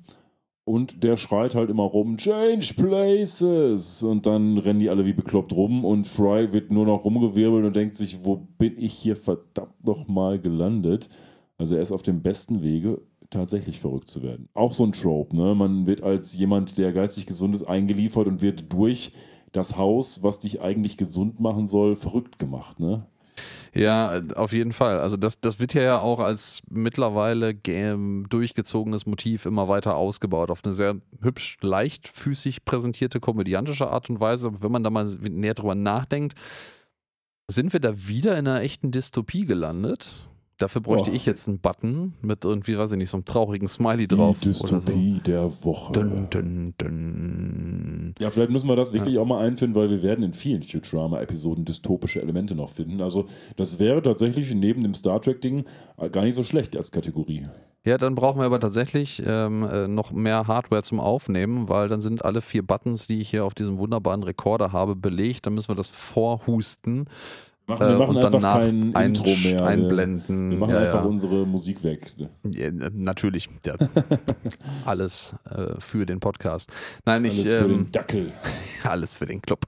[0.64, 4.04] Und der schreit halt immer rum, Change Places!
[4.04, 7.76] Und dann rennen die alle wie bekloppt rum und Fry wird nur noch rumgewirbelt und
[7.76, 11.10] denkt sich, wo bin ich hier verdammt nochmal gelandet?
[11.58, 13.02] Also er ist auf dem besten Wege,
[13.32, 14.50] tatsächlich verrückt zu werden.
[14.54, 15.56] Auch so ein Trope, ne?
[15.56, 19.12] Man wird als jemand, der geistig gesund ist, eingeliefert und wird durch
[19.52, 23.08] das Haus, was dich eigentlich gesund machen soll, verrückt gemacht, ne?
[23.74, 25.00] Ja, auf jeden Fall.
[25.00, 30.52] Also das, das wird ja auch als mittlerweile durchgezogenes Motiv immer weiter ausgebaut.
[30.52, 34.62] Auf eine sehr hübsch, leichtfüßig präsentierte, komödiantische Art und Weise.
[34.62, 36.38] Wenn man da mal näher drüber nachdenkt,
[37.50, 40.28] sind wir da wieder in einer echten Dystopie gelandet?
[40.58, 41.14] Dafür bräuchte oh.
[41.14, 44.40] ich jetzt einen Button mit irgendwie, weiß ich nicht, so einem traurigen Smiley drauf.
[44.42, 45.22] Die Dystopie so.
[45.22, 45.94] der Woche.
[45.94, 48.16] Dun, dun, dun.
[48.20, 49.22] Ja, vielleicht müssen wir das wirklich ja.
[49.22, 53.02] auch mal einfinden, weil wir werden in vielen Futurama-Episoden dystopische Elemente noch finden.
[53.02, 53.26] Also
[53.56, 55.64] das wäre tatsächlich neben dem Star Trek-Ding
[56.12, 57.44] gar nicht so schlecht als Kategorie.
[57.84, 62.00] Ja, dann brauchen wir aber tatsächlich ähm, äh, noch mehr Hardware zum Aufnehmen, weil dann
[62.00, 65.48] sind alle vier Buttons, die ich hier auf diesem wunderbaren Rekorder habe, belegt.
[65.48, 67.10] Dann müssen wir das vorhusten.
[67.72, 69.66] Machen, wir äh, machen einfach kein ein, Intro mehr.
[69.66, 70.52] Einblenden.
[70.52, 71.10] Wir machen ja, einfach ja.
[71.10, 72.12] unsere Musik weg.
[72.54, 73.50] Ja, natürlich.
[74.86, 76.72] alles äh, für den Podcast.
[77.06, 77.40] Nein, alles ich.
[77.40, 78.32] Alles für ähm, den Dackel.
[78.84, 79.66] alles für den Club.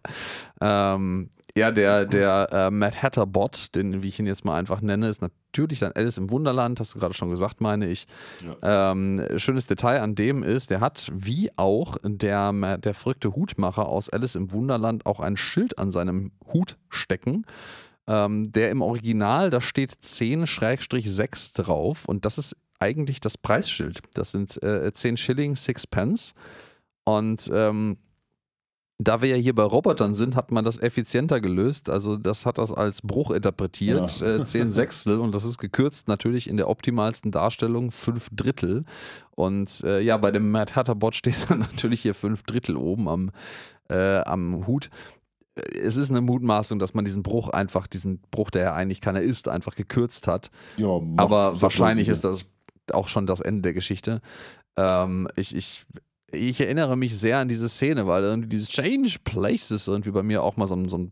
[0.62, 4.82] Ähm, ja, der, der äh, Mad Hatter Bot, den, wie ich ihn jetzt mal einfach
[4.82, 8.08] nenne, ist natürlich dann Alice im Wunderland, hast du gerade schon gesagt, meine ich.
[8.64, 14.10] Ähm, schönes Detail an dem ist, der hat, wie auch der, der verrückte Hutmacher aus
[14.10, 17.46] Alice im Wunderland, auch ein Schild an seinem Hut stecken.
[18.08, 24.02] Ähm, der im Original, da steht 10-6 drauf und das ist eigentlich das Preisschild.
[24.14, 26.34] Das sind äh, 10 Schilling, 6 Pence.
[27.06, 27.98] Und ähm,
[29.00, 31.90] da wir ja hier bei Robotern sind, hat man das effizienter gelöst.
[31.90, 34.36] Also das hat das als Bruch interpretiert, ja.
[34.38, 38.86] äh, 10 Sechstel und das ist gekürzt natürlich in der optimalsten Darstellung 5 Drittel.
[39.32, 43.10] Und äh, ja, bei dem Mad Hatter Bot steht dann natürlich hier 5 Drittel oben
[43.10, 43.32] am,
[43.90, 44.90] äh, am Hut.
[45.56, 49.22] Es ist eine Mutmaßung, dass man diesen Bruch einfach, diesen Bruch, der ja eigentlich keiner
[49.22, 50.50] ist, einfach gekürzt hat.
[50.78, 52.46] Ja, Aber wahrscheinlich ist das
[52.92, 54.22] auch schon das Ende der Geschichte.
[54.78, 55.86] Ähm, ich, ich
[56.34, 60.44] ich erinnere mich sehr an diese Szene, weil irgendwie dieses Change Places irgendwie bei mir
[60.44, 61.12] auch mal so ein, so ein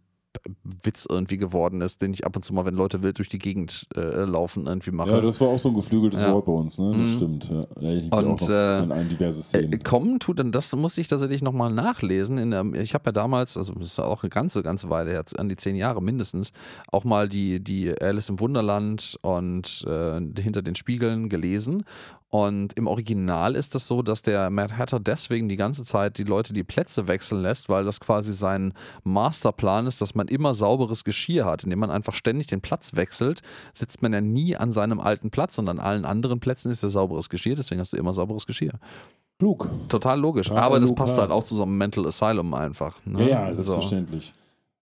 [0.83, 3.39] Witz irgendwie geworden ist, den ich ab und zu mal, wenn Leute wild durch die
[3.39, 5.11] Gegend äh, laufen, irgendwie mache.
[5.11, 6.33] Ja, das war auch so ein geflügeltes ja.
[6.33, 6.91] Wort bei uns, ne?
[6.91, 7.13] Das mhm.
[7.13, 7.49] stimmt.
[7.49, 7.65] Ja.
[7.81, 9.73] Ja, und äh, an diverse Szenen.
[9.73, 12.37] Äh, kommen tut denn das muss ich tatsächlich nochmal nachlesen.
[12.37, 15.37] In der, ich habe ja damals, also das ist auch eine ganze, ganze Weile jetzt,
[15.37, 16.51] an die zehn Jahre mindestens,
[16.91, 21.83] auch mal die, die Alice im Wunderland und äh, hinter den Spiegeln gelesen.
[22.31, 26.23] Und im Original ist das so, dass der Mad Hatter deswegen die ganze Zeit die
[26.23, 31.03] Leute die Plätze wechseln lässt, weil das quasi sein Masterplan ist, dass man immer sauberes
[31.03, 31.65] Geschirr hat.
[31.65, 33.41] Indem man einfach ständig den Platz wechselt,
[33.73, 36.89] sitzt man ja nie an seinem alten Platz und an allen anderen Plätzen ist ja
[36.89, 38.79] sauberes Geschirr, deswegen hast du immer sauberes Geschirr.
[39.37, 39.69] Klug.
[39.89, 40.47] Total logisch.
[40.47, 42.95] Total Aber das passt halt auch zu so einem Mental Asylum einfach.
[43.03, 43.23] Ne?
[43.23, 44.31] Ja, ja, selbstverständlich.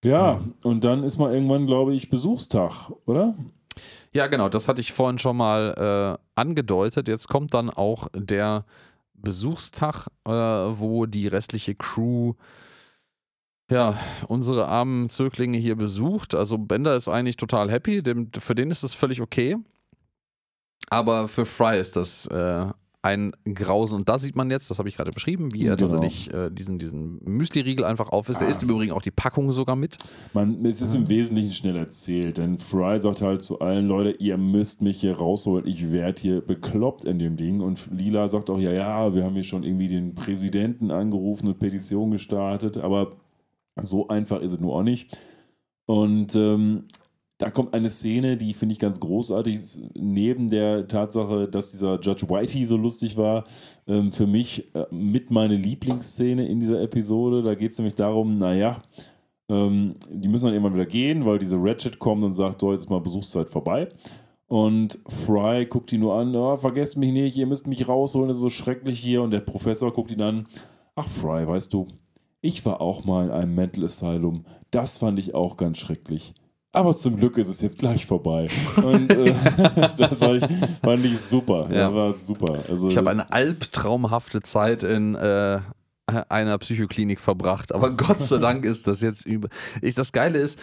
[0.04, 0.10] So.
[0.10, 3.34] Ja, und dann ist mal irgendwann, glaube ich, Besuchstag, oder?
[4.12, 7.08] Ja, genau, das hatte ich vorhin schon mal äh, angedeutet.
[7.08, 8.66] Jetzt kommt dann auch der
[9.14, 12.34] Besuchstag, äh, wo die restliche Crew
[13.72, 16.34] ja, unsere armen Zöglinge hier besucht.
[16.34, 19.58] Also Bender ist eigentlich total happy, dem, für den ist das völlig okay.
[20.90, 22.66] Aber für Fry ist das äh,
[23.02, 23.96] ein Grausen.
[23.96, 25.92] Und da sieht man jetzt, das habe ich gerade beschrieben, wie er Genau.
[25.92, 28.42] tatsächlich äh, diesen, diesen Müsli-Riegel einfach auf ist.
[28.42, 28.52] Der Ah.
[28.52, 29.96] isst im Übrigen auch die Packung sogar mit.
[30.34, 34.38] Man, es ist im Wesentlichen schnell erzählt, denn Fry sagt halt zu allen Leute, ihr
[34.38, 37.62] müsst mich hier rausholen, ich werde hier bekloppt in dem Ding.
[37.62, 41.58] Und Lila sagt auch, ja, ja, wir haben hier schon irgendwie den Präsidenten angerufen und
[41.60, 43.12] Petition gestartet, aber
[43.82, 45.18] so einfach ist es nur auch nicht.
[45.86, 46.84] Und ähm,
[47.40, 51.98] da kommt eine Szene, die finde ich ganz großartig, ist neben der Tatsache, dass dieser
[52.02, 53.45] Judge Whitey so lustig war,
[53.88, 57.41] ähm, für mich äh, mit meine Lieblingsszene in dieser Episode.
[57.41, 58.78] Da geht es nämlich darum, naja,
[59.48, 62.82] ähm, die müssen dann irgendwann wieder gehen, weil diese Ratchet kommt und sagt, so, jetzt
[62.82, 63.88] ist mal Besuchszeit vorbei.
[64.48, 68.38] Und Fry guckt ihn nur an, oh, vergesst mich nicht, ihr müsst mich rausholen, es
[68.38, 69.22] ist so schrecklich hier.
[69.22, 70.45] Und der Professor guckt ihn an,
[70.94, 71.88] ach Fry, weißt du,
[72.41, 74.44] ich war auch mal in einem Mental Asylum.
[74.72, 76.34] Das fand ich auch ganz schrecklich.
[76.72, 78.48] Aber zum Glück ist es jetzt gleich vorbei.
[78.76, 79.34] Und äh,
[79.98, 81.68] das fand ich, fand ich super.
[81.72, 81.94] Ja.
[81.94, 82.60] War super.
[82.70, 85.60] Also, Ich habe eine albtraumhafte Zeit in äh,
[86.30, 89.50] einer Psychoklinik verbracht, aber Gott sei Dank ist das jetzt über.
[89.82, 90.60] Ich, das Geile ist,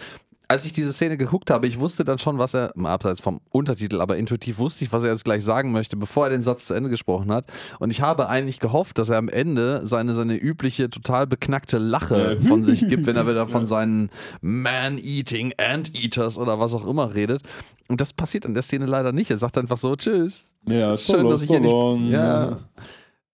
[0.49, 3.41] als ich diese Szene geguckt habe, ich wusste dann schon, was er, mal abseits vom
[3.49, 6.67] Untertitel, aber intuitiv wusste ich, was er jetzt gleich sagen möchte, bevor er den Satz
[6.67, 7.45] zu Ende gesprochen hat.
[7.79, 12.37] Und ich habe eigentlich gehofft, dass er am Ende seine, seine übliche, total beknackte Lache
[12.39, 12.47] Ja.
[12.47, 14.09] von sich gibt, wenn er wieder von seinen
[14.41, 17.41] Man-Eating Anteaters oder was auch immer redet.
[17.89, 19.29] Und das passiert an der Szene leider nicht.
[19.31, 20.55] Er sagt einfach so, tschüss.
[20.67, 21.71] ja, Schön, so dass ich so hier nicht.
[21.71, 22.05] long.
[22.07, 22.57] Ja.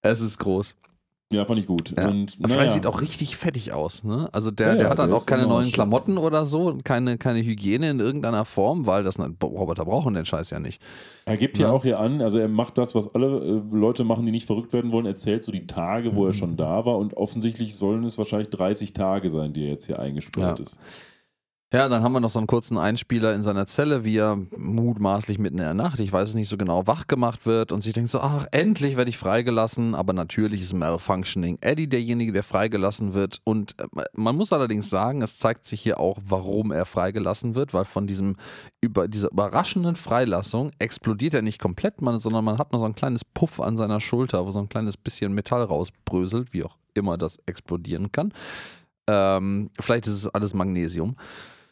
[0.02, 0.76] Es ist groß.
[1.34, 1.94] Ja, fand ich gut.
[1.98, 2.10] Ja.
[2.10, 2.70] Und, Fry naja.
[2.70, 4.04] sieht auch richtig fettig aus.
[4.04, 4.28] Ne?
[4.32, 6.68] Also der, Ja, der ja, hat dann der auch keine neuen schon- Klamotten oder so,
[6.68, 10.82] und keine, keine Hygiene in irgendeiner Form, weil das Roboter brauchen den Scheiß ja nicht.
[11.26, 11.74] Er gibt ja Ja.
[11.74, 14.74] auch hier an, also er macht das, was alle äh, Leute machen, die nicht verrückt
[14.74, 16.34] werden wollen, erzählt so die Tage, wo er Mhm.
[16.38, 20.00] schon da war und offensichtlich sollen es wahrscheinlich 30 Tage sein, die er jetzt hier
[20.00, 20.64] eingesperrt Ja.
[20.64, 20.80] ist.
[21.74, 25.40] Ja, dann haben wir noch so einen kurzen Einspieler in seiner Zelle, wie er mutmaßlich
[25.40, 27.94] mitten in der Nacht, ich weiß es nicht so genau, wach gemacht wird und sich
[27.94, 33.16] denkt so, ach, endlich werde ich freigelassen, aber natürlich ist Malfunctioning Eddie derjenige, der freigelassen
[33.16, 37.56] wird und äh, man muss allerdings sagen, es zeigt sich hier auch, warum er freigelassen
[37.56, 38.36] wird, weil von diesem
[38.80, 43.26] über dieser überraschenden Freilassung explodiert er nicht komplett, sondern man hat noch so ein kleines
[43.26, 47.40] Puff an seiner Schulter, wo so ein kleines bisschen Metall rausbröselt, wie auch immer das
[47.48, 48.32] explodieren kann.
[49.10, 51.16] Ähm, vielleicht ist es alles Magnesium.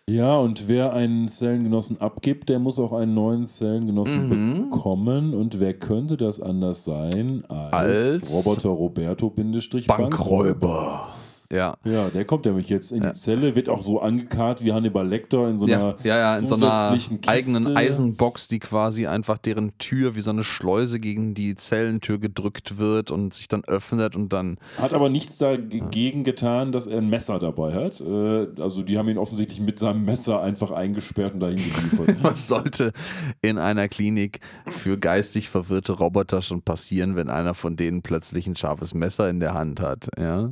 [0.10, 4.70] Ja, und wer einen Zellengenossen abgibt, der muss auch einen neuen Zellengenossen Mhm.
[4.72, 5.34] bekommen.
[5.34, 11.10] Und wer könnte das anders sein als, Als Roboter Roberto Bindestrich Bankräuber.
[11.52, 11.76] Ja.
[11.84, 15.50] Ja, der kommt nämlich jetzt in die Zelle, wird auch so angekarrt wie Hannibal Lecter
[15.50, 16.98] in so einer Ja, in so einer
[17.28, 22.78] eigenen Eisenbox, die quasi einfach deren Tür wie so eine Schleuse gegen die Zellentür gedrückt
[22.78, 27.10] wird und sich dann öffnet und dann Hat aber nichts dagegen getan, dass er ein
[27.10, 28.00] Messer dabei hat.
[28.02, 32.16] Äh, Also die haben ihn offensichtlich mit seinem Messer einfach eingesperrt und dahin geliefert.
[32.24, 32.94] was sollte
[33.42, 38.56] in einer Klinik für geistig verwirrte Roboter schon passieren, wenn einer von denen plötzlich ein
[38.56, 40.52] scharfes Messer in der Hand hat, ja?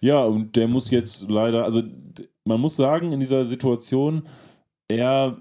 [0.00, 1.82] Ja, und der muss jetzt leider, also
[2.44, 4.22] man muss sagen, in dieser Situation,
[4.88, 5.36] er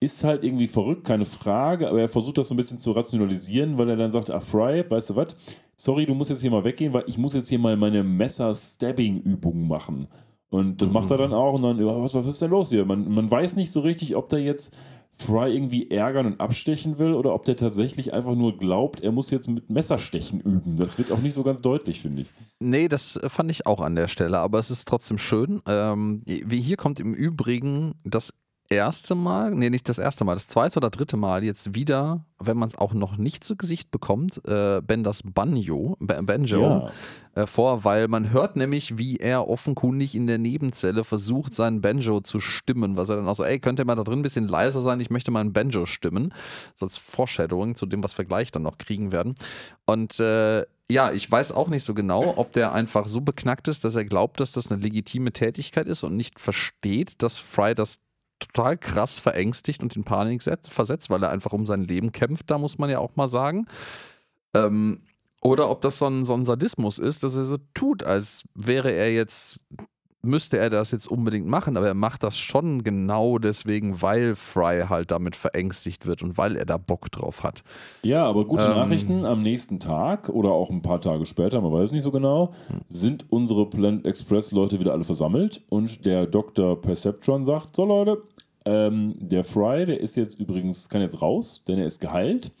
[0.00, 3.78] ist halt irgendwie verrückt, keine Frage, aber er versucht das so ein bisschen zu rationalisieren,
[3.78, 5.36] weil er dann sagt, ah, Fry, weißt du was,
[5.76, 9.68] sorry, du musst jetzt hier mal weggehen, weil ich muss jetzt hier mal meine Messer-Stabbing-Übungen
[9.68, 10.08] machen.
[10.50, 12.84] Und das macht er dann auch und dann, was, was ist denn los hier?
[12.84, 14.76] Man, man weiß nicht so richtig, ob der jetzt
[15.14, 19.30] Fry irgendwie ärgern und abstechen will oder ob der tatsächlich einfach nur glaubt, er muss
[19.30, 20.76] jetzt mit Messerstechen üben.
[20.76, 22.32] Das wird auch nicht so ganz deutlich, finde ich.
[22.60, 25.60] Nee, das fand ich auch an der Stelle, aber es ist trotzdem schön.
[25.66, 28.32] Ähm, wie hier kommt im Übrigen das
[28.72, 32.56] erste Mal, nee, nicht das erste Mal, das zweite oder dritte Mal jetzt wieder, wenn
[32.56, 37.42] man es auch noch nicht zu Gesicht bekommt, äh, Benders Banjo, Ba- Banjo Ja.
[37.42, 42.20] äh, vor, weil man hört nämlich, wie er offenkundig in der Nebenzelle versucht, seinen Banjo
[42.20, 44.48] zu stimmen, was er dann auch so, ey, könnt ihr mal da drin ein bisschen
[44.48, 46.32] leiser sein, ich möchte meinen Banjo stimmen,
[46.74, 49.34] so als Foreshadowing zu dem, was wir gleich dann noch kriegen werden.
[49.86, 53.82] Und äh, ja, ich weiß auch nicht so genau, ob der einfach so beknackt ist,
[53.84, 57.96] dass er glaubt, dass das eine legitime Tätigkeit ist und nicht versteht, dass Fry das
[58.46, 62.50] total krass verängstigt und in Panik setzt, versetzt, weil er einfach um sein Leben kämpft,
[62.50, 63.66] da muss man ja auch mal sagen.
[64.54, 65.02] Ähm,
[65.42, 68.92] oder ob das so ein, so ein Sadismus ist, dass er so tut, als wäre
[68.92, 69.58] er jetzt,
[70.22, 74.84] müsste er das jetzt unbedingt machen, aber er macht das schon genau deswegen, weil Fry
[74.88, 77.62] halt damit verängstigt wird und weil er da Bock drauf hat.
[78.02, 78.70] Ja, aber gute Ähm.
[78.70, 79.26] Nachrichten.
[79.26, 82.52] Am nächsten Tag oder auch ein paar Tage später, man weiß nicht so genau,
[82.88, 86.80] sind unsere Planet Express Leute wieder alle versammelt und der Dr.
[86.80, 88.22] Perceptron sagt: So, Leute,
[88.64, 92.52] Ähm, der Fry, der ist jetzt übrigens, kann jetzt raus, denn er ist geheilt.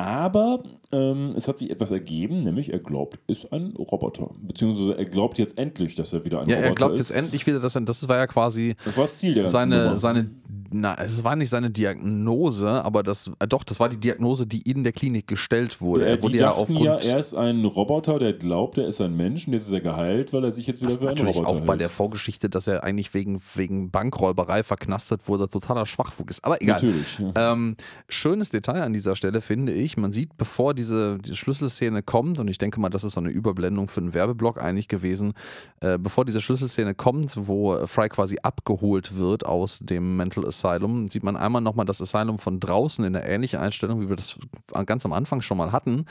[0.00, 0.62] Aber
[0.92, 4.30] ähm, es hat sich etwas ergeben, nämlich er glaubt, ist ein Roboter.
[4.40, 6.70] Beziehungsweise er glaubt jetzt endlich, dass er wieder ein ja, Roboter ist.
[6.70, 9.34] er glaubt jetzt endlich wieder, dass er, das war ja quasi Das war das Ziel
[9.34, 9.96] der seine, Nummer.
[9.98, 10.30] seine,
[10.72, 14.62] na, es war nicht seine Diagnose, aber das, äh, doch, das war die Diagnose, die
[14.62, 16.06] in der Klinik gestellt wurde.
[16.06, 18.86] Äh, Er wurde die ja dachten aufgrund, ja, er ist ein Roboter, der glaubt, er
[18.86, 21.08] ist ein Mensch und jetzt ist er geheilt, weil er sich jetzt wieder für einen
[21.16, 21.66] natürlich Roboter auch hält.
[21.66, 26.44] bei der Vorgeschichte, dass er eigentlich wegen, wegen Bankräuberei verknastet wurde, totaler Schwachfug ist.
[26.44, 26.76] Aber egal.
[26.76, 27.18] Natürlich.
[27.18, 27.52] Ja.
[27.52, 27.76] Ähm,
[28.08, 32.48] schönes Detail an dieser Stelle finde ich, man sieht, bevor diese, diese Schlüsselszene kommt, und
[32.48, 35.34] ich denke mal, das ist so eine Überblendung für einen Werbeblock eigentlich gewesen,
[35.80, 41.22] äh, bevor diese Schlüsselszene kommt, wo Fry quasi abgeholt wird aus dem Mental Asylum, sieht
[41.22, 44.38] man einmal nochmal das Asylum von draußen in der ähnlichen Einstellung, wie wir das
[44.86, 46.06] ganz am Anfang schon mal hatten.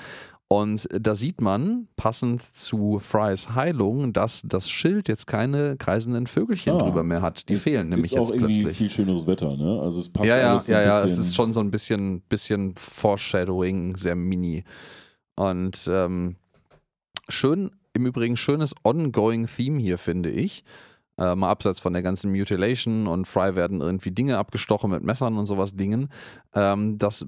[0.52, 6.74] Und da sieht man, passend zu Frys Heilung, dass das Schild jetzt keine kreisenden Vögelchen
[6.74, 7.48] Ah, drüber mehr hat.
[7.50, 8.78] Die Es fehlen nämlich ist auch jetzt irgendwie plötzlich.
[8.78, 9.80] viel schöneres Wetter, ne?
[9.80, 11.20] Also es passt Ja, ja, alles so ja, ein ja, bisschen.
[11.20, 14.64] es ist schon so ein bisschen, bisschen Foreshadowing, sehr mini.
[15.36, 16.36] Und ähm,
[17.28, 20.64] schön, im Übrigen schönes ongoing Theme hier, finde ich.
[21.20, 25.38] Äh, mal abseits von der ganzen Mutilation und Fry werden irgendwie Dinge abgestochen mit Messern
[25.38, 26.10] und sowas Dingen.
[26.56, 27.28] Ähm, dass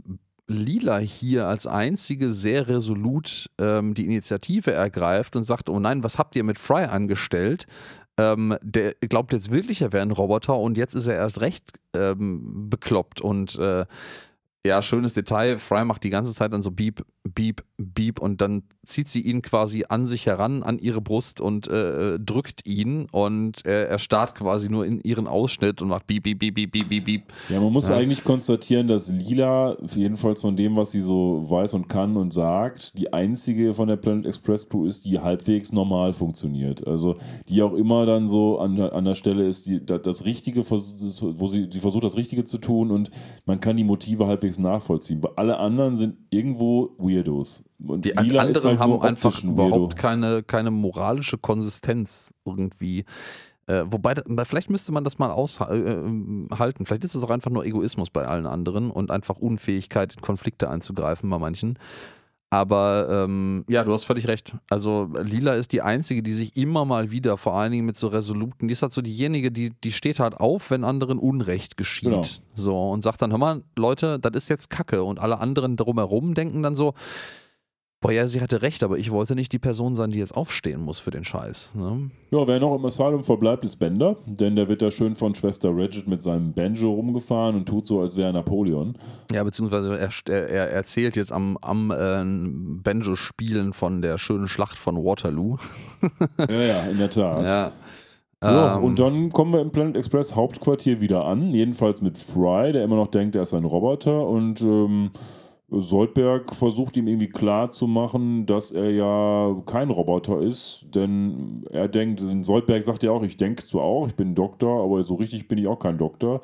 [0.52, 6.18] Lila hier als einzige sehr resolut ähm, die Initiative ergreift und sagt, oh nein, was
[6.18, 7.66] habt ihr mit Fry angestellt?
[8.18, 11.72] Ähm, der glaubt jetzt wirklich, er wäre ein Roboter und jetzt ist er erst recht
[11.96, 13.86] ähm, bekloppt und äh,
[14.66, 15.58] ja, schönes Detail.
[15.58, 19.42] Fry macht die ganze Zeit dann so Beep, Beep, Beep und dann zieht sie ihn
[19.42, 24.36] quasi an sich heran, an ihre Brust und äh, drückt ihn und er, er starrt
[24.36, 27.24] quasi nur in ihren Ausschnitt und macht Beep, Beep, Beep, Beep, Beep, Beep, Beep.
[27.50, 27.98] Ja, man muss Ja.
[27.98, 32.98] eigentlich konstatieren, dass Lila, jedenfalls von dem, was sie so weiß und kann und sagt,
[33.00, 36.86] die einzige von der Planet Express Crew ist, die halbwegs normal funktioniert.
[36.88, 37.16] Also
[37.50, 40.62] die auch immer dann so an, der- an der Stelle ist, die, da- das Richtige,
[40.70, 40.78] wo
[41.48, 43.10] sie, sie versucht, das Richtige zu tun und
[43.46, 45.22] man kann die Motive halbwegs nachvollziehen.
[45.36, 47.64] Alle anderen sind irgendwo Weirdos.
[47.86, 53.06] Und Die Lila anderen halt haben einfach überhaupt keine, keine moralische Konsistenz irgendwie.
[53.68, 54.16] Äh, wobei,
[54.46, 56.48] vielleicht müsste man das mal aushalten.
[56.52, 56.86] Äh, halten.
[56.86, 60.70] vielleicht ist es auch einfach nur Egoismus bei allen anderen und einfach Unfähigkeit, in Konflikte
[60.70, 61.78] einzugreifen bei manchen.
[62.54, 64.54] Aber ähm, ja, du hast völlig recht.
[64.70, 68.10] Also Lila ist die einzige, die sich immer mal wieder, vor allen Dingen mit so
[68.10, 72.10] Resoluten, die ist halt so diejenige, die, die steht halt auf, wenn anderen Unrecht geschieht.
[72.10, 72.24] Genau.
[72.54, 75.02] So und sagt dann, hör mal, Leute, das ist jetzt Kacke.
[75.06, 76.94] Und alle anderen drumherum denken dann so,
[78.02, 80.82] boah, ja, sie hatte recht, aber ich wollte nicht die Person sein, die jetzt aufstehen
[80.82, 81.76] muss für den Scheiß.
[81.76, 82.10] Ne?
[82.32, 85.76] Ja, wer noch im Asylum verbleibt, ist Bender, denn der wird da schön von Schwester
[85.76, 88.98] Regid mit seinem Banjo rumgefahren und tut so, als wäre er Napoleon.
[89.32, 92.24] Ja, beziehungsweise er, er, er erzählt jetzt am, am äh,
[92.84, 95.58] Banjo-Spielen von der schönen Schlacht von Waterloo.
[96.38, 97.48] Ja, ja, in der Tat.
[97.48, 97.72] Ja.
[98.44, 102.72] Ja, Ähm, und dann kommen wir im Planet Express Hauptquartier wieder an, jedenfalls mit Fry,
[102.72, 105.12] der immer noch denkt, er ist ein Roboter und ähm,
[105.74, 111.88] Soldberg versucht ihm irgendwie klar zu machen, dass er ja kein Roboter ist, denn er
[111.88, 115.48] denkt, Soldberg sagt ja auch, ich denke zwar auch, ich bin Doktor, aber so richtig
[115.48, 116.42] bin ich auch kein Doktor.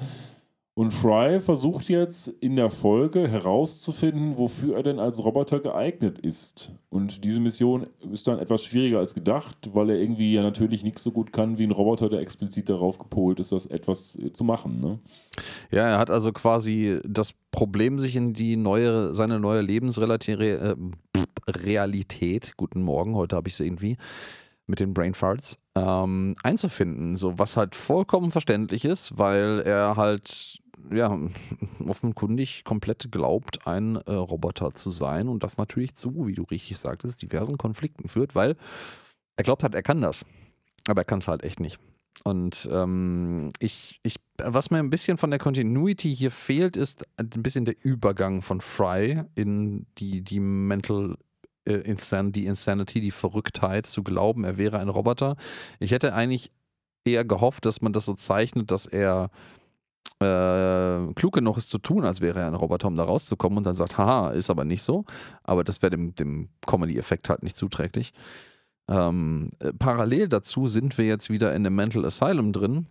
[0.77, 6.71] Und Fry versucht jetzt in der Folge herauszufinden, wofür er denn als Roboter geeignet ist.
[6.89, 10.99] Und diese Mission ist dann etwas schwieriger als gedacht, weil er irgendwie ja natürlich nicht
[10.99, 14.43] so gut kann wie ein Roboter, der explizit darauf gepolt ist, das etwas äh, zu
[14.43, 14.79] machen.
[14.79, 14.99] Ne?
[15.71, 20.75] Ja, er hat also quasi das Problem, sich in die neue, seine neue Lebensrealität, äh,
[22.55, 23.97] guten Morgen, heute habe ich sie irgendwie,
[24.67, 27.15] mit den Brainfarts, ähm, einzufinden.
[27.15, 30.59] So, was halt vollkommen verständlich ist, weil er halt,
[30.91, 31.17] ja,
[31.87, 36.77] offenkundig komplett glaubt, ein äh, Roboter zu sein und das natürlich zu, wie du richtig
[36.77, 38.55] sagtest, diversen Konflikten führt, weil
[39.35, 40.25] er glaubt halt, er kann das.
[40.87, 41.79] Aber er kann es halt echt nicht.
[42.23, 47.29] Und ähm, ich, ich, was mir ein bisschen von der Continuity hier fehlt, ist ein
[47.29, 51.17] bisschen der Übergang von Fry in die, die Mental
[51.67, 55.35] äh, Insan die Insanity, die Verrücktheit, zu glauben, er wäre ein Roboter.
[55.79, 56.51] Ich hätte eigentlich
[57.05, 59.29] eher gehofft, dass man das so zeichnet, dass er
[60.19, 63.65] äh, klug genug ist zu tun, als wäre er ein Roboter, um da rauszukommen und
[63.65, 65.05] dann sagt, haha, ist aber nicht so.
[65.43, 68.13] Aber das wäre dem, dem Comedy-Effekt halt nicht zuträglich.
[68.89, 72.87] Ähm, äh, parallel dazu sind wir jetzt wieder in dem Mental Asylum drin,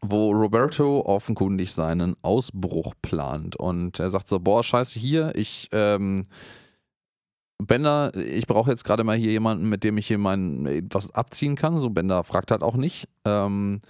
[0.00, 3.56] wo Roberto offenkundig seinen Ausbruch plant.
[3.56, 6.24] Und er sagt so: Boah, scheiße, hier, ich, ähm,
[7.58, 11.54] Bender, ich brauche jetzt gerade mal hier jemanden, mit dem ich hier mein was abziehen
[11.54, 11.78] kann.
[11.78, 13.08] So, Bender fragt halt auch nicht.
[13.24, 13.80] Ähm,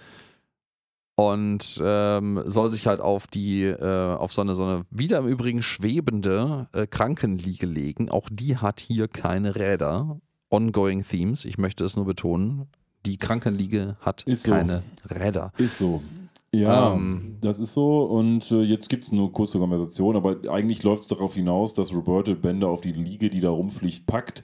[1.15, 5.27] und ähm, soll sich halt auf die, äh, auf so eine, so eine wieder im
[5.27, 8.09] Übrigen schwebende äh, Krankenliege legen.
[8.09, 10.19] Auch die hat hier keine Räder.
[10.49, 12.67] Ongoing Themes, ich möchte es nur betonen.
[13.05, 14.51] Die Krankenliege hat Ist so.
[14.51, 15.51] keine Räder.
[15.57, 16.01] Ist so.
[16.53, 18.03] Ja, Ähm, das ist so.
[18.03, 21.93] Und äh, jetzt gibt es eine kurze Konversation, aber eigentlich läuft es darauf hinaus, dass
[21.93, 24.43] Roberto Bender auf die Liege, die da rumfliegt, packt,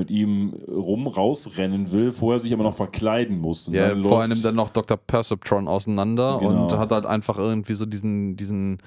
[0.00, 3.68] mit ihm rum rausrennen will, vorher sich aber noch verkleiden muss.
[3.68, 4.96] Und Ja, dann läuft- nimmt er noch Dr.
[4.96, 6.64] Perceptron auseinander Genau.
[6.64, 8.78] und hat halt einfach irgendwie so diesen, diesen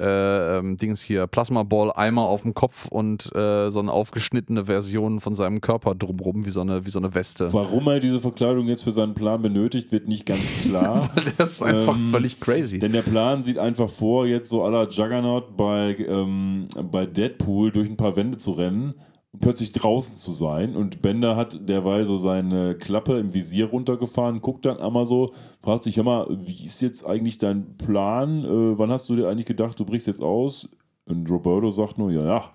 [0.00, 4.66] äh, ähm, Dings hier, Plasma Ball Eimer auf dem Kopf und äh, so eine aufgeschnittene
[4.66, 7.52] Version von seinem Körper drumrum, wie so eine, wie so eine Weste.
[7.52, 11.10] Warum er diese Verkleidung jetzt für seinen Plan benötigt, wird nicht ganz klar.
[11.36, 12.78] Das ist einfach Ähm, völlig crazy.
[12.78, 17.88] Denn der Plan sieht einfach vor, jetzt so aller Juggernaut bei, ähm, bei Deadpool durch
[17.90, 18.94] ein paar Wände zu rennen
[19.40, 20.76] plötzlich draußen zu sein.
[20.76, 25.30] Und Bender hat derweil so seine Klappe im Visier runtergefahren, guckt dann einmal so,
[25.60, 28.44] fragt sich, mal, wie ist jetzt eigentlich dein Plan?
[28.44, 30.68] Äh, wann hast du dir eigentlich gedacht, du brichst jetzt aus?
[31.06, 32.52] Und Roberto sagt nur, ja, ja,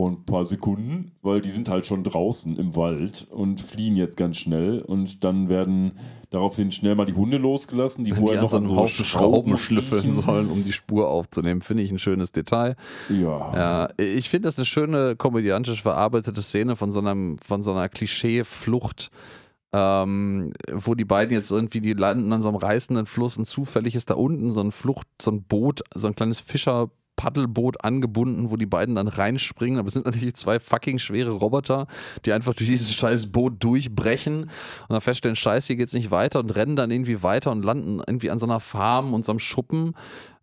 [0.00, 4.16] vor ein paar Sekunden, weil die sind halt schon draußen im Wald und fliehen jetzt
[4.16, 4.80] ganz schnell.
[4.80, 5.92] Und dann werden
[6.30, 9.58] daraufhin schnell mal die Hunde losgelassen, die die vorher noch so an so Haufen Schrauben
[9.58, 10.22] schlüpfeln riechen.
[10.22, 11.60] sollen, um die Spur aufzunehmen.
[11.60, 12.76] Finde ich ein schönes Detail.
[13.10, 13.54] Ja.
[13.54, 17.90] Ja, ich finde das eine schöne komödiantisch verarbeitete Szene von so, einem, von so einer
[17.90, 19.10] Klischee-Flucht,
[19.74, 23.94] ähm, wo die beiden jetzt irgendwie, die landen an so einem reißenden Fluss und zufällig
[23.96, 26.88] ist da unten so ein Flucht, so ein Boot, so ein kleines Fischer.
[27.20, 29.78] Paddelboot angebunden, wo die beiden dann reinspringen.
[29.78, 31.86] Aber es sind natürlich zwei fucking schwere Roboter,
[32.24, 34.50] die einfach durch dieses scheiß Boot durchbrechen und
[34.88, 38.30] dann feststellen, scheiße, hier geht's nicht weiter und rennen dann irgendwie weiter und landen irgendwie
[38.30, 39.92] an so einer Farm und so einem Schuppen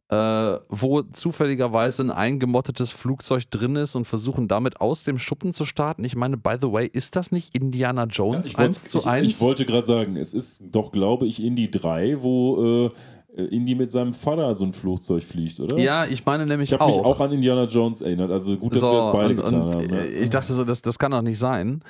[0.10, 5.66] äh, wo zufälligerweise ein eingemottetes Flugzeug drin ist und versuchen damit aus dem Schuppen zu
[5.66, 6.06] starten.
[6.06, 9.06] Ich meine, by the way, ist das nicht Indiana Jones ich, 1 wollte- zu ich,
[9.08, 9.28] 1?
[9.28, 12.92] ich wollte gerade sagen, es ist doch, glaube ich, Indie 3, wo äh,
[13.46, 15.78] Indy mit seinem Vater so ein Flugzeug fliegt, oder?
[15.78, 17.06] ja, ich meine nämlich Ich habe mich auch.
[17.06, 18.32] auch an Indiana Jones erinnert.
[18.32, 19.88] Also gut, dass wir das beide und, getan und, haben.
[19.88, 20.08] ne?
[20.08, 21.82] äh, Ich dachte so, das, das kann doch nicht sein.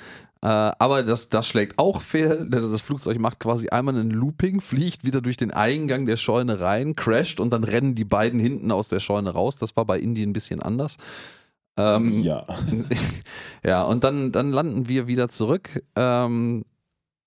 [0.42, 2.46] Äh, aber das, das schlägt auch fehl.
[2.50, 6.94] Das Flugzeug macht quasi einmal einen Looping, fliegt wieder durch den Eingang der Scheune rein,
[6.94, 9.56] crasht und dann rennen die beiden hinten aus der Scheune raus.
[9.56, 10.96] Das war bei Indie ein bisschen anders.
[11.78, 12.44] Ähm, ja.
[13.64, 16.64] ja, und dann, dann landen wir wieder zurück ähm,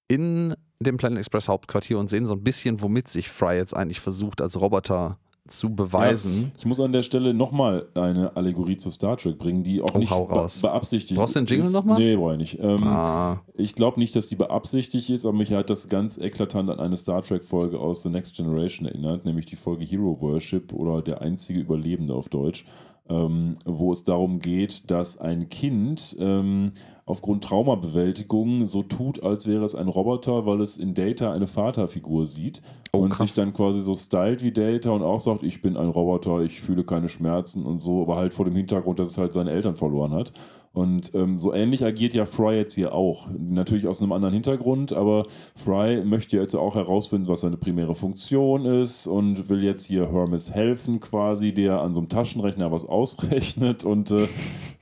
[0.08, 4.00] in dem Planet Express Hauptquartier und sehen so ein bisschen, womit sich Fry jetzt eigentlich
[4.00, 5.18] versucht, als Roboter
[5.48, 6.52] zu beweisen.
[6.58, 9.98] Ich muss an der Stelle nochmal eine Allegorie zu Star Trek bringen, die auch Oh,
[9.98, 11.74] nicht be beabsichtigt Brauchst du den Jingle ist.
[11.74, 11.98] noch mal?
[12.00, 12.60] Nee, brauche ich nicht.
[12.62, 16.70] Ähm, Ah, Ich glaube nicht, dass die beabsichtigt ist, aber mich hat das ganz eklatant
[16.70, 21.02] an eine Star Trek-Folge aus The Next Generation erinnert, nämlich die Folge Hero Worship oder
[21.02, 22.64] Der einzige Überlebende auf Deutsch,
[23.10, 26.70] ähm, wo es darum geht, dass ein Kind ähm,
[27.12, 32.26] aufgrund Traumabewältigung so tut, als wäre es ein Roboter, weil es in Data eine Vaterfigur
[32.26, 32.62] sieht
[32.94, 33.20] Oh, und krass.
[33.20, 36.60] sich dann quasi so stylt wie Data und auch sagt, ich bin ein Roboter, ich
[36.60, 39.76] fühle keine Schmerzen und so, aber halt vor dem Hintergrund, dass es halt seine Eltern
[39.76, 40.34] verloren hat.
[40.74, 43.28] Und ähm, so ähnlich agiert ja Fry jetzt hier auch.
[43.38, 45.26] Natürlich aus einem anderen Hintergrund, aber
[45.56, 50.52] Fry möchte jetzt auch herausfinden, was seine primäre Funktion ist und will jetzt hier Hermes
[50.54, 54.28] helfen, quasi, der an so einem Taschenrechner was ausrechnet und äh,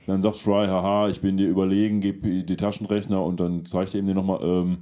[0.06, 4.00] dann sagt Fry, haha, ich bin dir überlegen, gib die Taschenrechner und dann zeigt er
[4.00, 4.78] ihm den nochmal, ähm,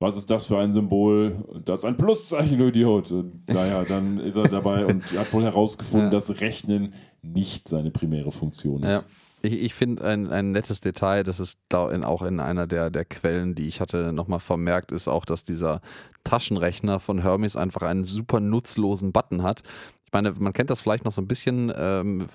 [0.00, 1.44] was ist das für ein Symbol?
[1.64, 3.12] Das ist ein Pluszeichen, du Idiot.
[3.12, 6.10] Und, naja, dann ist er dabei und hat wohl herausgefunden, Ja.
[6.10, 9.00] dass Rechnen nicht seine primäre Funktion ja.
[9.42, 12.90] Ich, ich finde ein, ein nettes Detail, das ist da in, auch in einer der,
[12.90, 15.80] der Quellen, die ich hatte, nochmal vermerkt, ist auch, dass dieser
[16.24, 19.62] Taschenrechner von Hermes einfach einen super nutzlosen Button hat.
[20.10, 21.72] Ich meine, man kennt das vielleicht noch so ein bisschen.
[21.72, 22.26] Ähm,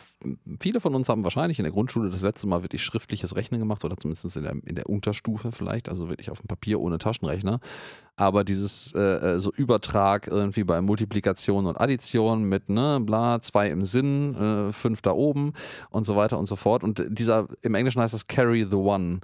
[0.62, 3.84] viele von uns haben wahrscheinlich in der Grundschule das letzte Mal wirklich schriftliches Rechnen gemacht
[3.84, 7.60] oder zumindest in der, in der Unterstufe vielleicht, also wirklich auf dem Papier ohne Taschenrechner.
[8.16, 13.70] Aber dieses äh, äh, so Übertrag irgendwie bei Multiplikation und Addition mit ne, bla, zwei
[13.70, 15.52] im Sinn, äh, fünf da oben
[15.90, 16.82] und so weiter und so fort.
[16.82, 19.20] Und dieser, im Englischen heißt das Carry the One.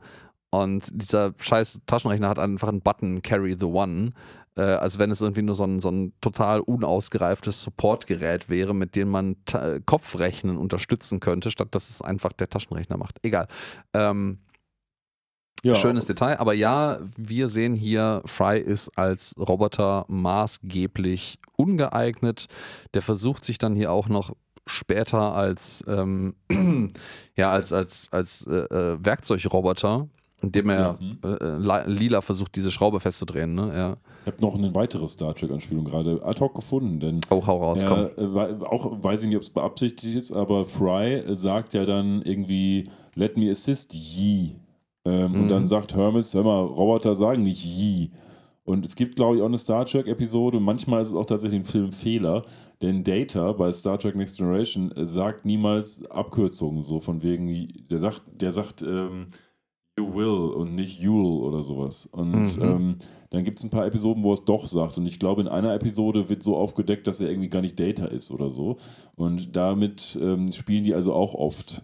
[0.51, 4.11] Und dieser scheiß Taschenrechner hat einfach einen Button Carry the One,
[4.57, 8.95] äh, als wenn es irgendwie nur so ein, so ein total unausgereiftes Supportgerät wäre, mit
[8.95, 9.37] dem man
[9.85, 13.17] Kopfrechnen unterstützen könnte, statt dass es einfach der Taschenrechner macht.
[13.23, 13.47] Egal.
[13.93, 14.39] Ähm,
[15.63, 22.47] Ja, Schönes Detail, aber ja, wir sehen hier, Fry ist als Roboter maßgeblich ungeeignet.
[22.95, 24.33] Der versucht sich dann hier auch noch
[24.65, 26.35] später als, ähm,
[27.37, 30.09] ja, als, als, als äh, äh, Werkzeugroboter,
[30.41, 33.53] indem er äh, äh, la- lila versucht, diese Schraube festzudrehen.
[33.55, 33.71] Ne?
[33.75, 33.97] Ja.
[34.25, 37.83] Ich habe noch eine weitere Star Trek-Anspielung gerade ad hoc gefunden, denn Oh, hau raus,
[37.87, 37.99] komm.
[37.99, 41.85] äh, wei- auch weiß ich nicht, ob es beabsichtigt ist, aber Fry äh, sagt ja
[41.85, 42.85] dann irgendwie,
[43.15, 44.55] let me assist ye.
[45.05, 45.47] Ähm, Und Mhm.
[45.47, 48.09] dann sagt Hermes, hör mal, Roboter sagen nicht ye.
[48.63, 51.61] Und es gibt, glaube ich, auch eine Star Trek-Episode und manchmal ist es auch tatsächlich
[51.61, 52.43] ein Filmfehler,
[52.83, 57.97] denn Data bei Star Trek Next Generation äh, sagt niemals Abkürzungen, so von wegen, der
[57.97, 59.27] sagt, der sagt, ähm,
[59.99, 62.05] You will und nicht you'll oder sowas.
[62.05, 62.63] Und Mhm.
[62.63, 62.95] ähm,
[63.29, 64.97] dann gibt es ein paar Episoden, wo er es doch sagt.
[64.97, 68.05] Und ich glaube, in einer Episode wird so aufgedeckt, dass er irgendwie gar nicht Data
[68.05, 68.77] ist oder so.
[69.15, 71.83] Und damit ähm, spielen die also auch oft.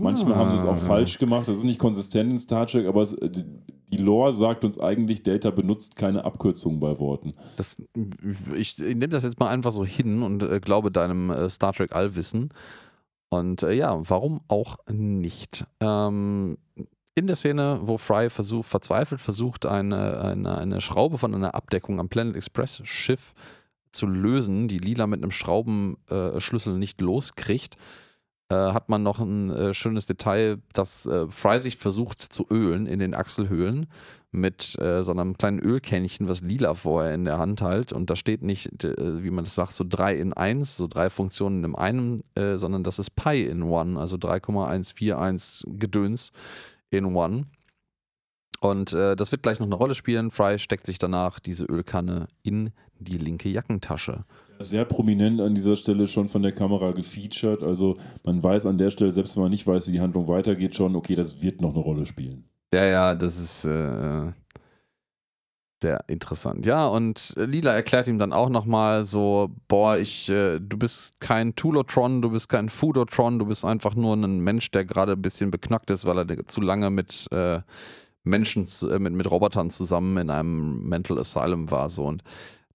[0.00, 0.76] Manchmal haben sie es auch Ah.
[0.76, 1.46] falsch gemacht.
[1.46, 3.44] Das ist nicht konsistent in Star Trek, aber es, äh, die,
[3.92, 7.34] die Lore sagt uns eigentlich, Data benutzt keine Abkürzungen bei Worten.
[7.56, 7.76] Das,
[8.56, 11.72] ich, ich nehme das jetzt mal einfach so hin und äh, glaube deinem äh, Star
[11.72, 12.48] Trek Allwissen.
[13.30, 15.64] Und äh, ja, warum auch nicht?
[15.80, 16.58] Ähm,
[17.14, 22.00] in der Szene, wo Fry versucht, verzweifelt versucht, eine, eine, eine Schraube von einer Abdeckung
[22.00, 23.34] am Planet Express Schiff
[23.90, 27.76] zu lösen, die Lila mit einem Schraubenschlüssel äh, nicht loskriegt,
[28.48, 32.86] äh, hat man noch ein äh, schönes Detail, dass äh, Fry sich versucht zu ölen
[32.86, 33.86] in den Achselhöhlen
[34.32, 37.92] mit äh, so einem kleinen Ölkännchen, was Lila vorher in der Hand hält.
[37.92, 41.08] Und da steht nicht, äh, wie man das sagt, so drei in eins, so drei
[41.08, 46.32] Funktionen in einem, sondern das ist Pi in One, also 3,141 Gedöns
[46.98, 47.46] in One.
[48.60, 50.30] Und äh, das wird gleich noch eine Rolle spielen.
[50.30, 54.24] Fry steckt sich danach diese Ölkanne in die linke Jackentasche.
[54.58, 57.62] Sehr prominent an dieser Stelle schon von der Kamera gefeatured.
[57.62, 60.74] Also man weiß an der Stelle, selbst wenn man nicht weiß, wie die Handlung weitergeht,
[60.74, 62.44] schon, okay, das wird noch eine Rolle spielen.
[62.72, 64.32] Ja, ja, das ist äh,
[65.84, 66.64] sehr interessant.
[66.64, 71.20] Ja, und äh, Lila erklärt ihm dann auch nochmal so, boah, ich, äh, du bist
[71.20, 75.20] kein Tulotron, du bist kein Foodotron, du bist einfach nur ein Mensch, der gerade ein
[75.20, 77.60] bisschen beknackt ist, weil er zu lange mit äh,
[78.22, 81.90] Menschen, äh, mit, mit Robotern zusammen in einem Mental Asylum war.
[81.90, 82.06] So.
[82.06, 82.22] Und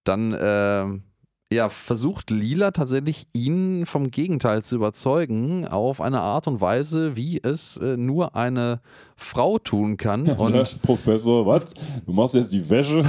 [0.04, 0.86] dann äh,
[1.52, 7.40] ja, versucht Lila tatsächlich ihn vom Gegenteil zu überzeugen, auf eine Art und Weise, wie
[7.42, 8.80] es äh, nur eine
[9.16, 10.28] Frau tun kann.
[10.38, 10.80] Und?
[10.82, 11.74] Professor, was?
[12.06, 13.02] Du machst jetzt die Wäsche?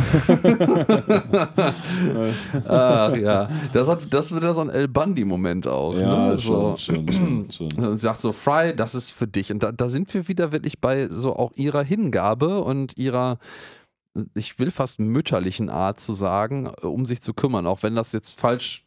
[2.68, 5.96] Ach ja, das, hat, das wird ja so ein El Bundy-Moment auch.
[5.96, 6.40] ja, ne?
[6.40, 6.78] schon, so.
[6.78, 7.72] schon, schon, schon.
[7.86, 9.52] Und sagt so, Fry, das ist für dich.
[9.52, 13.38] Und da, da sind wir wieder wirklich bei so auch ihrer Hingabe und ihrer,
[14.36, 17.66] ich will fast mütterlichen Art zu sagen, um sich zu kümmern.
[17.68, 18.86] Auch wenn das jetzt falsch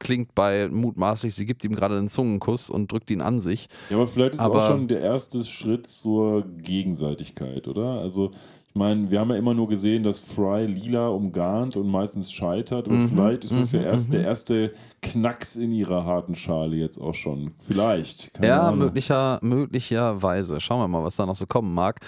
[0.00, 3.68] klingt bei mutmaßlich, sie gibt ihm gerade einen Zungenkuss und drückt ihn an sich.
[3.90, 8.00] Ja, aber vielleicht ist Aber- auch schon der erste Schritt zur Gegenseitigkeit, oder?
[8.00, 8.30] Also,
[8.68, 12.88] ich meine, wir haben ja immer nur gesehen, dass Fry Lila umgarnt und meistens scheitert.
[12.88, 14.12] Und Mhm, vielleicht ist das ja mhm, erst mhm.
[14.12, 14.72] der erste
[15.02, 17.52] Knacks in ihrer harten Schale jetzt auch schon.
[17.62, 18.30] Vielleicht.
[18.42, 18.78] Ja, Ahnung.
[18.78, 20.58] möglicher, möglicherweise.
[20.58, 22.00] Schauen wir mal, was da noch so kommen mag.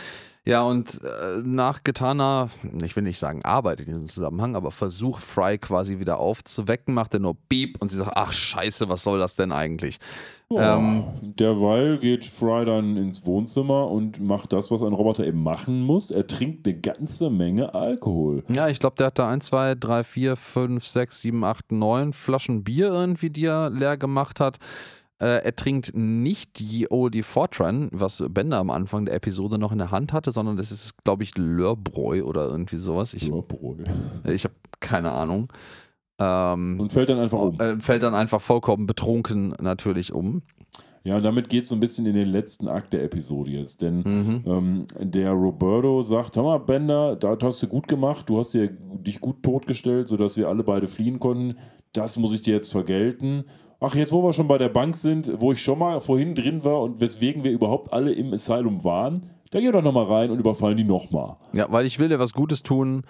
[0.46, 2.50] Ja, und äh, nach getaner,
[2.84, 7.14] ich will nicht sagen Arbeit in diesem Zusammenhang, aber Versuch, Fry quasi wieder aufzuwecken, macht
[7.14, 9.98] er nur Beep und sie sagt, ach scheiße, was soll das denn eigentlich?
[10.50, 15.42] Ja, Ähm, derweil geht Fry dann ins Wohnzimmer und macht das, was ein Roboter eben
[15.42, 16.10] machen muss.
[16.10, 18.44] Er trinkt eine ganze Menge Alkohol.
[18.48, 22.12] Ja, ich glaube, der hat da 1, 2, 3, 4, 5, 6, 7, 8, 9
[22.12, 24.58] Flaschen Bier irgendwie, die er leer gemacht hat.
[25.24, 29.78] Äh, er trinkt nicht die Oldie Fortran, was Bender am Anfang der Episode noch in
[29.78, 33.14] der Hand hatte, sondern das ist, glaube ich, Lörbräu oder irgendwie sowas.
[33.14, 33.76] Ich, Ja, Bräu.
[34.24, 35.50] ich habe keine Ahnung.
[36.18, 37.58] Ähm, Und fällt dann einfach um.
[37.58, 40.42] äh, fällt dann einfach vollkommen betrunken natürlich um.
[41.06, 43.82] Ja, und damit geht es so ein bisschen in den letzten Akt der Episode jetzt.
[43.82, 44.42] Denn Mhm.
[44.46, 48.28] ähm, der Roberto sagt: Hör mal, Bender, das hast du gut gemacht.
[48.28, 51.54] Du hast dir, dich gut totgestellt, sodass wir alle beide fliehen konnten.
[51.94, 53.44] Das muss ich dir jetzt vergelten.
[53.78, 56.64] Ach, jetzt, wo wir schon bei der Bank sind, wo ich schon mal vorhin drin
[56.64, 60.40] war und weswegen wir überhaupt alle im Asylum waren, da geh doch nochmal rein und
[60.40, 61.36] überfallen die nochmal.
[61.52, 63.04] Ja, weil ich will dir was Gutes tun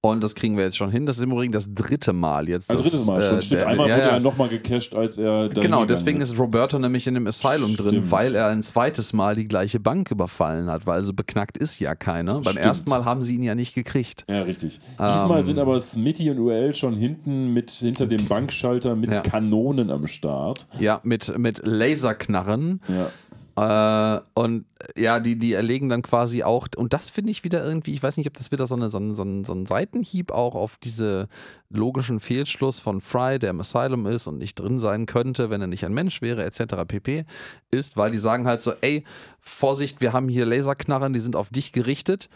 [0.00, 1.06] und das kriegen wir jetzt schon hin.
[1.06, 2.70] Das ist im Übrigen das dritte Mal jetzt.
[2.70, 3.38] Ein dass, drittes Mal schon.
[3.38, 4.12] äh, Stimmt, der- einmal ja, wurde ja.
[4.14, 7.88] er nochmal gecasht, als er da Genau, deswegen ist Roberto nämlich in dem Asylum drin,
[7.88, 8.10] Stimmt.
[8.12, 11.94] weil er ein zweites Mal die gleiche Bank überfallen hat, weil also beknackt ist ja
[11.96, 12.34] keiner.
[12.34, 12.58] Beim Stimmt.
[12.66, 14.24] ersten Mal haben sie ihn ja nicht gekriegt.
[14.28, 14.78] Ja, richtig.
[15.00, 19.20] Ähm, Diesmal sind aber Smitty und UL schon hinten mit hinter dem Bankschalter mit Ja.
[19.22, 20.66] Kanonen am Start.
[20.78, 22.80] Ja, mit, mit Laserknarren.
[22.88, 23.10] Ja.
[23.58, 27.64] Äh, und äh, ja, die, die erlegen dann quasi auch, und das finde ich wieder
[27.64, 30.30] irgendwie, ich weiß nicht, ob das wieder so, eine, so, ein, so, so ein Seitenhieb
[30.30, 31.28] auch auf diese
[31.68, 35.66] logischen Fehlschluss von Fry, der im Asylum ist und nicht drin sein könnte, wenn er
[35.66, 36.84] nicht ein Mensch wäre, etc.
[36.86, 37.24] pp.
[37.72, 39.04] ist, weil die sagen halt so, ey,
[39.40, 42.28] Vorsicht, wir haben hier Laserknarren, die sind auf dich gerichtet.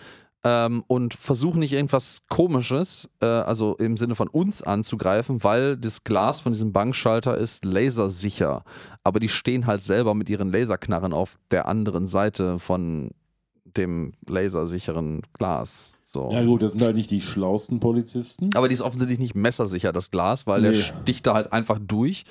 [0.44, 6.02] Ähm, und versuchen nicht irgendwas Komisches, äh, also im Sinne von uns anzugreifen, weil das
[6.02, 8.64] Glas von diesem Bankschalter ist lasersicher.
[9.04, 13.10] Aber die stehen halt selber mit ihren Laserknarren auf der anderen Seite von
[13.76, 15.92] dem lasersicheren Glas.
[16.04, 16.28] So.
[16.30, 18.50] ja, gut, das sind halt nicht die schlausten Polizisten.
[18.54, 20.82] Aber die ist offensichtlich nicht messersicher, das Glas, weil der Nee.
[21.02, 22.24] sticht da halt einfach durch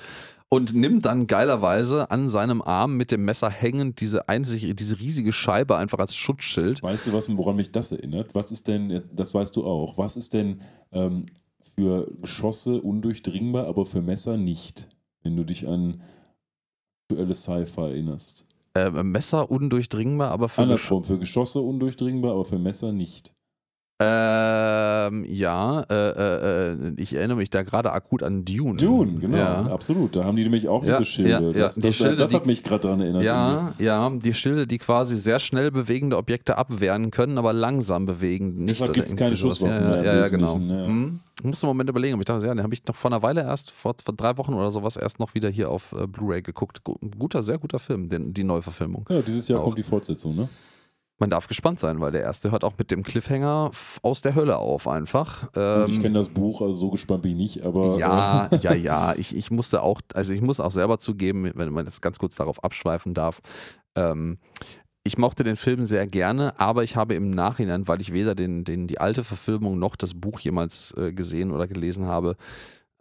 [0.52, 5.32] und nimmt dann geilerweise an seinem Arm mit dem Messer hängend diese, einzig, diese riesige
[5.32, 6.82] Scheibe einfach als Schutzschild.
[6.82, 8.34] Weißt du, was, woran mich das erinnert?
[8.34, 10.60] Was ist denn, das weißt du auch, was ist denn
[10.92, 11.24] ähm,
[11.74, 14.88] für Geschosse undurchdringbar, aber für Messer nicht?
[15.22, 16.02] Wenn du dich an
[17.08, 18.44] aktuelle Sci-Fi erinnerst.
[18.74, 23.34] Äh, Messer undurchdringbar, aber für Andersrum, für Geschosse undurchdringbar, aber für Messer nicht.
[24.02, 28.76] Ähm, ja, äh, äh, äh, ich erinnere mich da gerade akut an Dune.
[28.76, 29.62] Dune, genau, Ja.
[29.66, 30.16] absolut.
[30.16, 31.30] Da haben die nämlich auch Ja, diese Schilde.
[31.30, 33.22] ja, Das, die das, Schilde, das hat die- mich gerade daran erinnert.
[33.24, 38.64] Ja, ja, die Schilde, die quasi sehr schnell bewegende Objekte abwehren können, aber langsam bewegen.
[38.64, 39.58] Nicht Deshalb gibt's irgendwie keine sowas.
[39.58, 40.54] Schusswaffen ja, mehr Ja, ja, genau.
[40.54, 41.20] Hm.
[41.38, 43.22] Ich musste einen Moment überlegen, aber ich dachte, ja, den habe ich noch vor einer
[43.22, 46.40] Weile erst, vor, vor drei Wochen oder sowas, erst noch wieder hier auf äh, Blu-ray
[46.42, 46.84] geguckt.
[46.84, 49.06] Gu- Guter, sehr guter Film, den, die Neuverfilmung.
[49.10, 49.64] Ja, dieses Jahr Auch.
[49.64, 50.48] kommt die Fortsetzung, ne?
[51.22, 53.70] Man darf gespannt sein, weil der erste hört auch mit dem Cliffhanger
[54.02, 55.44] aus der Hölle auf einfach.
[55.54, 58.72] Und ich Ähm, kenne das Buch, also so gespannt bin ich nicht, aber Ja, ja,
[58.74, 59.14] ja.
[59.14, 62.34] Ich, ich musste auch, also ich muss auch selber zugeben, wenn man jetzt ganz kurz
[62.34, 63.40] darauf abschweifen darf,
[63.94, 64.38] ähm,
[65.04, 68.64] ich mochte den Film sehr gerne, aber ich habe im Nachhinein, weil ich weder den,
[68.64, 72.34] den, die alte Verfilmung noch das Buch jemals äh, gesehen oder gelesen habe,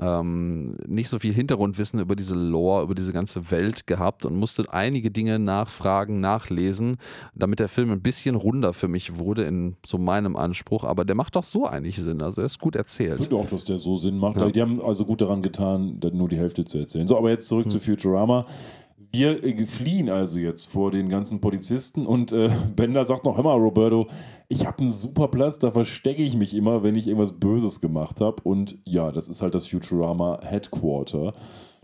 [0.01, 4.65] ähm, nicht so viel Hintergrundwissen über diese Lore, über diese ganze Welt gehabt und musste
[4.73, 6.97] einige Dinge nachfragen, nachlesen,
[7.35, 10.83] damit der Film ein bisschen runder für mich wurde in so meinem Anspruch.
[10.83, 12.21] Aber der macht doch so eigentlich Sinn.
[12.21, 13.19] Also er ist gut Ich erzählt.
[13.19, 14.37] finde auch, dass der so Sinn macht.
[14.37, 14.49] Ja.
[14.49, 17.05] Die haben also gut daran getan, dann nur die Hälfte zu erzählen.
[17.05, 17.71] So, aber jetzt zurück Hm.
[17.71, 18.45] zu Futurama.
[19.11, 23.57] Wir äh, fliehen also jetzt vor den ganzen Polizisten und äh, Bender sagt noch, mal,
[23.57, 24.07] Roberto,
[24.47, 28.21] ich habe einen super Platz, da verstecke ich mich immer, wenn ich irgendwas Böses gemacht
[28.21, 28.41] habe.
[28.43, 31.33] Und ja, das ist halt das Futurama Headquarter,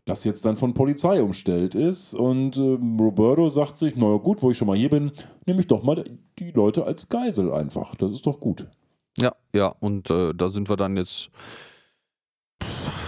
[0.06, 2.14] das jetzt dann von Polizei umstellt ist.
[2.14, 5.12] Und ähm, Roberto sagt sich, naja gut, wo ich schon mal hier bin,
[5.46, 6.04] nehme ich doch mal
[6.40, 7.96] die Leute als Geisel einfach.
[7.96, 8.68] Das ist doch gut.
[9.18, 11.30] Ja, ja, und äh, da sind wir dann jetzt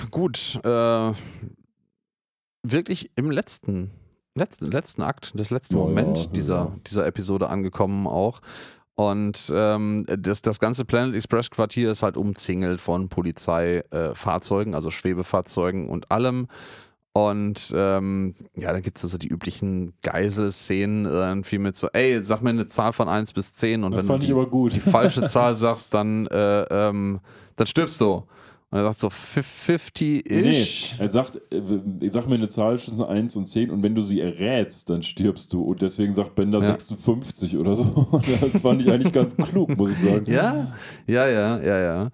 [0.09, 0.59] gut.
[0.63, 1.13] Äh,
[2.63, 3.91] wirklich im letzten,
[4.35, 6.71] letzten, letzten Akt, des letzten Ja, Moment ja, dieser, ja.
[6.87, 8.41] dieser Episode angekommen auch.
[8.95, 14.91] Und ähm, das, das ganze Planet Express Quartier ist halt umzingelt von Polizeifahrzeugen, äh, also
[14.91, 16.47] Schwebefahrzeugen und allem.
[17.13, 22.41] Und ähm, ja, dann gibt es also die üblichen Geiselszenen irgendwie mit so, ey, sag
[22.41, 25.55] mir eine Zahl von 1 bis 10 und Das wenn du die, die falsche Zahl
[25.55, 27.19] sagst, dann, äh, ähm,
[27.55, 28.25] dann stirbst du.
[28.71, 30.29] Und er sagt so 50-ish.
[30.29, 34.03] Nee, er sagt, äh, sag mir eine Zahl zwischen 1 und 10 und wenn du
[34.03, 35.63] sie errätst, dann stirbst du.
[35.63, 36.65] Und deswegen sagt Bender Ja.
[36.65, 38.21] 56 oder so.
[38.41, 40.25] Das fand ich eigentlich ganz klug, muss ich sagen.
[40.27, 40.67] Ja,
[41.07, 42.11] ja, ja, ja, ja.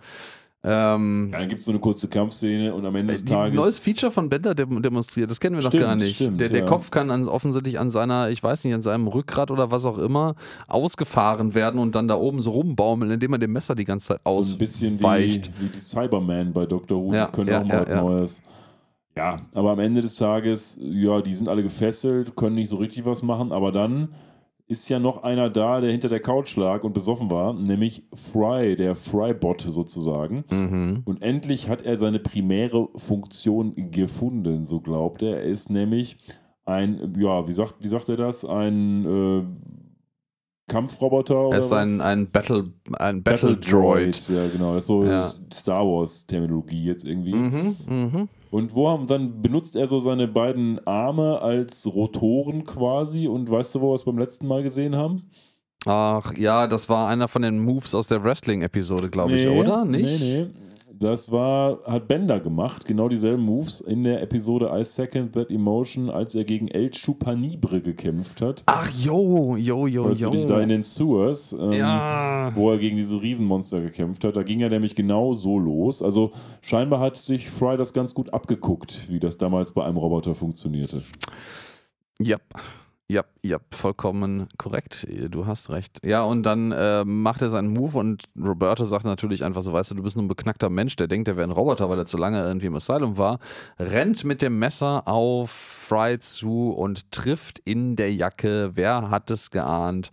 [0.68, 3.56] Ähm, Ja, dann gibt es so eine kurze Kampfszene und am Ende des Tages.
[3.56, 6.16] neues Feature von Bender dem, demonstriert, das kennen wir Stimmt, noch gar nicht.
[6.16, 6.66] stimmt, der der ja.
[6.66, 9.98] Kopf kann an, offensichtlich an seiner, ich weiß nicht, an seinem Rückgrat oder was auch
[10.00, 10.36] immer
[10.68, 14.22] ausgefahren werden und dann da oben so rumbaumeln, indem er dem Messer die ganze Zeit
[14.26, 14.56] so ausweicht.
[14.56, 17.00] ein bisschen wie, wie die Cybermen bei Dr.
[17.02, 18.02] Who, Ja, die können ja, auch mal ja.
[18.02, 18.42] Neues.
[19.18, 23.06] Ja, aber am Ende des Tages, ja, die sind alle gefesselt, können nicht so richtig
[23.06, 24.10] was machen, aber dann
[24.68, 28.76] ist ja noch einer da, der hinter der Couch lag und besoffen war, nämlich Fry,
[28.76, 30.44] der Fry-Bot sozusagen.
[30.50, 31.02] Mhm.
[31.06, 35.38] Und endlich hat er seine primäre Funktion gefunden, so glaubt er.
[35.38, 36.18] Er ist nämlich
[36.66, 38.44] ein, ja, wie sagt, wie sagt er das?
[38.44, 39.44] Ein äh,
[40.68, 42.06] Kampfroboter oder Er ist ein, was?
[42.06, 44.30] ein Battle, ein Battle Droid.
[44.30, 44.74] Ja, genau.
[44.74, 45.24] Das ist so Ja.
[45.54, 47.36] Star Wars-Terminologie jetzt irgendwie.
[47.36, 48.30] Mhm, mhm.
[48.52, 53.28] Und wo haben, dann benutzt er so seine beiden Arme als Rotoren quasi.
[53.28, 55.30] Und weißt du, wo wir es beim letzten Mal gesehen haben?
[55.86, 59.86] Ach ja, das war einer von den Moves aus der Wrestling-Episode, glaube ich, Nee, oder?
[59.86, 60.20] Nicht?
[60.20, 60.65] Nee, nee.
[61.00, 66.10] Das war, hat Bender gemacht, genau dieselben Moves in der Episode I Second That Emotion,
[66.10, 68.64] als er gegen El Chupanibre gekämpft hat.
[68.66, 70.30] Ach, yo, yo, yo, Erinnerst yo.
[70.30, 72.52] du dich da in den Sewers, ähm, ja.
[72.56, 74.38] wo er gegen diese Riesenmonster gekämpft hat.
[74.38, 76.02] Da ging er nämlich genau so los.
[76.02, 76.32] Also
[76.62, 81.02] scheinbar hat sich Fry das ganz gut abgeguckt, wie das damals bei einem Roboter funktionierte.
[82.20, 82.38] Ja,
[83.08, 85.06] ja, ja, vollkommen korrekt.
[85.30, 86.00] Du hast recht.
[86.04, 89.92] Ja, und dann äh, macht er seinen Move und Roberto sagt natürlich einfach so, weißt
[89.92, 92.06] du, du bist nur ein beknackter Mensch, der denkt, er wäre ein Roboter, weil er
[92.06, 93.38] zu lange irgendwie im Asylum war,
[93.78, 99.52] rennt mit dem Messer auf Fry zu und trifft in der Jacke, wer hat es
[99.52, 100.10] geahnt,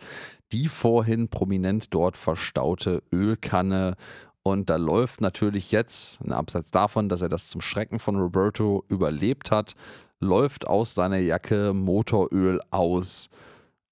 [0.53, 3.97] die vorhin prominent dort verstaute Ölkanne
[4.43, 9.51] und da läuft natürlich jetzt, abseits davon, dass er das zum Schrecken von Roberto überlebt
[9.51, 9.75] hat,
[10.23, 13.29] läuft aus seiner Jacke Motoröl aus.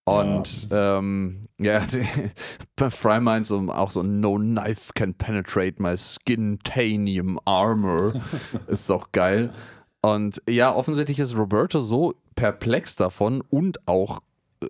[0.04, 1.82] Und ja, ähm, ja
[2.76, 8.12] bei Fry meint so auch so, no knife can penetrate my skintanium armor.
[8.68, 9.50] ist doch geil.
[10.02, 14.20] Und ja, offensichtlich ist Roberto so perplex davon und auch
[14.62, 14.66] äh,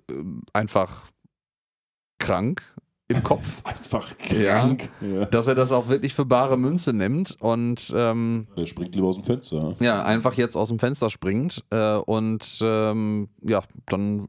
[0.53, 1.05] einfach
[2.19, 2.63] krank
[3.11, 4.91] im Kopf, Einfach krank.
[5.01, 5.25] Ja.
[5.27, 9.17] dass er das auch wirklich für bare Münze nimmt und ähm, Der springt lieber aus
[9.17, 9.75] dem Fenster.
[9.81, 14.29] ja, einfach jetzt aus dem Fenster springt äh, und ähm, ja, dann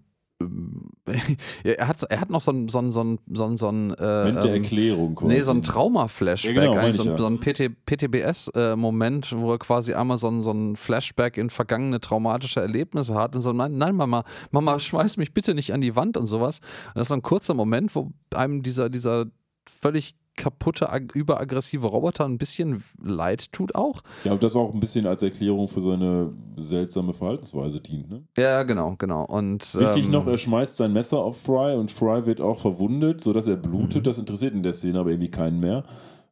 [1.63, 3.93] er, hat, er hat noch so ein, so ein, so ein, so ein, so ein
[3.95, 5.15] äh, Moment der ähm, Erklärung.
[5.15, 5.34] Quasi.
[5.34, 7.18] Nee, so ein Trauma-Flashback, Ja, genau, eigentlich so, ein- ja.
[7.18, 11.99] so ein PT, PTBS-Moment, wo er quasi einmal so ein, so ein Flashback in vergangene
[11.99, 15.95] traumatische Erlebnisse hat und so, nein, nein, Mama, Mama, schmeiß mich bitte nicht an die
[15.95, 16.59] Wand und sowas.
[16.88, 19.26] Und das ist so ein kurzer Moment, wo einem dieser, dieser
[19.70, 24.02] völlig kaputte, ag- überaggressive Roboter ein bisschen leid tut auch.
[24.24, 28.10] Ja, und das auch ein bisschen als Erklärung für seine seltsame Verhaltensweise dient.
[28.10, 28.24] Ne?
[28.38, 29.26] Ja, genau, genau.
[29.26, 33.22] Und, Wichtig ähm, noch, er schmeißt sein Messer auf Fry und Fry wird auch verwundet,
[33.22, 33.98] sodass er blutet.
[33.98, 34.04] Mhm.
[34.04, 35.84] Das interessiert in der Szene aber irgendwie keinen mehr,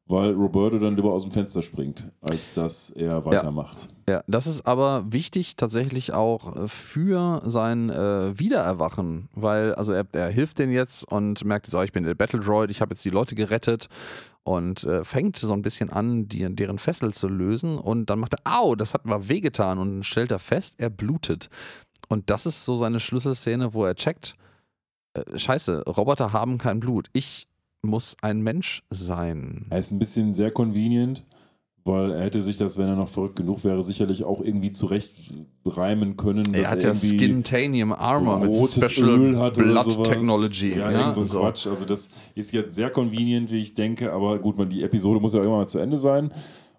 [0.09, 3.87] weil Roberto dann lieber aus dem Fenster springt, als dass er weitermacht.
[4.09, 10.05] Ja, das ist aber wichtig tatsächlich auch äh, für sein äh, Wiedererwachen, weil also er,
[10.11, 13.05] er hilft denen jetzt und merkt so, ich bin der Battle Droid, ich habe jetzt
[13.05, 13.87] die Leute gerettet
[14.41, 18.33] und äh, fängt so ein bisschen an, die, deren Fessel zu lösen und dann macht
[18.33, 21.49] er, au, das hat mal wehgetan und stellt er fest, er blutet.
[22.07, 24.35] Und das ist so seine Schlüsselszene, wo er checkt,
[25.13, 27.48] äh, scheiße, Roboter haben kein Blut, ich
[27.81, 29.67] muss ein Mensch sein.
[29.69, 31.25] Er ist ein bisschen sehr convenient,
[31.85, 35.33] weil er hätte sich das, wenn er noch verrückt genug wäre, sicherlich auch irgendwie zurecht
[35.65, 36.53] reimen können.
[36.53, 40.03] Er hat ja irgendwie Skintanium Armor mit Special Öl hat Blood.
[40.03, 40.75] Technology.
[40.75, 41.39] Ja, Ja, so ein so.
[41.39, 41.67] Quatsch.
[41.67, 45.33] Also das ist jetzt sehr convenient, wie ich denke, aber gut, man, die Episode muss
[45.33, 46.31] ja irgendwann mal zu Ende sein.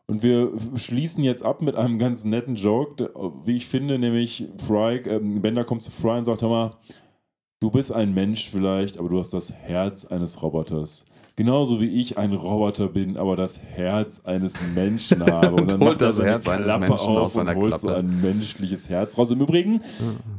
[0.06, 3.12] Und wir schließen jetzt ab mit einem ganz netten Joke,
[3.44, 6.70] wie ich finde, nämlich Fry, ähm, Bender kommt zu Fry und sagt, hör mal,
[7.60, 11.04] du bist ein Mensch vielleicht, aber du hast das Herz eines Roboters.
[11.36, 15.56] Genauso wie ich ein Roboter bin, aber das Herz eines Menschen habe.
[15.56, 17.78] Und dann holt macht er das seine Herz eines Klappe Menschen auf aus und holt
[17.78, 18.02] so Klappe.
[18.02, 19.30] ein menschliches Herz raus.
[19.30, 19.80] Im Übrigen,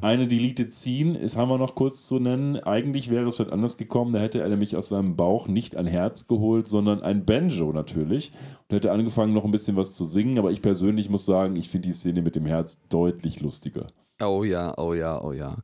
[0.02, 2.58] eine Deleted Scene ist, haben wir noch kurz zu nennen.
[2.58, 4.14] Eigentlich wäre es vielleicht anders gekommen.
[4.14, 8.32] Da hätte er nämlich aus seinem Bauch nicht ein Herz geholt, sondern ein Banjo natürlich.
[8.70, 10.38] Und hätte angefangen, noch ein bisschen was zu singen.
[10.38, 13.88] Aber ich persönlich muss sagen, ich finde die Szene mit dem Herz deutlich lustiger.
[14.22, 15.58] Oh ja, oh ja, oh ja.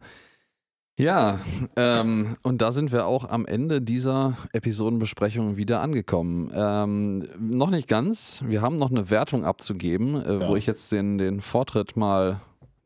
[0.99, 1.39] Ja,
[1.75, 6.51] ähm, und da sind wir auch am Ende dieser Episodenbesprechung wieder angekommen.
[6.55, 8.41] Ähm, noch nicht ganz.
[8.47, 10.47] Wir haben noch eine Wertung abzugeben, äh, Ja.
[10.47, 12.41] wo ich jetzt den, den Vortritt mal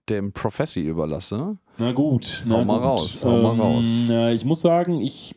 [0.10, 1.58] dem Professi überlasse.
[1.78, 2.84] Na gut, Hau na mal gut.
[2.86, 3.86] raus, hau mal raus.
[4.10, 5.36] Ja, ich muss sagen, ich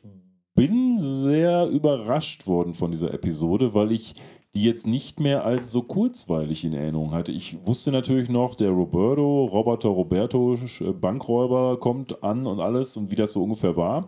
[0.57, 4.15] bin sehr überrascht worden von dieser Episode, weil ich
[4.55, 7.32] die jetzt nicht mehr als so kurzweilig in Erinnerung hatte.
[7.32, 13.10] Ich wusste natürlich noch, der Roberto, Roboter Roberto, Sch- Bankräuber kommt an und alles und
[13.10, 14.06] wie das so ungefähr war.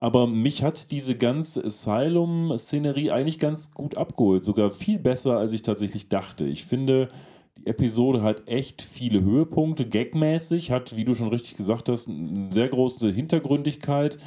[0.00, 4.44] Aber mich hat diese ganze Asylum-Szenerie eigentlich ganz gut abgeholt.
[4.44, 6.44] Sogar viel besser, als ich tatsächlich dachte.
[6.44, 7.08] Ich finde,
[7.56, 12.52] die Episode hat echt viele Höhepunkte, gagmäßig, hat, wie du schon richtig gesagt hast, eine
[12.52, 14.18] sehr große Hintergründigkeit,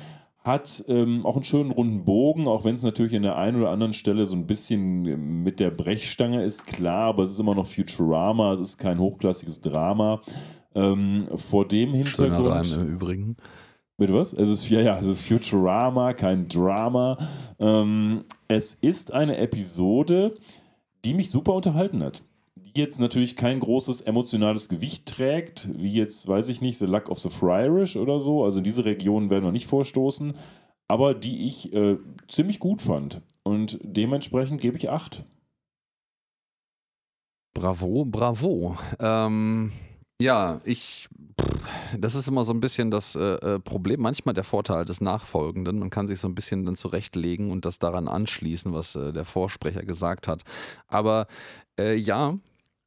[0.43, 3.69] hat ähm, auch einen schönen runden Bogen, auch wenn es natürlich an der einen oder
[3.69, 7.53] anderen Stelle so ein bisschen ähm, mit der Brechstange ist, klar, aber es ist immer
[7.55, 10.19] noch Futurama, es ist kein hochklassiges Drama.
[10.73, 12.73] Ähm, vor dem Schöner Reim Hintergrund.
[12.73, 13.37] im Übrigen.
[13.97, 14.33] Bitte was?
[14.33, 17.17] Es ist, ja, ja, es ist Futurama, kein Drama.
[17.59, 20.33] Ähm, es ist eine Episode,
[21.05, 22.23] die mich super unterhalten hat.
[22.75, 27.09] Die jetzt natürlich kein großes emotionales Gewicht trägt, wie jetzt, weiß ich nicht, The Luck
[27.09, 28.43] of the Friarish oder so.
[28.43, 30.33] Also in diese Regionen werden wir nicht vorstoßen,
[30.87, 33.21] aber die ich äh, ziemlich gut fand.
[33.43, 35.25] Und dementsprechend gebe ich acht.
[37.53, 38.77] Bravo, bravo.
[38.99, 39.71] Ähm,
[40.21, 41.09] ja, ich.
[41.97, 45.79] Das ist immer so ein bisschen das äh, äh, Problem, manchmal der Vorteil des Nachfolgenden.
[45.79, 49.25] Man kann sich so ein bisschen dann zurechtlegen und das daran anschließen, was äh, der
[49.25, 50.43] Vorsprecher gesagt hat.
[50.87, 51.27] Aber
[51.79, 52.37] äh, ja,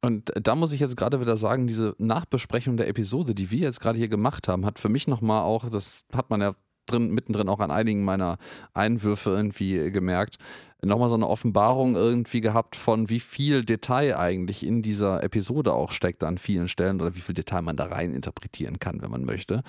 [0.05, 3.79] und da muss ich jetzt gerade wieder sagen, diese Nachbesprechung der Episode, die wir jetzt
[3.79, 6.53] gerade hier gemacht haben, hat für mich nochmal auch, das hat man ja
[6.85, 8.37] drin, mittendrin auch an einigen meiner
[8.73, 10.37] Einwürfe irgendwie gemerkt,
[10.83, 15.91] nochmal so eine Offenbarung irgendwie gehabt von wie viel Detail eigentlich in dieser Episode auch
[15.91, 19.25] steckt an vielen Stellen oder wie viel Detail man da rein interpretieren kann, wenn man
[19.25, 19.63] möchte.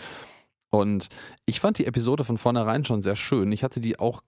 [0.70, 1.08] Und
[1.46, 3.50] ich fand die Episode von vornherein schon sehr schön.
[3.52, 4.22] Ich hatte die auch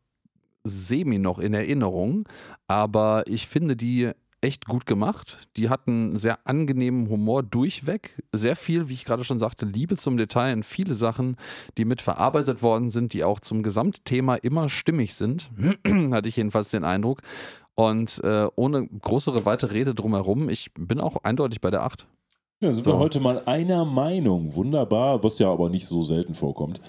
[0.64, 2.28] semi noch in Erinnerung,
[2.66, 5.48] aber ich finde die echt gut gemacht.
[5.56, 8.22] Die hatten sehr angenehmen Humor durchweg.
[8.32, 11.36] Sehr viel, wie ich gerade schon sagte, Liebe zum Detail und viele Sachen,
[11.76, 15.50] die mit verarbeitet worden sind, die auch zum Gesamtthema immer stimmig sind.
[16.10, 17.20] Hatte ich jedenfalls den Eindruck.
[17.74, 22.06] Und äh, ohne größere weitere Rede drumherum, ich bin auch eindeutig bei der 8.
[22.60, 22.92] Ja, sind So.
[22.92, 24.54] wir heute mal einer Meinung.
[24.56, 26.80] Wunderbar, was ja aber nicht so selten vorkommt.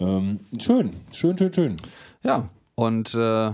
[0.00, 1.76] Ähm, schön, schön, schön, schön.
[2.24, 3.52] Ja, und äh,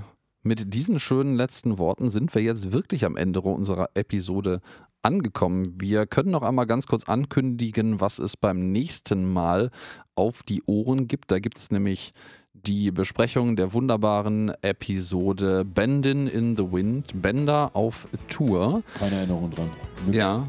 [0.48, 4.60] mit diesen schönen letzten Worten sind wir jetzt wirklich am Ende unserer Episode
[5.02, 5.74] angekommen.
[5.78, 9.70] Wir können noch einmal ganz kurz ankündigen, was es beim nächsten Mal
[10.14, 11.30] auf die Ohren gibt.
[11.30, 12.12] Da gibt es nämlich
[12.54, 18.82] die Besprechung der wunderbaren Episode Bendin in the Wind, Bender auf Tour.
[18.98, 19.68] Keine Erinnerung dran.
[20.06, 20.24] Nix.
[20.24, 20.46] Ja,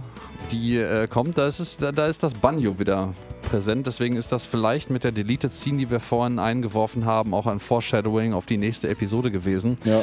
[0.52, 3.14] die äh, kommt, da ist, es, da, da ist das Banjo wieder
[3.50, 3.88] präsent.
[3.88, 7.60] Deswegen ist das vielleicht mit der Deleted Scene, die wir vorhin eingeworfen haben, auch ein
[7.60, 9.78] Foreshadowing auf die nächste Episode gewesen.
[9.86, 10.02] Ja.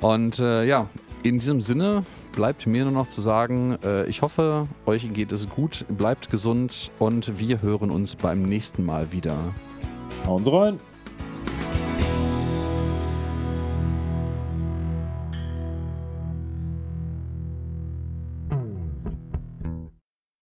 [0.00, 0.88] Und äh, ja,
[1.22, 5.48] in diesem Sinne bleibt mir nur noch zu sagen, äh, ich hoffe, euch geht es
[5.48, 9.36] gut, bleibt gesund und wir hören uns beim nächsten Mal wieder.
[10.26, 10.78] Hauen Sie rein.